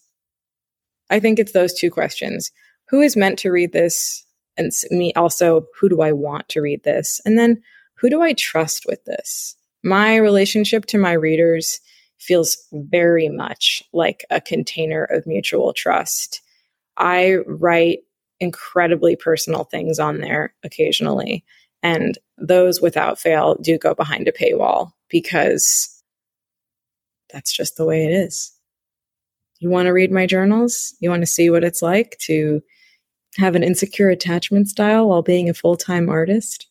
I 1.10 1.20
think 1.20 1.40
it's 1.40 1.54
those 1.54 1.74
two 1.74 1.90
questions. 1.90 2.52
Who 2.90 3.02
is 3.02 3.18
meant 3.18 3.40
to 3.40 3.52
read 3.52 3.74
this? 3.74 4.24
And 4.60 4.72
me 4.92 5.14
also, 5.14 5.66
who 5.80 5.88
do 5.90 6.02
I 6.02 6.12
want 6.12 6.50
to 6.50 6.62
read 6.62 6.84
this? 6.84 7.22
And 7.26 7.40
then 7.40 7.64
who 7.96 8.10
do 8.10 8.22
I 8.22 8.34
trust 8.34 8.86
with 8.86 9.04
this? 9.06 9.56
My 9.84 10.18
relationship 10.18 10.86
to 10.88 10.98
my 10.98 11.14
readers 11.14 11.80
feels 12.18 12.58
very 12.74 13.30
much 13.30 13.82
like 13.94 14.26
a 14.30 14.42
container 14.42 15.06
of 15.06 15.26
mutual 15.26 15.72
trust. 15.72 16.42
I 16.98 17.38
write 17.48 18.00
incredibly 18.42 19.16
personal 19.16 19.64
things 19.64 19.98
on 19.98 20.20
there 20.20 20.54
occasionally, 20.64 21.46
and 21.82 22.18
those 22.38 22.82
without 22.82 23.18
fail 23.18 23.56
do 23.62 23.78
go 23.78 23.94
behind 23.94 24.28
a 24.28 24.34
paywall 24.34 24.92
because 25.10 26.04
that's 27.32 27.54
just 27.54 27.78
the 27.78 27.86
way 27.86 28.06
it 28.06 28.12
is. 28.12 28.52
You 29.60 29.70
want 29.70 29.86
to 29.86 29.94
read 29.94 30.12
my 30.12 30.26
journals? 30.26 30.94
You 31.00 31.10
want 31.10 31.22
to 31.22 31.28
see 31.28 31.50
what 31.50 31.64
it's 31.64 31.82
like 31.82 32.18
to 32.24 32.62
have 33.38 33.56
an 33.56 33.64
insecure 33.64 34.10
attachment 34.10 34.68
style 34.68 35.10
while 35.10 35.22
being 35.22 35.50
a 35.50 35.54
full 35.54 35.78
time 35.78 36.10
artist? 36.10 36.68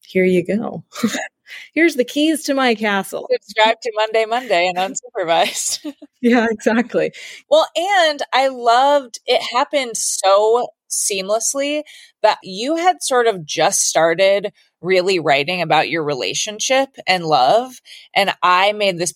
Here 0.00 0.24
you 0.24 0.44
go. 0.44 0.84
here's 1.74 1.96
the 1.96 2.04
keys 2.04 2.44
to 2.44 2.54
my 2.54 2.74
castle. 2.74 3.28
Subscribe 3.32 3.80
to 3.80 3.92
Monday, 3.94 4.24
Monday 4.24 4.72
and 4.74 4.76
unsupervised. 4.76 5.94
yeah, 6.20 6.46
exactly. 6.50 7.12
Well, 7.50 7.66
and 7.76 8.22
I 8.32 8.48
loved 8.48 9.18
it 9.26 9.42
happened 9.54 9.96
so 9.96 10.68
seamlessly 10.90 11.82
that 12.22 12.38
you 12.42 12.76
had 12.76 13.02
sort 13.02 13.26
of 13.26 13.44
just 13.46 13.80
started 13.80 14.52
really 14.80 15.18
writing 15.18 15.62
about 15.62 15.88
your 15.88 16.04
relationship 16.04 16.90
and 17.06 17.24
love. 17.24 17.80
And 18.14 18.32
I 18.42 18.72
made 18.72 18.98
this 18.98 19.14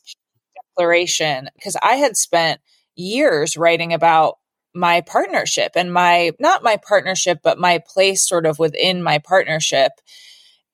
declaration 0.76 1.50
because 1.54 1.76
I 1.82 1.96
had 1.96 2.16
spent 2.16 2.60
years 2.94 3.56
writing 3.56 3.92
about 3.92 4.38
my 4.76 5.00
partnership 5.00 5.72
and 5.74 5.92
my, 5.92 6.30
not 6.38 6.62
my 6.62 6.76
partnership, 6.76 7.40
but 7.42 7.58
my 7.58 7.80
place 7.84 8.28
sort 8.28 8.46
of 8.46 8.58
within 8.58 9.02
my 9.02 9.18
partnership. 9.18 9.92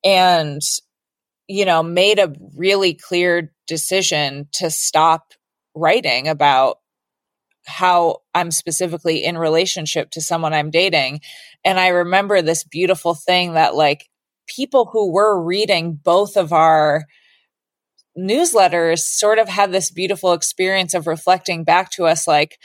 And, 0.04 0.60
you 1.46 1.64
know, 1.64 1.82
made 1.82 2.18
a 2.18 2.34
really 2.56 2.94
clear 2.94 3.52
decision 3.66 4.48
to 4.54 4.70
stop 4.70 5.32
writing 5.74 6.28
about 6.28 6.78
how 7.66 8.18
I'm 8.34 8.50
specifically 8.50 9.24
in 9.24 9.38
relationship 9.38 10.10
to 10.10 10.20
someone 10.20 10.52
I'm 10.52 10.70
dating. 10.70 11.20
And 11.64 11.78
I 11.78 11.88
remember 11.88 12.42
this 12.42 12.64
beautiful 12.64 13.14
thing 13.14 13.54
that 13.54 13.76
like 13.76 14.08
people 14.48 14.90
who 14.92 15.12
were 15.12 15.40
reading 15.40 15.94
both 15.94 16.36
of 16.36 16.52
our 16.52 17.04
newsletters 18.18 18.98
sort 18.98 19.38
of 19.38 19.48
had 19.48 19.72
this 19.72 19.90
beautiful 19.90 20.32
experience 20.32 20.92
of 20.92 21.06
reflecting 21.06 21.64
back 21.64 21.90
to 21.92 22.04
us 22.04 22.26
like, 22.26 22.58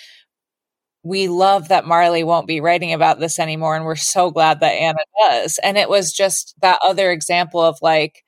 we 1.03 1.27
love 1.27 1.69
that 1.69 1.85
Marley 1.85 2.23
won't 2.23 2.47
be 2.47 2.59
writing 2.59 2.93
about 2.93 3.19
this 3.19 3.39
anymore. 3.39 3.75
And 3.75 3.85
we're 3.85 3.95
so 3.95 4.31
glad 4.31 4.59
that 4.59 4.73
Anna 4.73 4.99
does. 5.19 5.59
And 5.63 5.77
it 5.77 5.89
was 5.89 6.11
just 6.11 6.55
that 6.61 6.79
other 6.83 7.11
example 7.11 7.61
of 7.61 7.77
like, 7.81 8.23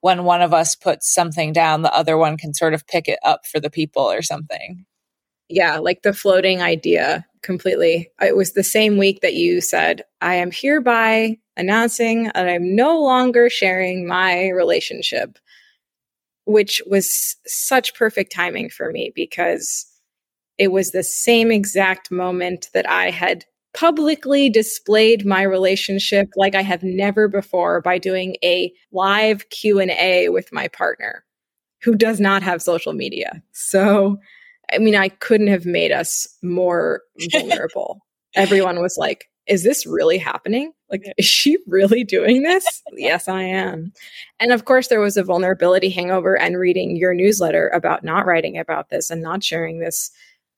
when 0.00 0.24
one 0.24 0.42
of 0.42 0.52
us 0.52 0.74
puts 0.74 1.14
something 1.14 1.54
down, 1.54 1.80
the 1.80 1.94
other 1.94 2.18
one 2.18 2.36
can 2.36 2.52
sort 2.52 2.74
of 2.74 2.86
pick 2.86 3.08
it 3.08 3.18
up 3.24 3.46
for 3.46 3.58
the 3.58 3.70
people 3.70 4.02
or 4.02 4.20
something. 4.20 4.84
Yeah, 5.48 5.78
like 5.78 6.02
the 6.02 6.12
floating 6.12 6.60
idea 6.60 7.24
completely. 7.42 8.10
It 8.20 8.36
was 8.36 8.52
the 8.52 8.64
same 8.64 8.98
week 8.98 9.22
that 9.22 9.34
you 9.34 9.62
said, 9.62 10.02
I 10.20 10.34
am 10.34 10.50
hereby 10.52 11.38
announcing 11.56 12.24
that 12.34 12.48
I'm 12.48 12.74
no 12.76 13.00
longer 13.00 13.48
sharing 13.48 14.06
my 14.06 14.48
relationship, 14.48 15.38
which 16.44 16.82
was 16.86 17.36
such 17.46 17.94
perfect 17.94 18.30
timing 18.30 18.68
for 18.68 18.90
me 18.90 19.10
because 19.14 19.86
it 20.58 20.72
was 20.72 20.90
the 20.90 21.02
same 21.02 21.50
exact 21.50 22.10
moment 22.10 22.68
that 22.74 22.88
I 22.88 23.10
had 23.10 23.44
publicly 23.74 24.48
displayed 24.48 25.26
my 25.26 25.42
relationship 25.42 26.28
like 26.36 26.54
I 26.54 26.62
have 26.62 26.82
never 26.82 27.26
before 27.26 27.80
by 27.80 27.98
doing 27.98 28.36
a 28.44 28.72
live 28.92 29.48
Q&A 29.50 30.28
with 30.28 30.52
my 30.52 30.68
partner 30.68 31.24
who 31.82 31.96
does 31.96 32.20
not 32.20 32.42
have 32.42 32.62
social 32.62 32.92
media. 32.92 33.42
So, 33.52 34.16
I 34.72 34.78
mean, 34.78 34.94
I 34.94 35.08
couldn't 35.08 35.48
have 35.48 35.66
made 35.66 35.92
us 35.92 36.26
more 36.42 37.02
vulnerable. 37.32 38.00
Everyone 38.34 38.80
was 38.80 38.96
like, 38.96 39.26
is 39.46 39.62
this 39.62 39.86
really 39.86 40.18
happening? 40.18 40.72
Like, 40.90 41.02
is 41.18 41.26
she 41.26 41.58
really 41.66 42.04
doing 42.04 42.42
this? 42.42 42.82
yes, 42.92 43.28
I 43.28 43.42
am. 43.42 43.92
And 44.40 44.52
of 44.52 44.64
course, 44.64 44.88
there 44.88 45.00
was 45.00 45.16
a 45.16 45.24
vulnerability 45.24 45.90
hangover 45.90 46.38
and 46.38 46.58
reading 46.58 46.96
your 46.96 47.12
newsletter 47.12 47.68
about 47.68 48.04
not 48.04 48.26
writing 48.26 48.58
about 48.58 48.88
this 48.88 49.10
and 49.10 49.20
not 49.20 49.44
sharing 49.44 49.80
this. 49.80 50.10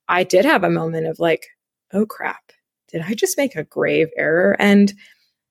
I 0.07 0.23
did 0.23 0.45
have 0.45 0.63
a 0.63 0.69
moment 0.69 1.07
of 1.07 1.19
like, 1.19 1.47
oh 1.93 2.05
crap, 2.05 2.51
did 2.89 3.01
I 3.01 3.13
just 3.13 3.37
make 3.37 3.55
a 3.55 3.63
grave 3.63 4.09
error? 4.17 4.55
And 4.59 4.93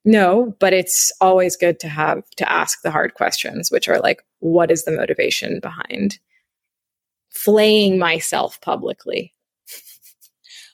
no, 0.05 0.55
but 0.61 0.73
it's 0.73 1.13
always 1.21 1.57
good 1.57 1.81
to 1.81 1.89
have 1.89 2.23
to 2.37 2.51
ask 2.51 2.83
the 2.83 2.91
hard 2.91 3.15
questions, 3.15 3.71
which 3.71 3.89
are 3.89 3.99
like, 3.99 4.23
what 4.39 4.71
is 4.71 4.85
the 4.85 4.93
motivation 4.93 5.61
behind 5.61 6.19
flaying 7.31 7.99
myself 7.99 8.61
publicly? 8.61 9.35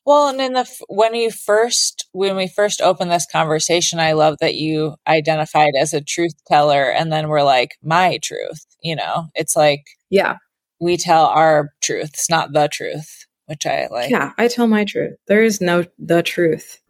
Well, 0.05 0.29
and 0.29 0.41
in 0.41 0.53
the 0.55 0.69
when 0.89 1.15
you 1.15 1.31
first 1.31 2.09
when 2.13 2.37
we 2.37 2.49
first 2.49 2.81
opened 2.81 3.11
this 3.13 3.27
conversation, 3.31 4.01
I 4.01 4.13
love 4.13 4.37
that 4.41 4.57
you 4.57 4.97
identified 5.07 5.73
as 5.81 5.95
a 5.95 6.01
truth 6.01 6.35
teller, 6.49 6.91
and 6.91 7.13
then 7.13 7.29
we're 7.29 7.45
like, 7.45 7.77
my 7.83 8.19
truth. 8.19 8.67
You 8.83 8.97
know, 8.97 9.29
it's 9.35 9.55
like, 9.55 9.85
yeah, 10.11 10.39
we 10.81 10.97
tell 10.97 11.27
our 11.27 11.71
truths, 11.81 12.29
not 12.29 12.53
the 12.53 12.69
truth 12.69 13.27
which 13.47 13.67
I 13.67 13.89
like. 13.91 14.11
Yeah, 14.11 14.33
I 14.39 14.49
tell 14.49 14.67
my 14.67 14.85
truth. 14.85 15.17
There 15.27 15.43
is 15.43 15.61
no 15.61 15.85
the 15.99 16.23
truth. 16.23 16.81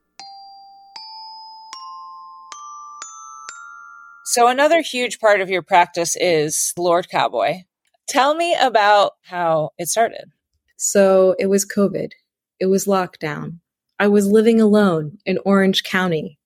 So, 4.25 4.49
another 4.49 4.81
huge 4.81 5.19
part 5.19 5.41
of 5.41 5.51
your 5.51 5.63
practice 5.63 6.17
is 6.17 6.73
Lord 6.79 7.09
Cowboy. 7.11 7.65
Tell 8.09 8.35
me 8.35 8.57
about 8.59 9.13
how 9.25 9.71
it 9.79 9.89
started. 9.89 10.33
So, 10.77 11.35
it 11.39 11.47
was 11.47 11.67
COVID, 11.67 12.13
it 12.61 12.67
was 12.67 12.87
lockdown. 12.87 13.59
I 13.99 14.09
was 14.09 14.27
living 14.27 14.61
alone 14.61 15.19
in 15.27 15.39
Orange 15.45 15.83
County, 15.83 16.39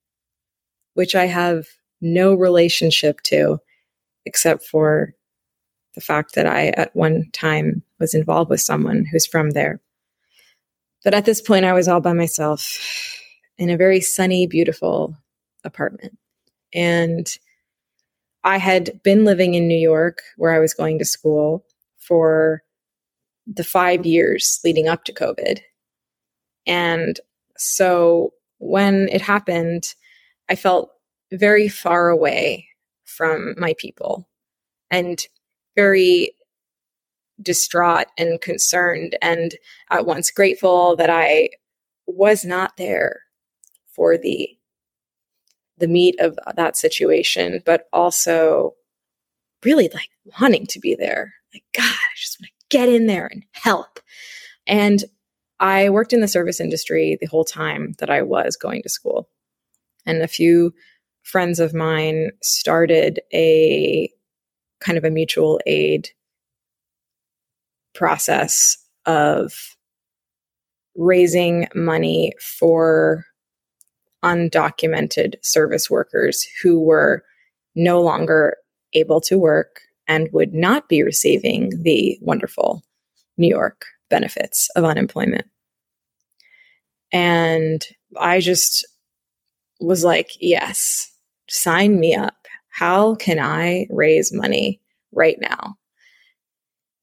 which 0.94 1.14
I 1.14 1.26
have 1.26 1.66
no 2.00 2.34
relationship 2.34 3.20
to 3.22 3.61
except 4.24 4.64
for 4.64 5.14
the 5.94 6.00
fact 6.00 6.34
that 6.34 6.46
I 6.46 6.68
at 6.68 6.94
one 6.94 7.30
time 7.32 7.82
was 7.98 8.14
involved 8.14 8.50
with 8.50 8.61
someone 8.61 9.07
who's 9.11 9.26
from 9.26 9.50
there. 9.50 9.80
But 11.07 11.14
at 11.14 11.24
this 11.24 11.40
point, 11.40 11.64
I 11.64 11.72
was 11.72 11.86
all 11.86 12.00
by 12.00 12.14
myself 12.14 12.80
in 13.59 13.70
a 13.70 13.76
very 13.76 14.00
sunny, 14.00 14.48
beautiful 14.48 15.16
apartment. 15.62 16.18
And 16.74 17.28
I 18.42 18.57
had 18.57 19.00
been 19.04 19.24
living 19.24 19.54
in 19.54 19.68
New 19.68 19.78
York 19.78 20.18
where 20.36 20.50
I 20.50 20.59
was 20.59 20.74
going 20.74 20.98
to 20.98 21.04
school 21.04 21.64
for 22.00 22.64
the 23.46 23.62
five 23.62 24.04
years 24.04 24.59
leading 24.64 24.88
up 24.88 25.04
to 25.04 25.12
COVID. 25.12 25.61
And 26.66 27.20
so 27.57 28.32
when 28.59 29.09
it 29.12 29.22
happened, 29.22 29.94
I 30.48 30.57
felt 30.57 30.90
very 31.30 31.68
far 31.68 32.09
away 32.09 32.66
from 33.04 33.54
my 33.57 33.76
people 33.78 34.28
and 34.90 35.24
very 35.76 36.32
distraught 37.43 38.07
and 38.18 38.41
concerned 38.41 39.16
and 39.20 39.57
at 39.91 40.07
once 40.07 40.30
grateful 40.30 40.97
that 40.97 41.11
I 41.11 41.51
was 42.07 42.45
not 42.45 42.76
there 42.76 43.22
for 43.89 44.16
the 44.16 44.51
the 45.78 45.89
meat 45.89 46.18
of 46.20 46.39
that 46.57 46.76
situation, 46.76 47.62
but 47.66 47.87
also 47.93 48.74
really 49.62 49.91
like 49.93 50.09
wanting 50.41 50.66
to 50.66 50.80
be 50.80 50.95
there. 50.95 51.34
Like, 51.53 51.64
God, 51.74 51.84
I 51.84 52.14
just 52.16 52.41
want 52.41 52.49
to 52.49 52.76
get 52.76 52.89
in 52.89 53.07
there 53.07 53.26
and 53.26 53.45
help. 53.53 54.01
And 54.66 55.05
I 55.61 55.91
worked 55.91 56.12
in 56.12 56.20
the 56.20 56.28
service 56.28 56.61
industry 56.61 57.18
the 57.20 57.26
whole 57.26 57.45
time 57.45 57.95
that 57.99 58.11
I 58.11 58.22
was 58.22 58.57
going 58.57 58.82
to 58.82 58.89
school. 58.89 59.28
And 60.07 60.22
a 60.22 60.28
few 60.28 60.72
friends 61.22 61.61
of 61.61 61.74
mine 61.74 62.30
started 62.43 63.20
a 63.34 64.11
kind 64.80 64.97
of 64.97 65.05
a 65.05 65.11
mutual 65.11 65.61
aid 65.66 66.11
process 67.97 68.76
of 69.07 69.76
raising 70.94 71.68
money 71.74 72.32
for 72.40 73.24
undocumented 74.24 75.34
service 75.42 75.90
workers 75.90 76.47
who 76.62 76.80
were 76.80 77.24
no 77.74 78.01
longer 78.01 78.57
able 78.92 79.20
to 79.20 79.38
work 79.38 79.80
and 80.09 80.28
would 80.32 80.55
not 80.55 80.88
be 80.88 81.03
receiving 81.03 81.70
the 81.82 82.18
wonderful 82.22 82.82
New 83.36 83.49
York 83.49 83.84
benefits 84.09 84.68
of 84.76 84.84
unemployment. 84.84 85.47
And 87.12 87.84
I 88.18 88.40
just 88.40 88.86
was 89.80 90.05
like, 90.05 90.32
yes, 90.40 91.12
sign 91.49 92.01
me 92.01 92.14
up. 92.14 92.34
How 92.70 93.14
can 93.14 93.38
I 93.38 93.86
raise 93.90 94.32
money 94.32 94.80
right 95.12 95.36
now? 95.40 95.76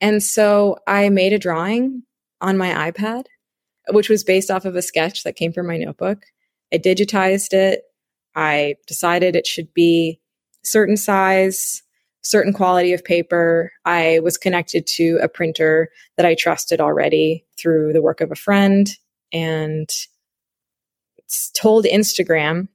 And 0.03 0.21
so 0.21 0.79
I 0.85 1.07
made 1.07 1.31
a 1.31 1.39
drawing 1.39 2.03
on 2.41 2.57
my 2.57 2.91
iPad, 2.91 3.23
which 3.91 4.09
was 4.09 4.25
based 4.25 4.51
off 4.51 4.65
of 4.65 4.75
a 4.75 4.81
sketch 4.81 5.23
that 5.23 5.37
came 5.37 5.53
from 5.53 5.65
my 5.65 5.77
notebook. 5.77 6.25
I 6.73 6.77
digitized 6.77 7.53
it. 7.53 7.83
I 8.35 8.75
decided 8.85 9.33
it 9.33 9.47
should 9.47 9.73
be 9.73 10.19
certain 10.61 10.97
size, 10.97 11.83
certain 12.21 12.51
quality 12.51 12.91
of 12.91 13.05
paper. 13.05 13.71
I 13.85 14.19
was 14.19 14.37
connected 14.37 14.85
to 14.87 15.19
a 15.21 15.29
printer 15.29 15.89
that 16.17 16.25
I 16.25 16.35
trusted 16.35 16.81
already 16.81 17.45
through 17.57 17.93
the 17.93 18.01
work 18.01 18.19
of 18.19 18.29
a 18.29 18.35
friend 18.35 18.89
and 19.31 19.89
told 21.53 21.85
Instagram. 21.85 22.67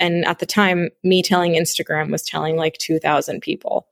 And 0.00 0.24
at 0.24 0.38
the 0.38 0.46
time, 0.46 0.88
me 1.04 1.22
telling 1.22 1.52
Instagram 1.52 2.10
was 2.10 2.22
telling 2.22 2.56
like 2.56 2.78
2,000 2.78 3.42
people. 3.42 3.88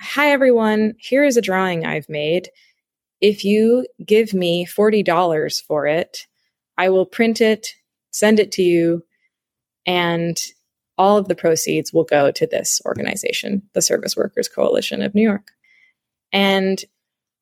Hi, 0.00 0.32
everyone. 0.32 0.94
Here 0.98 1.24
is 1.24 1.36
a 1.36 1.42
drawing 1.42 1.86
I've 1.86 2.08
made. 2.08 2.50
If 3.20 3.44
you 3.44 3.86
give 4.04 4.34
me 4.34 4.66
$40 4.66 5.62
for 5.62 5.86
it, 5.86 6.26
I 6.76 6.90
will 6.90 7.06
print 7.06 7.40
it, 7.40 7.68
send 8.10 8.38
it 8.38 8.52
to 8.52 8.62
you, 8.62 9.04
and 9.86 10.36
all 10.98 11.16
of 11.16 11.28
the 11.28 11.34
proceeds 11.34 11.92
will 11.92 12.04
go 12.04 12.30
to 12.30 12.46
this 12.46 12.80
organization, 12.84 13.62
the 13.72 13.82
Service 13.82 14.16
Workers 14.16 14.48
Coalition 14.48 15.02
of 15.02 15.14
New 15.14 15.22
York. 15.22 15.52
And 16.32 16.84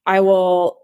I 0.06 0.20
will 0.20 0.78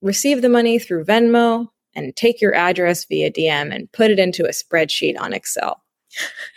receive 0.00 0.42
the 0.42 0.48
money 0.48 0.78
through 0.78 1.04
Venmo 1.04 1.68
and 1.94 2.16
take 2.16 2.40
your 2.40 2.54
address 2.54 3.04
via 3.04 3.30
DM 3.30 3.74
and 3.74 3.92
put 3.92 4.10
it 4.10 4.18
into 4.18 4.44
a 4.44 4.50
spreadsheet 4.50 5.18
on 5.18 5.32
Excel. 5.32 5.82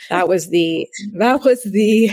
That 0.09 0.27
was 0.27 0.49
the 0.49 0.87
that 1.13 1.43
was 1.43 1.63
the 1.63 2.11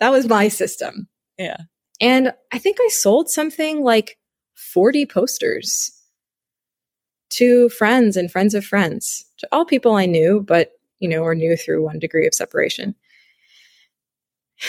that 0.00 0.10
was 0.10 0.28
my 0.28 0.48
system. 0.48 1.08
Yeah. 1.38 1.56
And 2.00 2.32
I 2.52 2.58
think 2.58 2.78
I 2.80 2.88
sold 2.88 3.30
something 3.30 3.82
like 3.82 4.18
40 4.54 5.06
posters 5.06 5.92
to 7.30 7.68
friends 7.70 8.16
and 8.16 8.30
friends 8.30 8.54
of 8.54 8.64
friends, 8.64 9.24
to 9.38 9.48
all 9.50 9.64
people 9.64 9.94
I 9.94 10.06
knew, 10.06 10.40
but 10.46 10.72
you 11.00 11.08
know, 11.08 11.22
or 11.22 11.34
knew 11.34 11.56
through 11.56 11.82
one 11.84 11.98
degree 11.98 12.26
of 12.26 12.34
separation. 12.34 12.94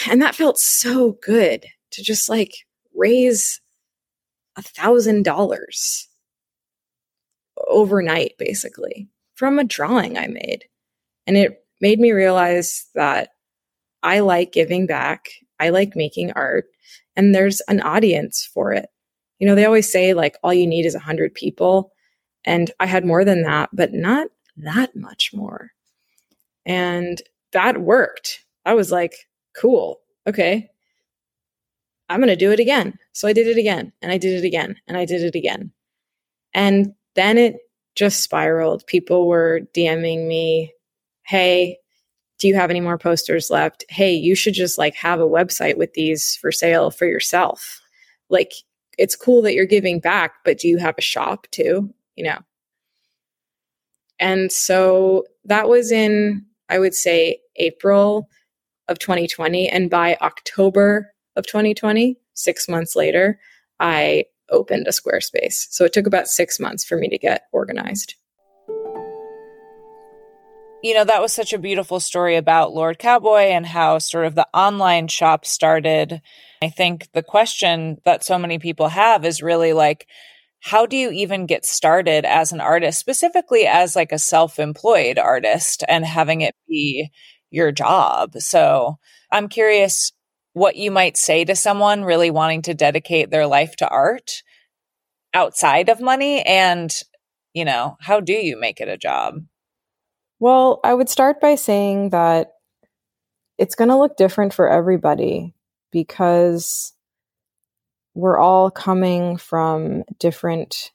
And 0.09 0.21
that 0.21 0.35
felt 0.35 0.59
so 0.59 1.17
good 1.21 1.65
to 1.91 2.03
just 2.03 2.27
like 2.29 2.53
raise 2.93 3.61
a 4.57 4.61
thousand 4.61 5.23
dollars 5.23 6.07
overnight, 7.67 8.33
basically, 8.37 9.07
from 9.35 9.59
a 9.59 9.63
drawing 9.63 10.17
I 10.17 10.27
made. 10.27 10.65
And 11.27 11.37
it 11.37 11.63
made 11.81 11.99
me 11.99 12.11
realize 12.11 12.87
that 12.95 13.29
I 14.03 14.19
like 14.19 14.51
giving 14.51 14.87
back. 14.87 15.29
I 15.59 15.69
like 15.69 15.95
making 15.95 16.31
art 16.33 16.65
and 17.15 17.33
there's 17.33 17.61
an 17.61 17.81
audience 17.81 18.49
for 18.53 18.73
it. 18.73 18.87
You 19.39 19.47
know, 19.47 19.55
they 19.55 19.65
always 19.65 19.91
say 19.91 20.13
like 20.13 20.37
all 20.43 20.53
you 20.53 20.67
need 20.67 20.85
is 20.85 20.95
a 20.95 20.99
hundred 20.99 21.33
people. 21.33 21.91
And 22.45 22.71
I 22.79 22.85
had 22.85 23.05
more 23.05 23.25
than 23.25 23.43
that, 23.43 23.69
but 23.73 23.93
not 23.93 24.27
that 24.57 24.95
much 24.95 25.31
more. 25.33 25.71
And 26.65 27.21
that 27.51 27.81
worked. 27.81 28.45
I 28.65 28.73
was 28.73 28.91
like, 28.91 29.27
cool. 29.59 29.99
Okay. 30.27 30.69
I'm 32.09 32.19
going 32.19 32.29
to 32.29 32.35
do 32.35 32.51
it 32.51 32.59
again. 32.59 32.97
So 33.13 33.27
I 33.27 33.33
did 33.33 33.47
it 33.47 33.57
again 33.57 33.91
and 34.01 34.11
I 34.11 34.17
did 34.17 34.43
it 34.43 34.45
again 34.45 34.75
and 34.87 34.97
I 34.97 35.05
did 35.05 35.23
it 35.23 35.35
again. 35.35 35.71
And 36.53 36.93
then 37.15 37.37
it 37.37 37.57
just 37.95 38.21
spiraled. 38.21 38.85
People 38.87 39.27
were 39.27 39.61
DMing 39.73 40.27
me, 40.27 40.73
Hey, 41.23 41.79
do 42.39 42.47
you 42.47 42.55
have 42.55 42.69
any 42.69 42.81
more 42.81 42.97
posters 42.97 43.49
left? 43.49 43.85
Hey, 43.89 44.13
you 44.13 44.35
should 44.35 44.53
just 44.53 44.77
like 44.77 44.95
have 44.95 45.19
a 45.19 45.27
website 45.27 45.77
with 45.77 45.93
these 45.93 46.35
for 46.35 46.51
sale 46.51 46.91
for 46.91 47.05
yourself. 47.05 47.81
Like, 48.29 48.53
it's 48.97 49.15
cool 49.15 49.41
that 49.43 49.53
you're 49.53 49.65
giving 49.65 49.99
back, 49.99 50.35
but 50.43 50.57
do 50.57 50.67
you 50.67 50.77
have 50.77 50.95
a 50.97 51.01
shop 51.01 51.47
too? 51.51 51.93
You 52.15 52.25
know? 52.25 52.39
And 54.19 54.51
so 54.51 55.25
that 55.45 55.67
was 55.67 55.91
in, 55.91 56.45
I 56.69 56.79
would 56.79 56.93
say, 56.93 57.39
April 57.57 58.29
of 58.87 58.99
2020. 58.99 59.67
And 59.69 59.89
by 59.89 60.17
October 60.21 61.13
of 61.35 61.45
2020, 61.45 62.17
six 62.33 62.69
months 62.69 62.95
later, 62.95 63.39
I 63.79 64.25
opened 64.49 64.87
a 64.87 64.91
Squarespace. 64.91 65.67
So 65.69 65.85
it 65.85 65.93
took 65.93 66.07
about 66.07 66.27
six 66.27 66.59
months 66.59 66.85
for 66.85 66.97
me 66.97 67.09
to 67.09 67.17
get 67.17 67.43
organized. 67.51 68.15
You 70.85 70.93
know, 70.93 71.03
that 71.03 71.19
was 71.19 71.33
such 71.33 71.51
a 71.51 71.57
beautiful 71.57 71.99
story 71.99 72.35
about 72.35 72.75
Lord 72.75 72.99
Cowboy 72.99 73.45
and 73.45 73.65
how 73.65 73.97
sort 73.97 74.27
of 74.27 74.35
the 74.35 74.47
online 74.53 75.07
shop 75.07 75.43
started. 75.43 76.21
I 76.61 76.69
think 76.69 77.11
the 77.11 77.23
question 77.23 77.97
that 78.05 78.23
so 78.23 78.37
many 78.37 78.59
people 78.59 78.89
have 78.89 79.25
is 79.25 79.41
really 79.41 79.73
like, 79.73 80.05
how 80.59 80.85
do 80.85 80.95
you 80.95 81.09
even 81.09 81.47
get 81.47 81.65
started 81.65 82.23
as 82.23 82.51
an 82.51 82.61
artist, 82.61 82.99
specifically 82.99 83.65
as 83.65 83.95
like 83.95 84.11
a 84.11 84.19
self 84.19 84.59
employed 84.59 85.17
artist 85.17 85.83
and 85.87 86.05
having 86.05 86.41
it 86.41 86.53
be 86.69 87.09
your 87.49 87.71
job? 87.71 88.35
So 88.37 88.99
I'm 89.31 89.49
curious 89.49 90.11
what 90.53 90.75
you 90.75 90.91
might 90.91 91.17
say 91.17 91.45
to 91.45 91.55
someone 91.55 92.03
really 92.03 92.29
wanting 92.29 92.61
to 92.61 92.75
dedicate 92.75 93.31
their 93.31 93.47
life 93.47 93.75
to 93.77 93.89
art 93.89 94.43
outside 95.33 95.89
of 95.89 95.99
money 95.99 96.43
and 96.43 96.93
you 97.55 97.65
know 97.65 97.97
how 98.01 98.19
do 98.19 98.33
you 98.33 98.55
make 98.55 98.79
it 98.79 98.87
a 98.87 98.97
job 98.97 99.39
well 100.45 100.79
i 100.83 100.93
would 100.93 101.09
start 101.09 101.41
by 101.41 101.55
saying 101.55 102.09
that 102.11 102.51
it's 103.57 103.73
going 103.73 103.87
to 103.87 103.97
look 103.97 104.15
different 104.15 104.53
for 104.53 104.69
everybody 104.69 105.55
because 105.91 106.93
we're 108.13 108.37
all 108.37 108.69
coming 108.69 109.37
from 109.37 110.03
different 110.19 110.91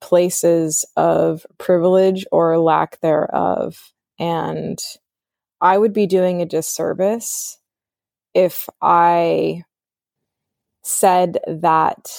places 0.00 0.84
of 0.96 1.46
privilege 1.58 2.26
or 2.32 2.58
lack 2.58 2.98
thereof. 3.00 3.92
And 4.18 4.78
i 5.60 5.78
would 5.78 5.92
be 5.92 6.06
doing 6.06 6.42
a 6.42 6.46
disservice 6.46 7.58
if 8.34 8.68
I 8.80 9.62
said 10.82 11.38
that 11.46 12.10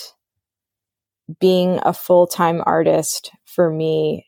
being 1.42 1.80
a 1.84 1.94
full 1.94 2.28
time 2.28 2.62
artist 2.66 3.32
for 3.46 3.70
me 3.70 4.28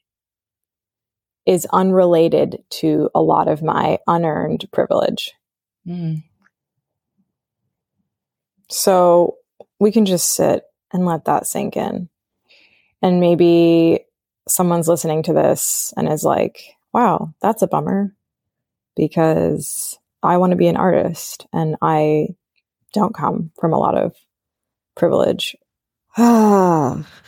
is 1.45 1.67
unrelated 1.71 2.63
to 2.69 3.09
a 3.13 3.21
lot 3.21 3.47
of 3.47 3.61
my 3.61 3.99
unearned 4.07 4.67
privilege. 4.71 5.33
Mm. 5.87 6.23
So 8.69 9.37
we 9.79 9.91
can 9.91 10.05
just 10.05 10.33
sit 10.33 10.63
and 10.91 11.05
let 11.05 11.25
that 11.25 11.45
sink 11.45 11.77
in. 11.77 12.09
And 13.01 13.19
maybe 13.19 14.05
someone's 14.47 14.87
listening 14.87 15.23
to 15.23 15.33
this 15.33 15.93
and 15.95 16.11
is 16.11 16.23
like, 16.23 16.63
wow, 16.93 17.33
that's 17.41 17.61
a 17.61 17.67
bummer 17.67 18.15
because 18.95 19.99
I 20.23 20.37
want 20.37 20.51
to 20.51 20.57
be 20.57 20.67
an 20.67 20.77
artist 20.77 21.45
and 21.53 21.75
I 21.81 22.29
don't 22.93 23.13
come 23.13 23.51
from 23.59 23.73
a 23.73 23.79
lot 23.79 23.97
of 23.97 24.15
privilege. 24.95 25.55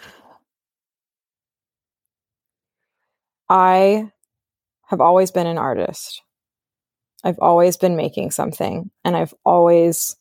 I 3.49 4.11
have 4.87 5.01
always 5.01 5.31
been 5.31 5.47
an 5.47 5.57
artist. 5.57 6.21
I've 7.23 7.39
always 7.39 7.77
been 7.77 7.95
making 7.95 8.31
something 8.31 8.89
and 9.03 9.15
I've 9.15 9.33
always 9.45 10.15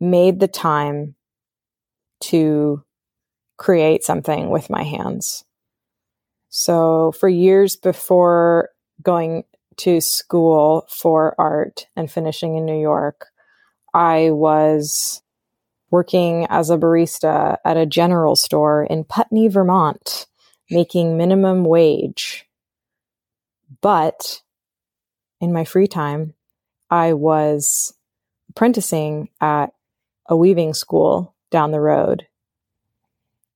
made 0.00 0.40
the 0.40 0.48
time 0.48 1.14
to 2.20 2.82
create 3.56 4.04
something 4.04 4.50
with 4.50 4.68
my 4.70 4.82
hands. 4.82 5.44
So 6.48 7.12
for 7.12 7.28
years 7.28 7.76
before 7.76 8.70
going 9.02 9.44
to 9.78 10.00
school 10.00 10.86
for 10.90 11.34
art 11.38 11.86
and 11.96 12.10
finishing 12.10 12.56
in 12.56 12.64
New 12.64 12.80
York, 12.80 13.26
I 13.92 14.30
was 14.30 15.22
working 15.90 16.46
as 16.50 16.70
a 16.70 16.78
barista 16.78 17.56
at 17.64 17.76
a 17.76 17.86
general 17.86 18.36
store 18.36 18.84
in 18.84 19.04
Putney, 19.04 19.48
Vermont, 19.48 20.26
making 20.70 21.16
minimum 21.16 21.64
wage. 21.64 22.45
But 23.86 24.42
in 25.40 25.52
my 25.52 25.64
free 25.64 25.86
time, 25.86 26.34
I 26.90 27.12
was 27.12 27.94
apprenticing 28.50 29.28
at 29.40 29.74
a 30.28 30.36
weaving 30.36 30.74
school 30.74 31.36
down 31.52 31.70
the 31.70 31.80
road. 31.80 32.26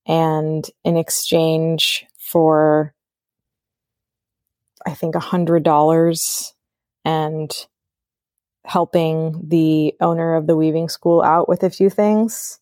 And 0.07 0.65
in 0.85 0.95
exchange 0.95 2.05
for 2.17 2.95
I 4.85 4.93
think, 4.93 5.15
a 5.15 5.19
$100 5.19 6.53
and 7.03 7.67
helping 8.63 9.49
the 9.49 9.95
owner 9.99 10.35
of 10.35 10.47
the 10.47 10.55
weaving 10.55 10.87
school 10.87 11.21
out 11.21 11.49
with 11.49 11.61
a 11.61 11.69
few 11.69 11.89
things. 11.89 12.57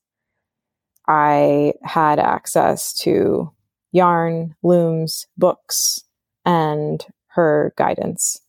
I 1.07 1.75
had 1.83 2.17
access 2.17 2.95
to 3.01 3.51
yarn, 3.91 4.55
looms, 4.63 5.27
books, 5.37 6.03
and 6.45 7.05
her 7.29 7.73
guidance. 7.77 8.41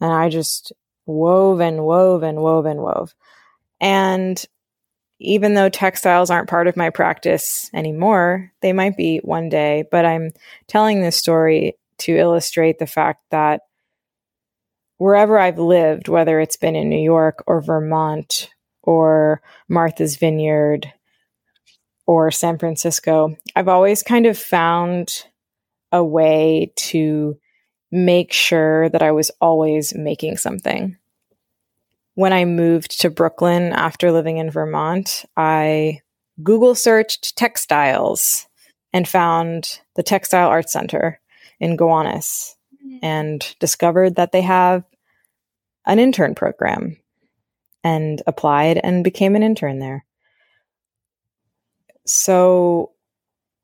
And 0.00 0.12
I 0.12 0.28
just 0.28 0.72
wove 1.06 1.60
and 1.60 1.84
wove 1.84 2.22
and 2.22 2.38
wove 2.38 2.66
and 2.66 2.80
wove. 2.80 3.14
And 3.80 4.44
even 5.20 5.54
though 5.54 5.68
textiles 5.68 6.30
aren't 6.30 6.48
part 6.48 6.68
of 6.68 6.76
my 6.76 6.90
practice 6.90 7.70
anymore, 7.74 8.52
they 8.62 8.72
might 8.72 8.96
be 8.96 9.18
one 9.18 9.48
day, 9.48 9.84
but 9.90 10.04
I'm 10.04 10.30
telling 10.68 11.00
this 11.00 11.16
story 11.16 11.76
to 11.98 12.16
illustrate 12.16 12.78
the 12.78 12.86
fact 12.86 13.22
that 13.30 13.62
wherever 14.98 15.38
I've 15.38 15.58
lived, 15.58 16.08
whether 16.08 16.38
it's 16.38 16.56
been 16.56 16.76
in 16.76 16.88
New 16.88 17.02
York 17.02 17.42
or 17.46 17.60
Vermont 17.60 18.50
or 18.82 19.42
Martha's 19.68 20.16
Vineyard 20.16 20.92
or 22.06 22.30
San 22.30 22.58
Francisco, 22.58 23.36
I've 23.56 23.68
always 23.68 24.02
kind 24.02 24.26
of 24.26 24.38
found 24.38 25.24
a 25.90 26.04
way 26.04 26.72
to 26.76 27.36
make 27.90 28.32
sure 28.32 28.88
that 28.90 29.02
I 29.02 29.12
was 29.12 29.30
always 29.40 29.94
making 29.94 30.36
something. 30.36 30.96
When 32.14 32.32
I 32.32 32.44
moved 32.44 33.00
to 33.00 33.10
Brooklyn 33.10 33.72
after 33.72 34.10
living 34.12 34.38
in 34.38 34.50
Vermont, 34.50 35.24
I 35.36 36.00
Google 36.42 36.74
searched 36.74 37.36
textiles 37.36 38.46
and 38.92 39.08
found 39.08 39.80
the 39.94 40.02
Textile 40.02 40.48
Arts 40.48 40.72
Center 40.72 41.20
in 41.60 41.76
Gowanus 41.76 42.56
mm-hmm. 42.74 42.98
and 43.02 43.56
discovered 43.60 44.16
that 44.16 44.32
they 44.32 44.42
have 44.42 44.84
an 45.86 45.98
intern 45.98 46.34
program 46.34 46.96
and 47.82 48.22
applied 48.26 48.78
and 48.78 49.04
became 49.04 49.34
an 49.36 49.42
intern 49.42 49.78
there. 49.78 50.04
So 52.06 52.92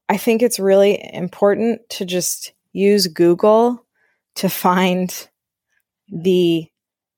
I 0.08 0.16
think 0.16 0.42
it's 0.42 0.58
really 0.58 1.00
important 1.14 1.88
to 1.90 2.04
just 2.04 2.52
use 2.72 3.06
Google 3.06 3.83
to 4.36 4.48
find 4.48 5.28
the 6.08 6.68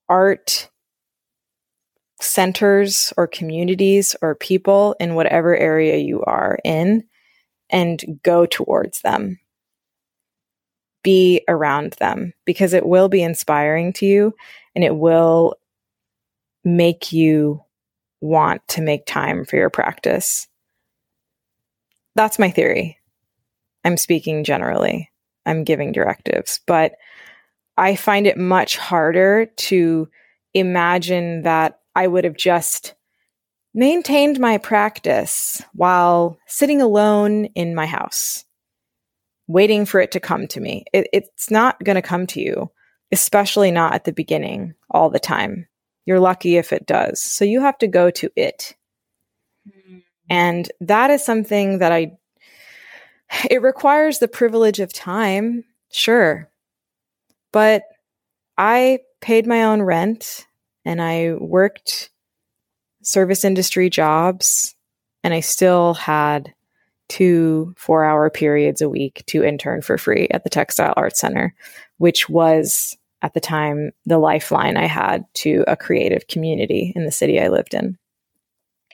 art 0.08 0.70
centers 2.20 3.12
or 3.16 3.26
communities 3.26 4.16
or 4.22 4.34
people 4.34 4.96
in 5.00 5.14
whatever 5.14 5.56
area 5.56 5.96
you 5.96 6.22
are 6.22 6.58
in 6.64 7.04
and 7.70 8.20
go 8.22 8.46
towards 8.46 9.00
them. 9.02 9.38
Be 11.02 11.42
around 11.48 11.92
them 11.94 12.32
because 12.44 12.72
it 12.72 12.86
will 12.86 13.08
be 13.08 13.22
inspiring 13.22 13.92
to 13.94 14.06
you 14.06 14.34
and 14.74 14.82
it 14.82 14.96
will 14.96 15.56
make 16.64 17.12
you 17.12 17.62
want 18.20 18.66
to 18.68 18.82
make 18.82 19.06
time 19.06 19.44
for 19.44 19.56
your 19.56 19.70
practice. 19.70 20.48
That's 22.14 22.38
my 22.38 22.50
theory. 22.50 22.98
I'm 23.84 23.96
speaking 23.96 24.42
generally. 24.42 25.10
I'm 25.44 25.62
giving 25.62 25.92
directives, 25.92 26.60
but 26.66 26.96
I 27.76 27.96
find 27.96 28.26
it 28.26 28.38
much 28.38 28.76
harder 28.76 29.46
to 29.46 30.08
imagine 30.54 31.42
that 31.42 31.80
I 31.94 32.06
would 32.06 32.24
have 32.24 32.36
just 32.36 32.94
maintained 33.74 34.40
my 34.40 34.56
practice 34.58 35.62
while 35.74 36.38
sitting 36.46 36.80
alone 36.80 37.46
in 37.54 37.74
my 37.74 37.86
house, 37.86 38.44
waiting 39.46 39.84
for 39.84 40.00
it 40.00 40.12
to 40.12 40.20
come 40.20 40.46
to 40.48 40.60
me. 40.60 40.84
It, 40.94 41.08
it's 41.12 41.50
not 41.50 41.82
going 41.84 41.96
to 41.96 42.02
come 42.02 42.26
to 42.28 42.40
you, 42.40 42.70
especially 43.12 43.70
not 43.70 43.92
at 43.92 44.04
the 44.04 44.12
beginning 44.12 44.74
all 44.90 45.10
the 45.10 45.18
time. 45.18 45.68
You're 46.06 46.20
lucky 46.20 46.56
if 46.56 46.72
it 46.72 46.86
does. 46.86 47.20
So 47.20 47.44
you 47.44 47.60
have 47.60 47.76
to 47.78 47.86
go 47.86 48.10
to 48.12 48.30
it. 48.36 48.74
And 50.30 50.70
that 50.80 51.10
is 51.10 51.24
something 51.24 51.78
that 51.78 51.92
I, 51.92 52.12
it 53.50 53.60
requires 53.60 54.18
the 54.18 54.28
privilege 54.28 54.80
of 54.80 54.92
time, 54.92 55.64
sure. 55.90 56.50
But 57.56 57.84
I 58.58 58.98
paid 59.22 59.46
my 59.46 59.62
own 59.62 59.80
rent 59.80 60.46
and 60.84 61.00
I 61.00 61.32
worked 61.40 62.10
service 63.02 63.46
industry 63.46 63.88
jobs 63.88 64.74
and 65.24 65.32
I 65.32 65.40
still 65.40 65.94
had 65.94 66.52
two 67.08 67.72
four 67.78 68.04
hour 68.04 68.28
periods 68.28 68.82
a 68.82 68.90
week 68.90 69.24
to 69.28 69.42
intern 69.42 69.80
for 69.80 69.96
free 69.96 70.28
at 70.32 70.44
the 70.44 70.50
Textile 70.50 70.92
Arts 70.98 71.18
Center, 71.18 71.54
which 71.96 72.28
was 72.28 72.94
at 73.22 73.32
the 73.32 73.40
time 73.40 73.92
the 74.04 74.18
lifeline 74.18 74.76
I 74.76 74.84
had 74.84 75.24
to 75.36 75.64
a 75.66 75.78
creative 75.78 76.26
community 76.26 76.92
in 76.94 77.06
the 77.06 77.10
city 77.10 77.40
I 77.40 77.48
lived 77.48 77.72
in. 77.72 77.96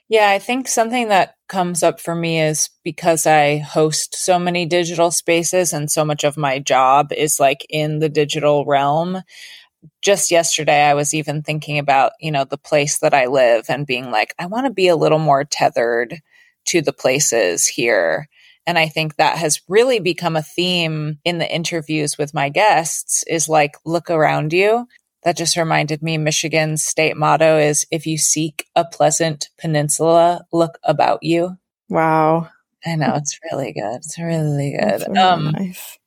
Yeah, 0.09 0.29
I 0.29 0.39
think 0.39 0.67
something 0.67 1.07
that 1.09 1.35
comes 1.47 1.81
up 1.81 1.99
for 1.99 2.13
me 2.15 2.39
is 2.41 2.69
because 2.83 3.25
I 3.25 3.57
host 3.57 4.15
so 4.15 4.37
many 4.37 4.65
digital 4.65 5.11
spaces 5.11 5.73
and 5.73 5.89
so 5.89 6.05
much 6.05 6.23
of 6.23 6.37
my 6.37 6.59
job 6.59 7.11
is 7.13 7.39
like 7.39 7.65
in 7.69 7.99
the 7.99 8.09
digital 8.09 8.65
realm 8.65 9.21
just 10.01 10.31
yesterday 10.31 10.83
I 10.83 10.93
was 10.95 11.13
even 11.13 11.43
thinking 11.43 11.79
about, 11.79 12.13
you 12.19 12.31
know, 12.31 12.45
the 12.45 12.57
place 12.57 12.99
that 12.99 13.13
I 13.13 13.27
live 13.27 13.65
and 13.69 13.87
being 13.87 14.11
like, 14.11 14.33
I 14.39 14.45
want 14.47 14.65
to 14.67 14.73
be 14.73 14.87
a 14.87 14.95
little 14.95 15.19
more 15.19 15.43
tethered 15.43 16.19
to 16.67 16.81
the 16.81 16.93
places 16.93 17.67
here. 17.67 18.27
And 18.67 18.77
I 18.79 18.87
think 18.87 19.15
that 19.17 19.37
has 19.37 19.61
really 19.67 19.99
become 19.99 20.35
a 20.35 20.43
theme 20.43 21.19
in 21.25 21.37
the 21.39 21.53
interviews 21.53 22.17
with 22.17 22.33
my 22.33 22.49
guests 22.49 23.23
is 23.27 23.49
like, 23.49 23.75
look 23.85 24.09
around 24.09 24.53
you. 24.53 24.87
That 25.23 25.37
just 25.37 25.55
reminded 25.55 26.03
me 26.03 26.17
Michigan's 26.17 26.83
state 26.83 27.15
motto 27.15 27.57
is 27.57 27.85
if 27.91 28.05
you 28.05 28.17
seek 28.17 28.65
a 28.75 28.83
pleasant 28.83 29.49
peninsula, 29.57 30.45
look 30.51 30.77
about 30.83 31.23
you. 31.23 31.57
Wow. 31.89 32.49
I 32.85 32.95
know 32.95 33.13
it's 33.15 33.39
really 33.49 33.71
good. 33.71 33.95
It's 33.97 34.19
really 34.19 34.77
good. 34.77 35.03
Really 35.07 35.17
um, 35.17 35.51
nice. 35.51 35.97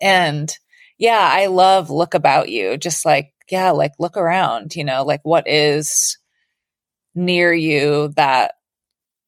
and 0.00 0.56
yeah, 0.98 1.28
I 1.32 1.46
love 1.46 1.90
look 1.90 2.14
about 2.14 2.48
you. 2.50 2.76
Just 2.76 3.04
like, 3.04 3.32
yeah, 3.50 3.70
like 3.70 3.92
look 3.98 4.16
around, 4.16 4.76
you 4.76 4.84
know, 4.84 5.02
like 5.02 5.20
what 5.24 5.48
is 5.48 6.18
near 7.14 7.52
you 7.52 8.12
that, 8.16 8.54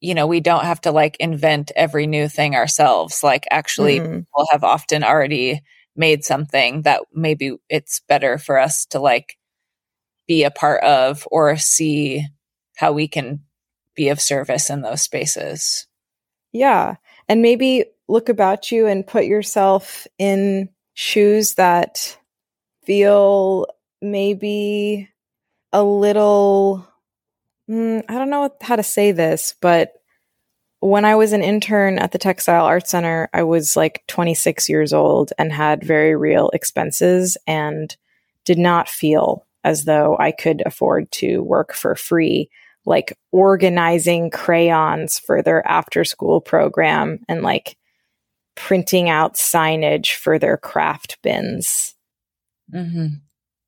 you 0.00 0.14
know, 0.14 0.26
we 0.26 0.40
don't 0.40 0.64
have 0.64 0.80
to 0.82 0.92
like 0.92 1.16
invent 1.18 1.72
every 1.74 2.06
new 2.06 2.28
thing 2.28 2.54
ourselves. 2.54 3.22
Like 3.22 3.46
actually 3.50 3.98
mm-hmm. 3.98 4.18
people 4.18 4.46
have 4.52 4.62
often 4.62 5.02
already 5.02 5.62
made 5.96 6.24
something 6.24 6.82
that 6.82 7.02
maybe 7.12 7.56
it's 7.68 8.00
better 8.08 8.38
for 8.38 8.58
us 8.58 8.86
to 8.86 8.98
like 8.98 9.36
be 10.26 10.44
a 10.44 10.50
part 10.50 10.82
of 10.82 11.26
or 11.30 11.56
see 11.56 12.26
how 12.76 12.92
we 12.92 13.08
can 13.08 13.40
be 13.94 14.08
of 14.08 14.20
service 14.20 14.70
in 14.70 14.82
those 14.82 15.02
spaces. 15.02 15.86
Yeah. 16.52 16.96
And 17.28 17.42
maybe 17.42 17.84
look 18.08 18.28
about 18.28 18.70
you 18.72 18.86
and 18.86 19.06
put 19.06 19.24
yourself 19.24 20.06
in 20.18 20.68
shoes 20.94 21.54
that 21.54 22.18
feel 22.84 23.66
maybe 24.00 25.08
a 25.72 25.82
little 25.82 26.86
mm, 27.70 28.02
I 28.08 28.14
don't 28.14 28.30
know 28.30 28.50
how 28.60 28.76
to 28.76 28.82
say 28.82 29.12
this, 29.12 29.54
but 29.60 29.92
when 30.82 31.04
I 31.04 31.14
was 31.14 31.32
an 31.32 31.44
intern 31.44 32.00
at 32.00 32.10
the 32.10 32.18
Textile 32.18 32.64
Arts 32.64 32.90
Center, 32.90 33.28
I 33.32 33.44
was 33.44 33.76
like 33.76 34.02
26 34.08 34.68
years 34.68 34.92
old 34.92 35.32
and 35.38 35.52
had 35.52 35.84
very 35.84 36.16
real 36.16 36.50
expenses 36.52 37.36
and 37.46 37.96
did 38.44 38.58
not 38.58 38.88
feel 38.88 39.46
as 39.62 39.84
though 39.84 40.16
I 40.18 40.32
could 40.32 40.60
afford 40.66 41.08
to 41.12 41.38
work 41.38 41.72
for 41.72 41.94
free, 41.94 42.50
like 42.84 43.16
organizing 43.30 44.28
crayons 44.30 45.20
for 45.20 45.40
their 45.40 45.64
after 45.68 46.02
school 46.02 46.40
program 46.40 47.20
and 47.28 47.42
like 47.42 47.76
printing 48.56 49.08
out 49.08 49.34
signage 49.34 50.14
for 50.14 50.36
their 50.36 50.56
craft 50.56 51.18
bins. 51.22 51.94
Mm-hmm. 52.74 53.18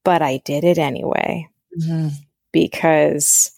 But 0.04 0.20
I 0.20 0.38
did 0.38 0.64
it 0.64 0.78
anyway 0.78 1.48
mm-hmm. 1.80 2.08
because 2.50 3.52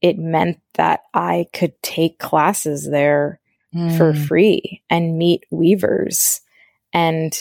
it 0.00 0.18
meant 0.18 0.60
that 0.74 1.00
I 1.12 1.46
could 1.52 1.80
take 1.82 2.18
classes 2.18 2.88
there 2.88 3.40
mm. 3.74 3.96
for 3.96 4.14
free 4.14 4.82
and 4.88 5.18
meet 5.18 5.44
weavers 5.50 6.40
and 6.92 7.32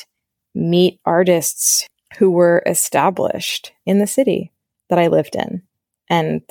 meet 0.55 0.99
artists 1.05 1.87
who 2.17 2.31
were 2.31 2.63
established 2.65 3.73
in 3.85 3.99
the 3.99 4.07
city 4.07 4.51
that 4.89 4.99
I 4.99 5.07
lived 5.07 5.35
in. 5.35 5.61
And 6.09 6.41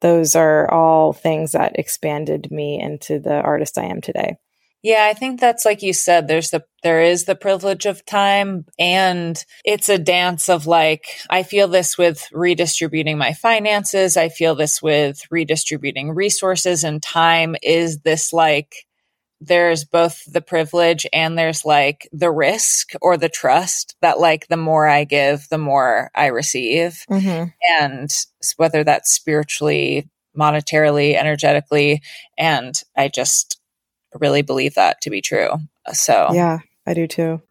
those 0.00 0.36
are 0.36 0.70
all 0.70 1.12
things 1.12 1.52
that 1.52 1.78
expanded 1.78 2.50
me 2.50 2.80
into 2.80 3.18
the 3.18 3.40
artist 3.40 3.78
I 3.78 3.84
am 3.84 4.00
today. 4.00 4.36
Yeah, 4.82 5.08
I 5.10 5.14
think 5.14 5.40
that's 5.40 5.64
like 5.64 5.82
you 5.82 5.92
said, 5.92 6.28
there's 6.28 6.50
the, 6.50 6.64
there 6.84 7.00
is 7.00 7.24
the 7.24 7.34
privilege 7.34 7.84
of 7.84 8.04
time 8.06 8.64
and 8.78 9.44
it's 9.64 9.88
a 9.88 9.98
dance 9.98 10.48
of 10.48 10.66
like, 10.66 11.18
I 11.28 11.42
feel 11.42 11.66
this 11.66 11.98
with 11.98 12.28
redistributing 12.32 13.18
my 13.18 13.32
finances. 13.32 14.16
I 14.16 14.28
feel 14.28 14.54
this 14.54 14.80
with 14.80 15.20
redistributing 15.30 16.14
resources 16.14 16.84
and 16.84 17.02
time 17.02 17.56
is 17.60 18.00
this 18.02 18.32
like, 18.32 18.86
there's 19.40 19.84
both 19.84 20.24
the 20.32 20.40
privilege 20.40 21.06
and 21.12 21.36
there's 21.36 21.64
like 21.64 22.08
the 22.12 22.30
risk 22.30 22.92
or 23.02 23.16
the 23.16 23.28
trust 23.28 23.96
that 24.00 24.18
like 24.20 24.46
the 24.48 24.56
more 24.56 24.88
I 24.88 25.04
give, 25.04 25.48
the 25.48 25.58
more 25.58 26.10
I 26.14 26.26
receive. 26.26 27.04
Mm-hmm. 27.10 27.50
And 27.70 28.10
whether 28.56 28.84
that's 28.84 29.12
spiritually, 29.12 30.08
monetarily, 30.36 31.16
energetically. 31.16 32.02
And 32.36 32.80
I 32.96 33.08
just, 33.08 33.57
really 34.20 34.42
believe 34.42 34.74
that 34.74 35.00
to 35.02 35.10
be 35.10 35.20
true. 35.20 35.50
So, 35.92 36.28
yeah, 36.32 36.58
I 36.86 36.94
do 36.94 37.06
too. 37.06 37.42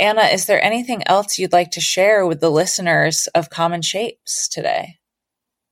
Anna, 0.00 0.22
is 0.22 0.46
there 0.46 0.62
anything 0.62 1.02
else 1.06 1.38
you'd 1.38 1.52
like 1.52 1.70
to 1.72 1.80
share 1.80 2.26
with 2.26 2.40
the 2.40 2.50
listeners 2.50 3.28
of 3.28 3.50
Common 3.50 3.80
Shapes 3.80 4.48
today? 4.48 4.98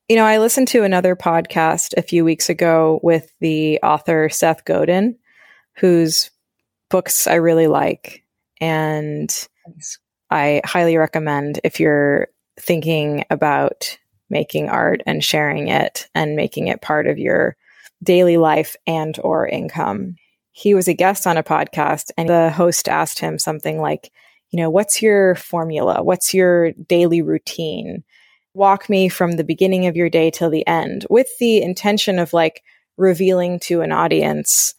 You 0.09 0.17
know, 0.17 0.25
I 0.25 0.39
listened 0.39 0.69
to 0.69 0.85
another 0.85 1.17
podcast 1.17 1.95
a 1.97 2.03
few 2.03 2.25
weeks 2.25 2.49
ago 2.49 3.01
with 3.03 3.33
the 3.41 3.81
author 3.83 4.29
Seth 4.29 4.65
Godin, 4.65 5.17
whose 5.77 6.31
books 6.89 7.27
I 7.27 7.35
really 7.35 7.67
like. 7.67 8.23
And 8.61 9.49
I 10.31 10.61
highly 10.65 10.97
recommend 10.97 11.61
if 11.65 11.81
you're 11.81 12.29
thinking 12.61 13.25
about 13.29 13.99
making 14.33 14.69
art 14.69 15.03
and 15.07 15.23
sharing 15.23 15.69
it 15.69 16.09
and 16.15 16.35
making 16.35 16.67
it 16.67 16.81
part 16.81 17.07
of 17.07 17.19
your 17.19 17.57
daily 18.03 18.37
life 18.37 18.75
and 18.87 19.19
or 19.23 19.47
income. 19.47 20.17
He 20.51 20.75
was 20.75 20.89
a 20.89 20.95
guest 20.95 21.27
on 21.27 21.37
a 21.37 21.45
podcast 21.45 22.11
and 22.17 22.29
the 22.29 22.51
host 22.51 22.89
asked 22.89 23.21
him 23.21 23.39
something 23.39 23.81
like, 23.81 24.11
you 24.51 24.59
know, 24.59 24.71
what's 24.71 25.01
your 25.01 25.37
formula? 25.37 26.03
What's 26.03 26.35
your 26.35 26.73
daily 26.73 27.23
routine? 27.23 28.03
Walk 28.55 28.91
me 28.91 29.09
from 29.09 29.33
the 29.33 29.45
beginning 29.45 29.87
of 29.87 29.97
your 29.97 30.11
day 30.11 30.31
till 30.31 30.51
the 30.51 30.67
end 30.67 31.07
with 31.09 31.29
the 31.39 31.63
intention 31.63 32.19
of 32.19 32.33
like 32.33 32.63
revealing 32.97 33.61
to 33.61 33.83
an 33.83 33.93
audience 33.93 34.75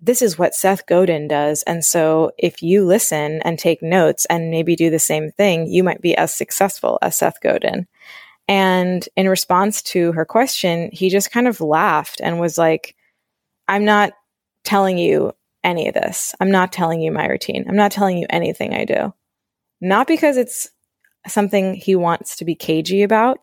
this 0.00 0.22
is 0.22 0.38
what 0.38 0.54
Seth 0.54 0.86
Godin 0.86 1.26
does. 1.28 1.62
And 1.64 1.84
so 1.84 2.30
if 2.38 2.62
you 2.62 2.84
listen 2.84 3.42
and 3.42 3.58
take 3.58 3.82
notes 3.82 4.26
and 4.26 4.50
maybe 4.50 4.76
do 4.76 4.90
the 4.90 4.98
same 4.98 5.30
thing, 5.30 5.66
you 5.66 5.82
might 5.82 6.00
be 6.00 6.16
as 6.16 6.32
successful 6.32 6.98
as 7.02 7.16
Seth 7.16 7.40
Godin. 7.40 7.86
And 8.46 9.06
in 9.16 9.28
response 9.28 9.82
to 9.82 10.12
her 10.12 10.24
question, 10.24 10.90
he 10.92 11.10
just 11.10 11.32
kind 11.32 11.48
of 11.48 11.60
laughed 11.60 12.20
and 12.22 12.40
was 12.40 12.56
like, 12.56 12.96
I'm 13.66 13.84
not 13.84 14.12
telling 14.64 14.98
you 14.98 15.32
any 15.64 15.88
of 15.88 15.94
this. 15.94 16.34
I'm 16.40 16.50
not 16.50 16.72
telling 16.72 17.00
you 17.00 17.12
my 17.12 17.26
routine. 17.26 17.64
I'm 17.68 17.76
not 17.76 17.92
telling 17.92 18.18
you 18.18 18.26
anything 18.30 18.74
I 18.74 18.84
do. 18.84 19.12
Not 19.80 20.06
because 20.06 20.36
it's 20.36 20.70
something 21.26 21.74
he 21.74 21.94
wants 21.96 22.36
to 22.36 22.44
be 22.44 22.54
cagey 22.54 23.02
about 23.02 23.40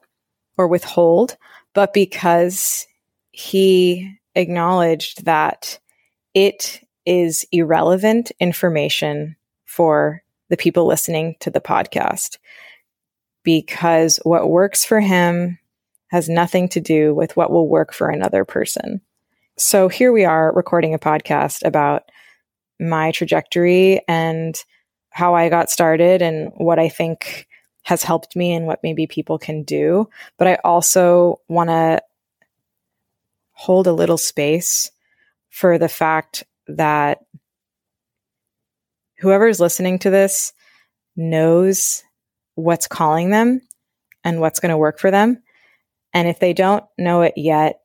or 0.58 0.68
withhold, 0.68 1.38
but 1.74 1.93
because 1.93 2.88
he 3.32 4.18
acknowledged 4.34 5.26
that 5.26 5.80
it 6.36 6.86
is 7.05 7.47
irrelevant 7.51 8.31
information 8.39 9.36
for 9.65 10.21
the 10.49 10.57
people 10.57 10.86
listening 10.86 11.36
to 11.39 11.49
the 11.49 11.61
podcast 11.61 12.38
because 13.43 14.19
what 14.23 14.49
works 14.49 14.86
for 14.86 14.99
him 14.99 15.57
has 16.07 16.29
nothing 16.29 16.67
to 16.69 16.79
do 16.79 17.15
with 17.15 17.36
what 17.36 17.51
will 17.51 17.67
work 17.67 17.93
for 17.93 18.09
another 18.09 18.45
person. 18.45 19.01
So 19.57 19.88
here 19.88 20.11
we 20.11 20.25
are 20.25 20.53
recording 20.53 20.93
a 20.93 20.99
podcast 20.99 21.65
about 21.65 22.03
my 22.79 23.11
trajectory 23.11 24.01
and 24.07 24.55
how 25.09 25.33
I 25.33 25.49
got 25.49 25.69
started 25.69 26.21
and 26.21 26.51
what 26.57 26.77
I 26.77 26.89
think 26.89 27.47
has 27.83 28.03
helped 28.03 28.36
me 28.36 28.53
and 28.53 28.65
what 28.65 28.83
maybe 28.83 29.07
people 29.07 29.39
can 29.39 29.63
do. 29.63 30.09
But 30.38 30.47
I 30.47 30.57
also 30.63 31.39
want 31.47 31.69
to 31.69 32.01
hold 33.53 33.88
a 33.88 33.93
little 33.93 34.17
space 34.17 34.91
for 35.56 35.78
the 35.78 35.88
fact 35.88 36.43
that 36.68 37.20
whoever's 39.20 39.62
listening 39.62 39.97
to 39.99 40.10
this 40.10 40.51
knows 41.16 42.03
what's 42.56 42.88
calling 42.88 43.30
them 43.30 43.62
and 44.26 44.41
what's 44.41 44.60
going 44.60 44.72
to 44.72 44.78
work 44.78 44.99
for 44.99 45.12
them. 45.12 45.41
And 46.14 46.28
if 46.28 46.39
they 46.39 46.51
don't 46.51 46.84
know 46.97 47.22
it 47.22 47.36
yet, 47.38 47.80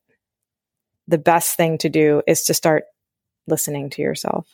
the 1.07 1.17
best 1.17 1.57
thing 1.57 1.79
to 1.79 1.89
do 1.89 2.23
is 2.27 2.43
to 2.47 2.55
start 2.55 2.87
listening 3.47 3.89
to 3.91 4.03
yourself. 4.03 4.49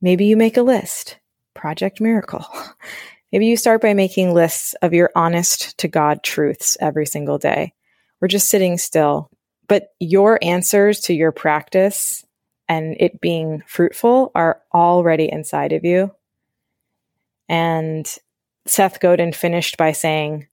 Maybe 0.00 0.24
you 0.24 0.36
make 0.38 0.56
a 0.56 0.62
list, 0.62 1.18
Project 1.52 2.00
Miracle. 2.00 2.46
Maybe 3.32 3.44
you 3.44 3.56
start 3.58 3.82
by 3.82 3.92
making 3.92 4.32
lists 4.32 4.72
of 4.80 4.94
your 4.94 5.10
honest 5.14 5.76
to 5.76 5.88
God 5.88 6.22
truths 6.22 6.78
every 6.80 7.04
single 7.04 7.36
day. 7.36 7.74
We're 8.18 8.28
just 8.28 8.48
sitting 8.48 8.78
still. 8.78 9.28
But 9.68 9.88
your 10.00 10.38
answers 10.42 11.00
to 11.00 11.14
your 11.14 11.32
practice 11.32 12.24
and 12.68 12.96
it 12.98 13.20
being 13.20 13.62
fruitful 13.66 14.32
are 14.34 14.60
already 14.72 15.28
inside 15.30 15.72
of 15.72 15.84
you. 15.84 16.10
And 17.48 18.06
Seth 18.66 19.00
Godin 19.00 19.32
finished 19.32 19.76
by 19.76 19.92
saying, 19.92 20.46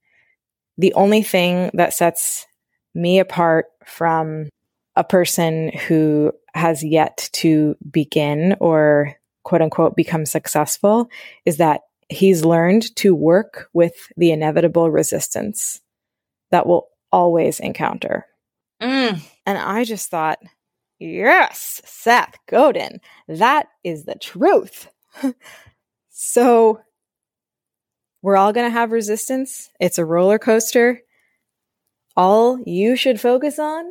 The 0.77 0.93
only 0.93 1.23
thing 1.23 1.71
that 1.73 1.93
sets 1.93 2.45
me 2.93 3.19
apart 3.19 3.67
from 3.85 4.49
a 4.95 5.03
person 5.03 5.69
who 5.69 6.31
has 6.53 6.83
yet 6.83 7.29
to 7.33 7.75
begin 7.89 8.55
or 8.59 9.15
quote 9.43 9.61
unquote 9.61 9.95
become 9.95 10.25
successful 10.25 11.09
is 11.45 11.57
that 11.57 11.81
he's 12.09 12.43
learned 12.43 12.93
to 12.97 13.15
work 13.15 13.69
with 13.73 13.93
the 14.17 14.31
inevitable 14.31 14.91
resistance 14.91 15.79
that 16.51 16.67
we'll 16.67 16.87
always 17.11 17.59
encounter. 17.59 18.25
Mm. 18.81 19.21
And 19.45 19.57
I 19.57 19.83
just 19.83 20.09
thought, 20.09 20.39
yes, 20.99 21.81
Seth 21.85 22.35
Godin, 22.47 22.99
that 23.27 23.67
is 23.83 24.05
the 24.05 24.15
truth. 24.15 24.89
so 26.09 26.79
we're 28.21 28.37
all 28.37 28.53
going 28.53 28.67
to 28.67 28.71
have 28.71 28.91
resistance. 28.91 29.69
It's 29.79 29.97
a 29.97 30.05
roller 30.05 30.39
coaster. 30.39 31.01
All 32.15 32.59
you 32.65 32.95
should 32.95 33.19
focus 33.21 33.59
on, 33.59 33.85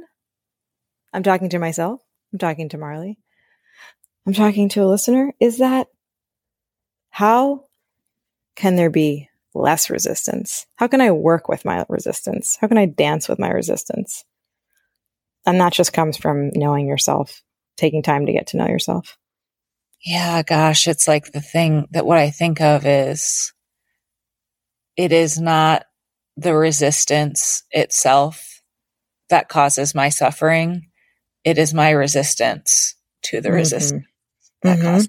I'm 1.13 1.23
talking 1.23 1.49
to 1.51 1.59
myself, 1.59 2.03
I'm 2.33 2.39
talking 2.39 2.69
to 2.71 2.79
Marley, 2.79 3.19
I'm 4.27 4.35
talking 4.35 4.69
to 4.71 4.83
a 4.83 4.87
listener, 4.87 5.33
is 5.41 5.59
that 5.59 5.89
how 7.09 7.65
can 8.55 8.77
there 8.77 8.91
be 8.91 9.31
less 9.55 9.89
resistance? 9.89 10.67
How 10.77 10.89
can 10.89 11.01
I 11.01 11.11
work 11.11 11.49
with 11.49 11.65
my 11.65 11.87
resistance? 11.89 12.59
How 12.61 12.69
can 12.69 12.77
I 12.77 12.87
dance 12.87 13.29
with 13.29 13.39
my 13.39 13.51
resistance? 13.51 14.25
And 15.49 15.63
that 15.63 15.73
just 15.73 15.95
comes 15.95 16.19
from 16.19 16.51
knowing 16.55 16.87
yourself, 16.87 17.43
taking 17.79 18.03
time 18.03 18.27
to 18.27 18.33
get 18.35 18.49
to 18.49 18.59
know 18.59 18.69
yourself. 18.69 19.17
Yeah, 20.05 20.43
gosh, 20.43 20.87
it's 20.87 21.09
like 21.09 21.33
the 21.33 21.41
thing 21.41 21.87
that 21.93 22.05
what 22.05 22.19
I 22.19 22.29
think 22.29 22.61
of 22.61 22.85
is 22.85 23.55
it 24.95 25.11
is 25.11 25.41
not 25.41 25.87
the 26.37 26.55
resistance 26.55 27.63
itself 27.71 28.61
that 29.31 29.49
causes 29.49 29.95
my 29.95 30.11
suffering. 30.11 30.91
It 31.45 31.57
is 31.57 31.73
my 31.73 31.93
resistance 31.93 32.95
to 33.23 33.41
the 33.41 33.49
mm-hmm. 33.49 33.57
resistance 33.57 34.05
that 34.61 34.79
mm-hmm. 34.79 34.87
causes 34.87 35.09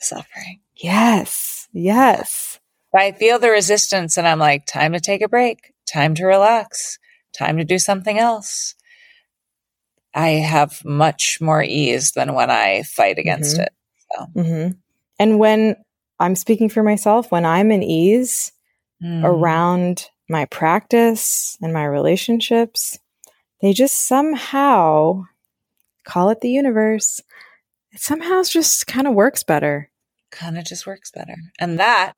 suffering. 0.00 0.62
Yes. 0.74 1.68
Yes. 1.72 2.58
I 2.92 3.12
feel 3.12 3.38
the 3.38 3.50
resistance 3.50 4.16
and 4.16 4.26
I'm 4.26 4.40
like, 4.40 4.66
time 4.66 4.94
to 4.94 5.00
take 5.00 5.22
a 5.22 5.28
break, 5.28 5.74
time 5.88 6.16
to 6.16 6.26
relax, 6.26 6.98
time 7.32 7.58
to 7.58 7.64
do 7.64 7.78
something 7.78 8.18
else. 8.18 8.74
I 10.16 10.28
have 10.30 10.82
much 10.84 11.38
more 11.42 11.62
ease 11.62 12.12
than 12.12 12.32
when 12.32 12.50
I 12.50 12.82
fight 12.84 13.18
against 13.18 13.56
mm-hmm. 13.56 13.62
it. 13.62 13.72
So. 14.12 14.26
Mm-hmm. 14.34 14.72
And 15.18 15.38
when 15.38 15.76
I'm 16.18 16.34
speaking 16.34 16.70
for 16.70 16.82
myself, 16.82 17.30
when 17.30 17.44
I'm 17.44 17.70
in 17.70 17.82
ease, 17.82 18.50
mm. 19.02 19.22
around 19.22 20.08
my 20.28 20.46
practice 20.46 21.58
and 21.60 21.72
my 21.72 21.84
relationships, 21.84 22.98
they 23.60 23.74
just 23.74 24.06
somehow 24.08 25.24
call 26.04 26.30
it 26.30 26.40
the 26.40 26.50
universe. 26.50 27.20
It 27.92 28.00
somehow 28.00 28.42
just 28.42 28.86
kind 28.86 29.06
of 29.06 29.14
works 29.14 29.42
better. 29.42 29.90
Kind 30.30 30.56
of 30.56 30.64
just 30.64 30.86
works 30.86 31.10
better. 31.10 31.36
And 31.58 31.78
that 31.78 32.14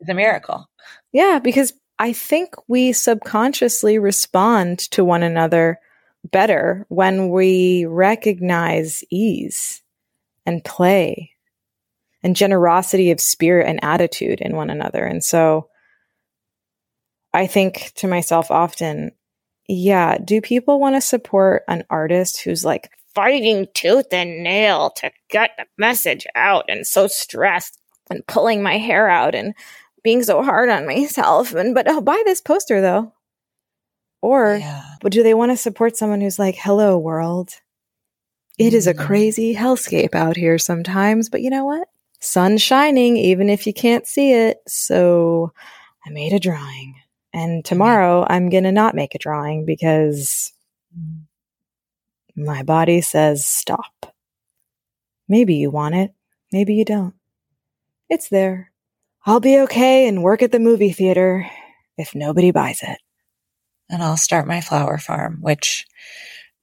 is 0.00 0.08
a 0.08 0.14
miracle. 0.14 0.68
Yeah, 1.12 1.40
because 1.42 1.72
I 1.98 2.12
think 2.12 2.54
we 2.68 2.92
subconsciously 2.92 3.98
respond 3.98 4.78
to 4.92 5.04
one 5.04 5.24
another 5.24 5.80
better 6.24 6.86
when 6.88 7.30
we 7.30 7.86
recognize 7.86 9.02
ease 9.10 9.82
and 10.46 10.64
play 10.64 11.32
and 12.22 12.36
generosity 12.36 13.10
of 13.10 13.20
spirit 13.20 13.66
and 13.66 13.82
attitude 13.82 14.40
in 14.40 14.54
one 14.54 14.70
another. 14.70 15.04
And 15.04 15.24
so 15.24 15.68
I 17.32 17.46
think 17.46 17.92
to 17.96 18.08
myself 18.08 18.50
often, 18.50 19.12
yeah, 19.68 20.18
do 20.18 20.40
people 20.40 20.80
want 20.80 20.96
to 20.96 21.00
support 21.00 21.62
an 21.68 21.84
artist 21.88 22.42
who's 22.42 22.64
like 22.64 22.90
fighting 23.14 23.66
tooth 23.74 24.12
and 24.12 24.42
nail 24.42 24.90
to 24.90 25.10
get 25.30 25.50
the 25.56 25.64
message 25.78 26.26
out 26.34 26.64
and 26.68 26.86
so 26.86 27.06
stressed 27.06 27.78
and 28.10 28.26
pulling 28.26 28.62
my 28.62 28.78
hair 28.78 29.08
out 29.08 29.34
and 29.34 29.54
being 30.02 30.22
so 30.22 30.42
hard 30.42 30.68
on 30.68 30.86
myself 30.86 31.54
and 31.54 31.74
but 31.74 31.88
I'll 31.88 32.00
buy 32.00 32.20
this 32.24 32.40
poster 32.40 32.80
though. 32.80 33.12
Or 34.22 34.56
yeah. 34.56 34.84
but 35.00 35.12
do 35.12 35.22
they 35.22 35.34
want 35.34 35.52
to 35.52 35.56
support 35.56 35.96
someone 35.96 36.20
who's 36.20 36.38
like, 36.38 36.56
"Hello 36.56 36.98
world. 36.98 37.54
It 38.60 38.74
is 38.74 38.86
a 38.86 38.92
mm-hmm. 38.92 39.06
crazy 39.06 39.54
hellscape 39.54 40.14
out 40.14 40.36
here 40.36 40.58
sometimes, 40.58 41.30
but 41.30 41.40
you 41.40 41.48
know 41.48 41.64
what? 41.64 41.88
Sun 42.20 42.58
shining 42.58 43.16
even 43.16 43.48
if 43.48 43.66
you 43.66 43.72
can't 43.72 44.06
see 44.06 44.34
it. 44.34 44.58
So 44.68 45.54
I 46.04 46.10
made 46.10 46.34
a 46.34 46.38
drawing. 46.38 46.94
And 47.32 47.64
tomorrow 47.64 48.26
I'm 48.28 48.50
going 48.50 48.64
to 48.64 48.72
not 48.72 48.94
make 48.94 49.14
a 49.14 49.18
drawing 49.18 49.64
because 49.64 50.52
my 52.36 52.62
body 52.62 53.00
says 53.00 53.46
stop. 53.46 54.14
Maybe 55.26 55.54
you 55.54 55.70
want 55.70 55.94
it. 55.94 56.12
Maybe 56.52 56.74
you 56.74 56.84
don't. 56.84 57.14
It's 58.10 58.28
there. 58.28 58.72
I'll 59.24 59.40
be 59.40 59.60
okay 59.60 60.06
and 60.06 60.22
work 60.22 60.42
at 60.42 60.52
the 60.52 60.58
movie 60.58 60.92
theater 60.92 61.48
if 61.96 62.14
nobody 62.14 62.50
buys 62.50 62.82
it. 62.82 62.98
And 63.90 64.02
I'll 64.02 64.16
start 64.16 64.46
my 64.46 64.60
flower 64.60 64.98
farm, 64.98 65.38
which, 65.40 65.86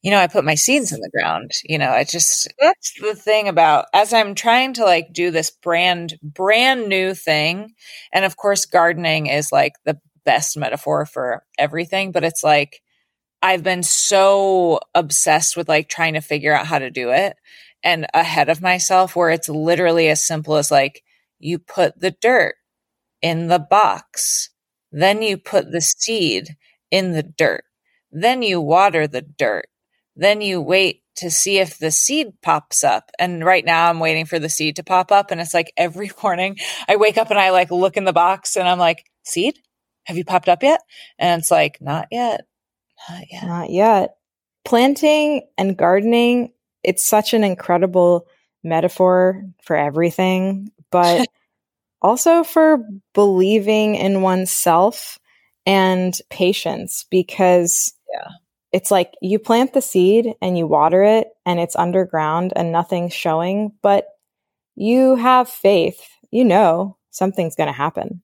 you 0.01 0.11
know, 0.11 0.19
I 0.19 0.27
put 0.27 0.45
my 0.45 0.55
seeds 0.55 0.91
in 0.91 1.01
the 1.01 1.11
ground. 1.13 1.51
You 1.65 1.77
know, 1.77 1.89
I 1.91 2.03
just, 2.03 2.47
that's 2.59 2.93
the 3.01 3.15
thing 3.15 3.47
about 3.47 3.85
as 3.93 4.13
I'm 4.13 4.35
trying 4.35 4.73
to 4.75 4.85
like 4.85 5.13
do 5.13 5.31
this 5.31 5.51
brand, 5.51 6.15
brand 6.23 6.87
new 6.87 7.13
thing. 7.13 7.73
And 8.13 8.25
of 8.25 8.37
course, 8.37 8.65
gardening 8.65 9.27
is 9.27 9.51
like 9.51 9.73
the 9.85 9.99
best 10.25 10.57
metaphor 10.57 11.05
for 11.05 11.43
everything, 11.57 12.11
but 12.11 12.23
it's 12.23 12.43
like 12.43 12.81
I've 13.41 13.63
been 13.63 13.83
so 13.83 14.79
obsessed 14.95 15.57
with 15.57 15.69
like 15.69 15.89
trying 15.89 16.13
to 16.15 16.21
figure 16.21 16.53
out 16.53 16.67
how 16.67 16.79
to 16.79 16.91
do 16.91 17.11
it 17.11 17.37
and 17.83 18.07
ahead 18.13 18.49
of 18.49 18.61
myself 18.61 19.15
where 19.15 19.29
it's 19.29 19.49
literally 19.49 20.09
as 20.09 20.23
simple 20.23 20.55
as 20.55 20.71
like 20.71 21.03
you 21.39 21.59
put 21.59 21.99
the 21.99 22.11
dirt 22.21 22.55
in 23.21 23.47
the 23.47 23.59
box, 23.59 24.49
then 24.91 25.21
you 25.21 25.37
put 25.37 25.71
the 25.71 25.81
seed 25.81 26.55
in 26.91 27.11
the 27.11 27.23
dirt, 27.23 27.63
then 28.11 28.41
you 28.41 28.61
water 28.61 29.07
the 29.07 29.21
dirt, 29.21 29.67
then 30.15 30.41
you 30.41 30.61
wait 30.61 31.03
to 31.15 31.31
see 31.31 31.57
if 31.57 31.79
the 31.79 31.91
seed 31.91 32.33
pops 32.41 32.83
up. 32.83 33.09
And 33.17 33.43
right 33.43 33.65
now 33.65 33.89
I'm 33.89 33.99
waiting 33.99 34.25
for 34.25 34.37
the 34.37 34.49
seed 34.49 34.75
to 34.75 34.83
pop 34.83 35.11
up. 35.11 35.31
And 35.31 35.41
it's 35.41 35.53
like 35.53 35.73
every 35.75 36.11
morning 36.23 36.57
I 36.87 36.95
wake 36.95 37.17
up 37.17 37.31
and 37.31 37.39
I 37.39 37.49
like 37.49 37.71
look 37.71 37.97
in 37.97 38.03
the 38.03 38.13
box 38.13 38.55
and 38.55 38.67
I'm 38.67 38.79
like, 38.79 39.03
seed? 39.23 39.59
have 40.07 40.17
you 40.17 40.23
popped 40.23 40.47
up 40.47 40.63
yet? 40.63 40.81
And 41.19 41.41
it's 41.41 41.51
like, 41.51 41.81
not 41.81 42.07
yet. 42.11 42.45
Not 43.09 43.23
yet. 43.29 43.45
Not 43.45 43.69
yet. 43.69 44.15
Planting 44.63 45.41
and 45.57 45.77
gardening, 45.77 46.53
it's 46.81 47.03
such 47.03 47.33
an 47.33 47.43
incredible 47.43 48.27
metaphor 48.63 49.43
for 49.63 49.75
everything, 49.75 50.71
but 50.91 51.27
also 52.01 52.43
for 52.43 52.79
believing 53.13 53.95
in 53.95 54.21
oneself 54.21 55.19
and 55.67 56.17
patience 56.31 57.05
because 57.11 57.93
Yeah. 58.11 58.29
it's 58.71 58.89
like 58.89 59.13
you 59.21 59.37
plant 59.37 59.73
the 59.73 59.81
seed 59.81 60.33
and 60.41 60.57
you 60.57 60.65
water 60.65 61.03
it 61.03 61.27
and 61.45 61.59
it's 61.59 61.75
underground 61.75 62.53
and 62.55 62.71
nothing's 62.71 63.13
showing, 63.13 63.73
but 63.83 64.07
you 64.75 65.15
have 65.15 65.49
faith. 65.49 66.01
You 66.31 66.45
know 66.45 66.97
something's 67.11 67.55
going 67.55 67.67
to 67.67 67.73
happen. 67.73 68.21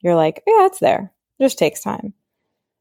You're 0.00 0.16
like, 0.16 0.42
yeah, 0.46 0.66
it's 0.66 0.78
there. 0.80 1.12
It 1.38 1.44
just 1.44 1.58
takes 1.58 1.80
time. 1.82 2.14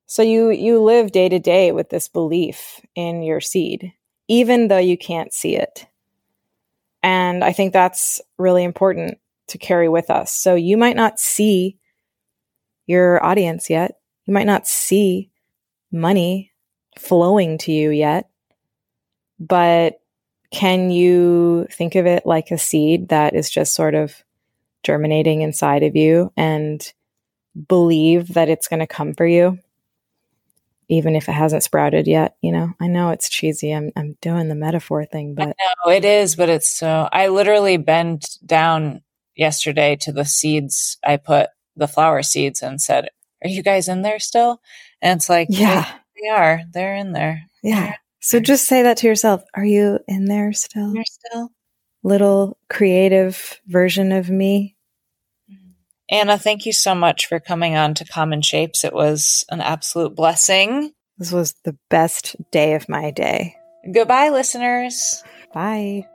So 0.06 0.24
you 0.24 0.50
you 0.52 0.82
live 0.84 1.12
day 1.12 1.30
to 1.30 1.40
day 1.40 1.72
with 1.72 1.90
this 1.90 2.08
belief 2.10 2.82
in 2.96 3.24
your 3.24 3.42
seed, 3.42 3.94
even 4.28 4.68
though 4.68 4.78
you 4.78 4.98
can't 4.98 5.34
see 5.34 5.56
it. 5.56 5.88
And 7.04 7.44
I 7.44 7.54
think 7.54 7.74
that's 7.74 8.22
really 8.38 8.64
important 8.64 9.18
to 9.48 9.58
carry 9.58 9.90
with 9.90 10.10
us. 10.10 10.34
So 10.34 10.56
you 10.56 10.78
might 10.78 10.96
not 10.96 11.20
see 11.20 11.78
your 12.92 13.24
audience 13.26 13.70
yet. 13.70 13.98
You 14.26 14.34
might 14.34 14.46
not 14.46 14.68
see 14.68 15.32
money 15.92 16.52
flowing 17.00 17.58
to 17.60 17.72
you 17.72 17.90
yet. 17.90 18.30
But 19.40 20.00
can 20.52 20.92
you 20.92 21.68
think 21.72 21.96
of 21.96 22.06
it 22.06 22.26
like 22.26 22.52
a 22.52 22.58
seed 22.58 23.10
that 23.10 23.34
is 23.34 23.50
just 23.50 23.74
sort 23.74 23.96
of 23.96 24.14
germinating 24.84 25.42
inside 25.42 25.84
of 25.84 25.96
you 25.96 26.32
and 26.36 26.94
believe 27.68 28.34
that 28.34 28.50
it's 28.50 28.68
going 28.68 28.82
to 28.82 28.88
come 28.88 29.14
for 29.14 29.26
you? 29.26 29.58
Even 30.90 31.16
if 31.16 31.30
it 31.30 31.34
hasn't 31.34 31.64
sprouted 31.64 32.06
yet, 32.06 32.36
you 32.42 32.52
know, 32.52 32.74
I 32.80 32.88
know 32.88 33.12
it's 33.12 33.30
cheesy. 33.30 33.72
I'm, 33.72 33.92
I'm 33.96 34.18
doing 34.22 34.50
the 34.50 34.56
metaphor 34.56 35.06
thing, 35.06 35.36
but 35.36 35.56
No, 35.86 35.92
it 35.92 36.04
is, 36.04 36.36
but 36.36 36.50
it's 36.50 36.68
so. 36.68 37.08
I 37.10 37.30
literally 37.30 37.78
bent 37.78 38.38
down 38.46 39.02
yesterday 39.34 39.96
to 40.02 40.12
the 40.12 40.26
seeds 40.26 40.98
I 41.02 41.16
put 41.16 41.50
the 41.82 41.88
flower 41.88 42.24
seeds 42.24 42.62
and 42.62 42.82
said, 42.82 43.10
"Are 43.44 43.50
you 43.50 43.62
guys 43.62 43.90
in 43.90 44.04
there 44.04 44.20
still?" 44.20 44.62
And 45.02 45.18
it's 45.18 45.28
like, 45.30 45.48
yeah, 45.50 45.92
they 46.22 46.30
are. 46.30 46.62
They're 46.72 46.96
in 46.96 47.12
there. 47.12 47.44
yeah. 47.64 47.96
So 48.24 48.40
just 48.40 48.68
say 48.68 48.84
that 48.84 48.98
to 48.98 49.08
yourself. 49.08 49.44
Are 49.56 49.66
you 49.66 49.98
in 50.08 50.26
there 50.26 50.54
still? 50.54 50.94
They're 50.94 51.04
still. 51.06 51.50
Little 52.04 52.56
creative 52.70 53.60
version 53.66 54.12
of 54.12 54.30
me. 54.30 54.76
Mm-hmm. 55.52 55.72
Anna, 56.10 56.38
thank 56.38 56.68
you 56.68 56.72
so 56.72 56.94
much 56.94 57.26
for 57.26 57.40
coming 57.40 57.76
on 57.76 57.96
to 57.96 58.06
Common 58.06 58.44
Shapes. 58.44 58.84
It 58.84 58.94
was 58.94 59.44
an 59.50 59.60
absolute 59.60 60.16
blessing. 60.16 60.92
This 61.18 61.32
was 61.32 61.56
the 61.66 61.76
best 61.90 62.36
day 62.52 62.76
of 62.76 62.88
my 62.88 63.10
day. 63.10 63.56
Goodbye, 63.92 64.30
listeners. 64.30 65.24
Bye. 65.54 66.06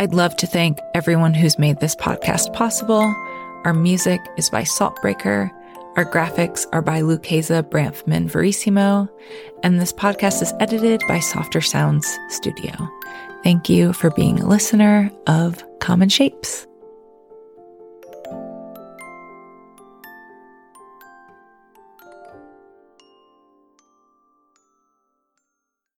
I'd 0.00 0.14
love 0.14 0.34
to 0.36 0.46
thank 0.46 0.78
everyone 0.94 1.34
who's 1.34 1.58
made 1.58 1.80
this 1.80 1.94
podcast 1.94 2.54
possible. 2.54 3.02
Our 3.66 3.74
music 3.74 4.18
is 4.38 4.48
by 4.48 4.62
Saltbreaker. 4.62 5.50
Our 5.94 6.06
graphics 6.06 6.64
are 6.72 6.80
by 6.80 7.02
Lucchesa 7.02 7.62
Bramfman 7.62 8.30
Verissimo. 8.30 9.10
And 9.62 9.78
this 9.78 9.92
podcast 9.92 10.40
is 10.40 10.54
edited 10.58 11.02
by 11.06 11.20
Softer 11.20 11.60
Sounds 11.60 12.18
Studio. 12.30 12.72
Thank 13.44 13.68
you 13.68 13.92
for 13.92 14.10
being 14.12 14.40
a 14.40 14.48
listener 14.48 15.10
of 15.26 15.62
Common 15.80 16.08
Shapes. 16.08 16.66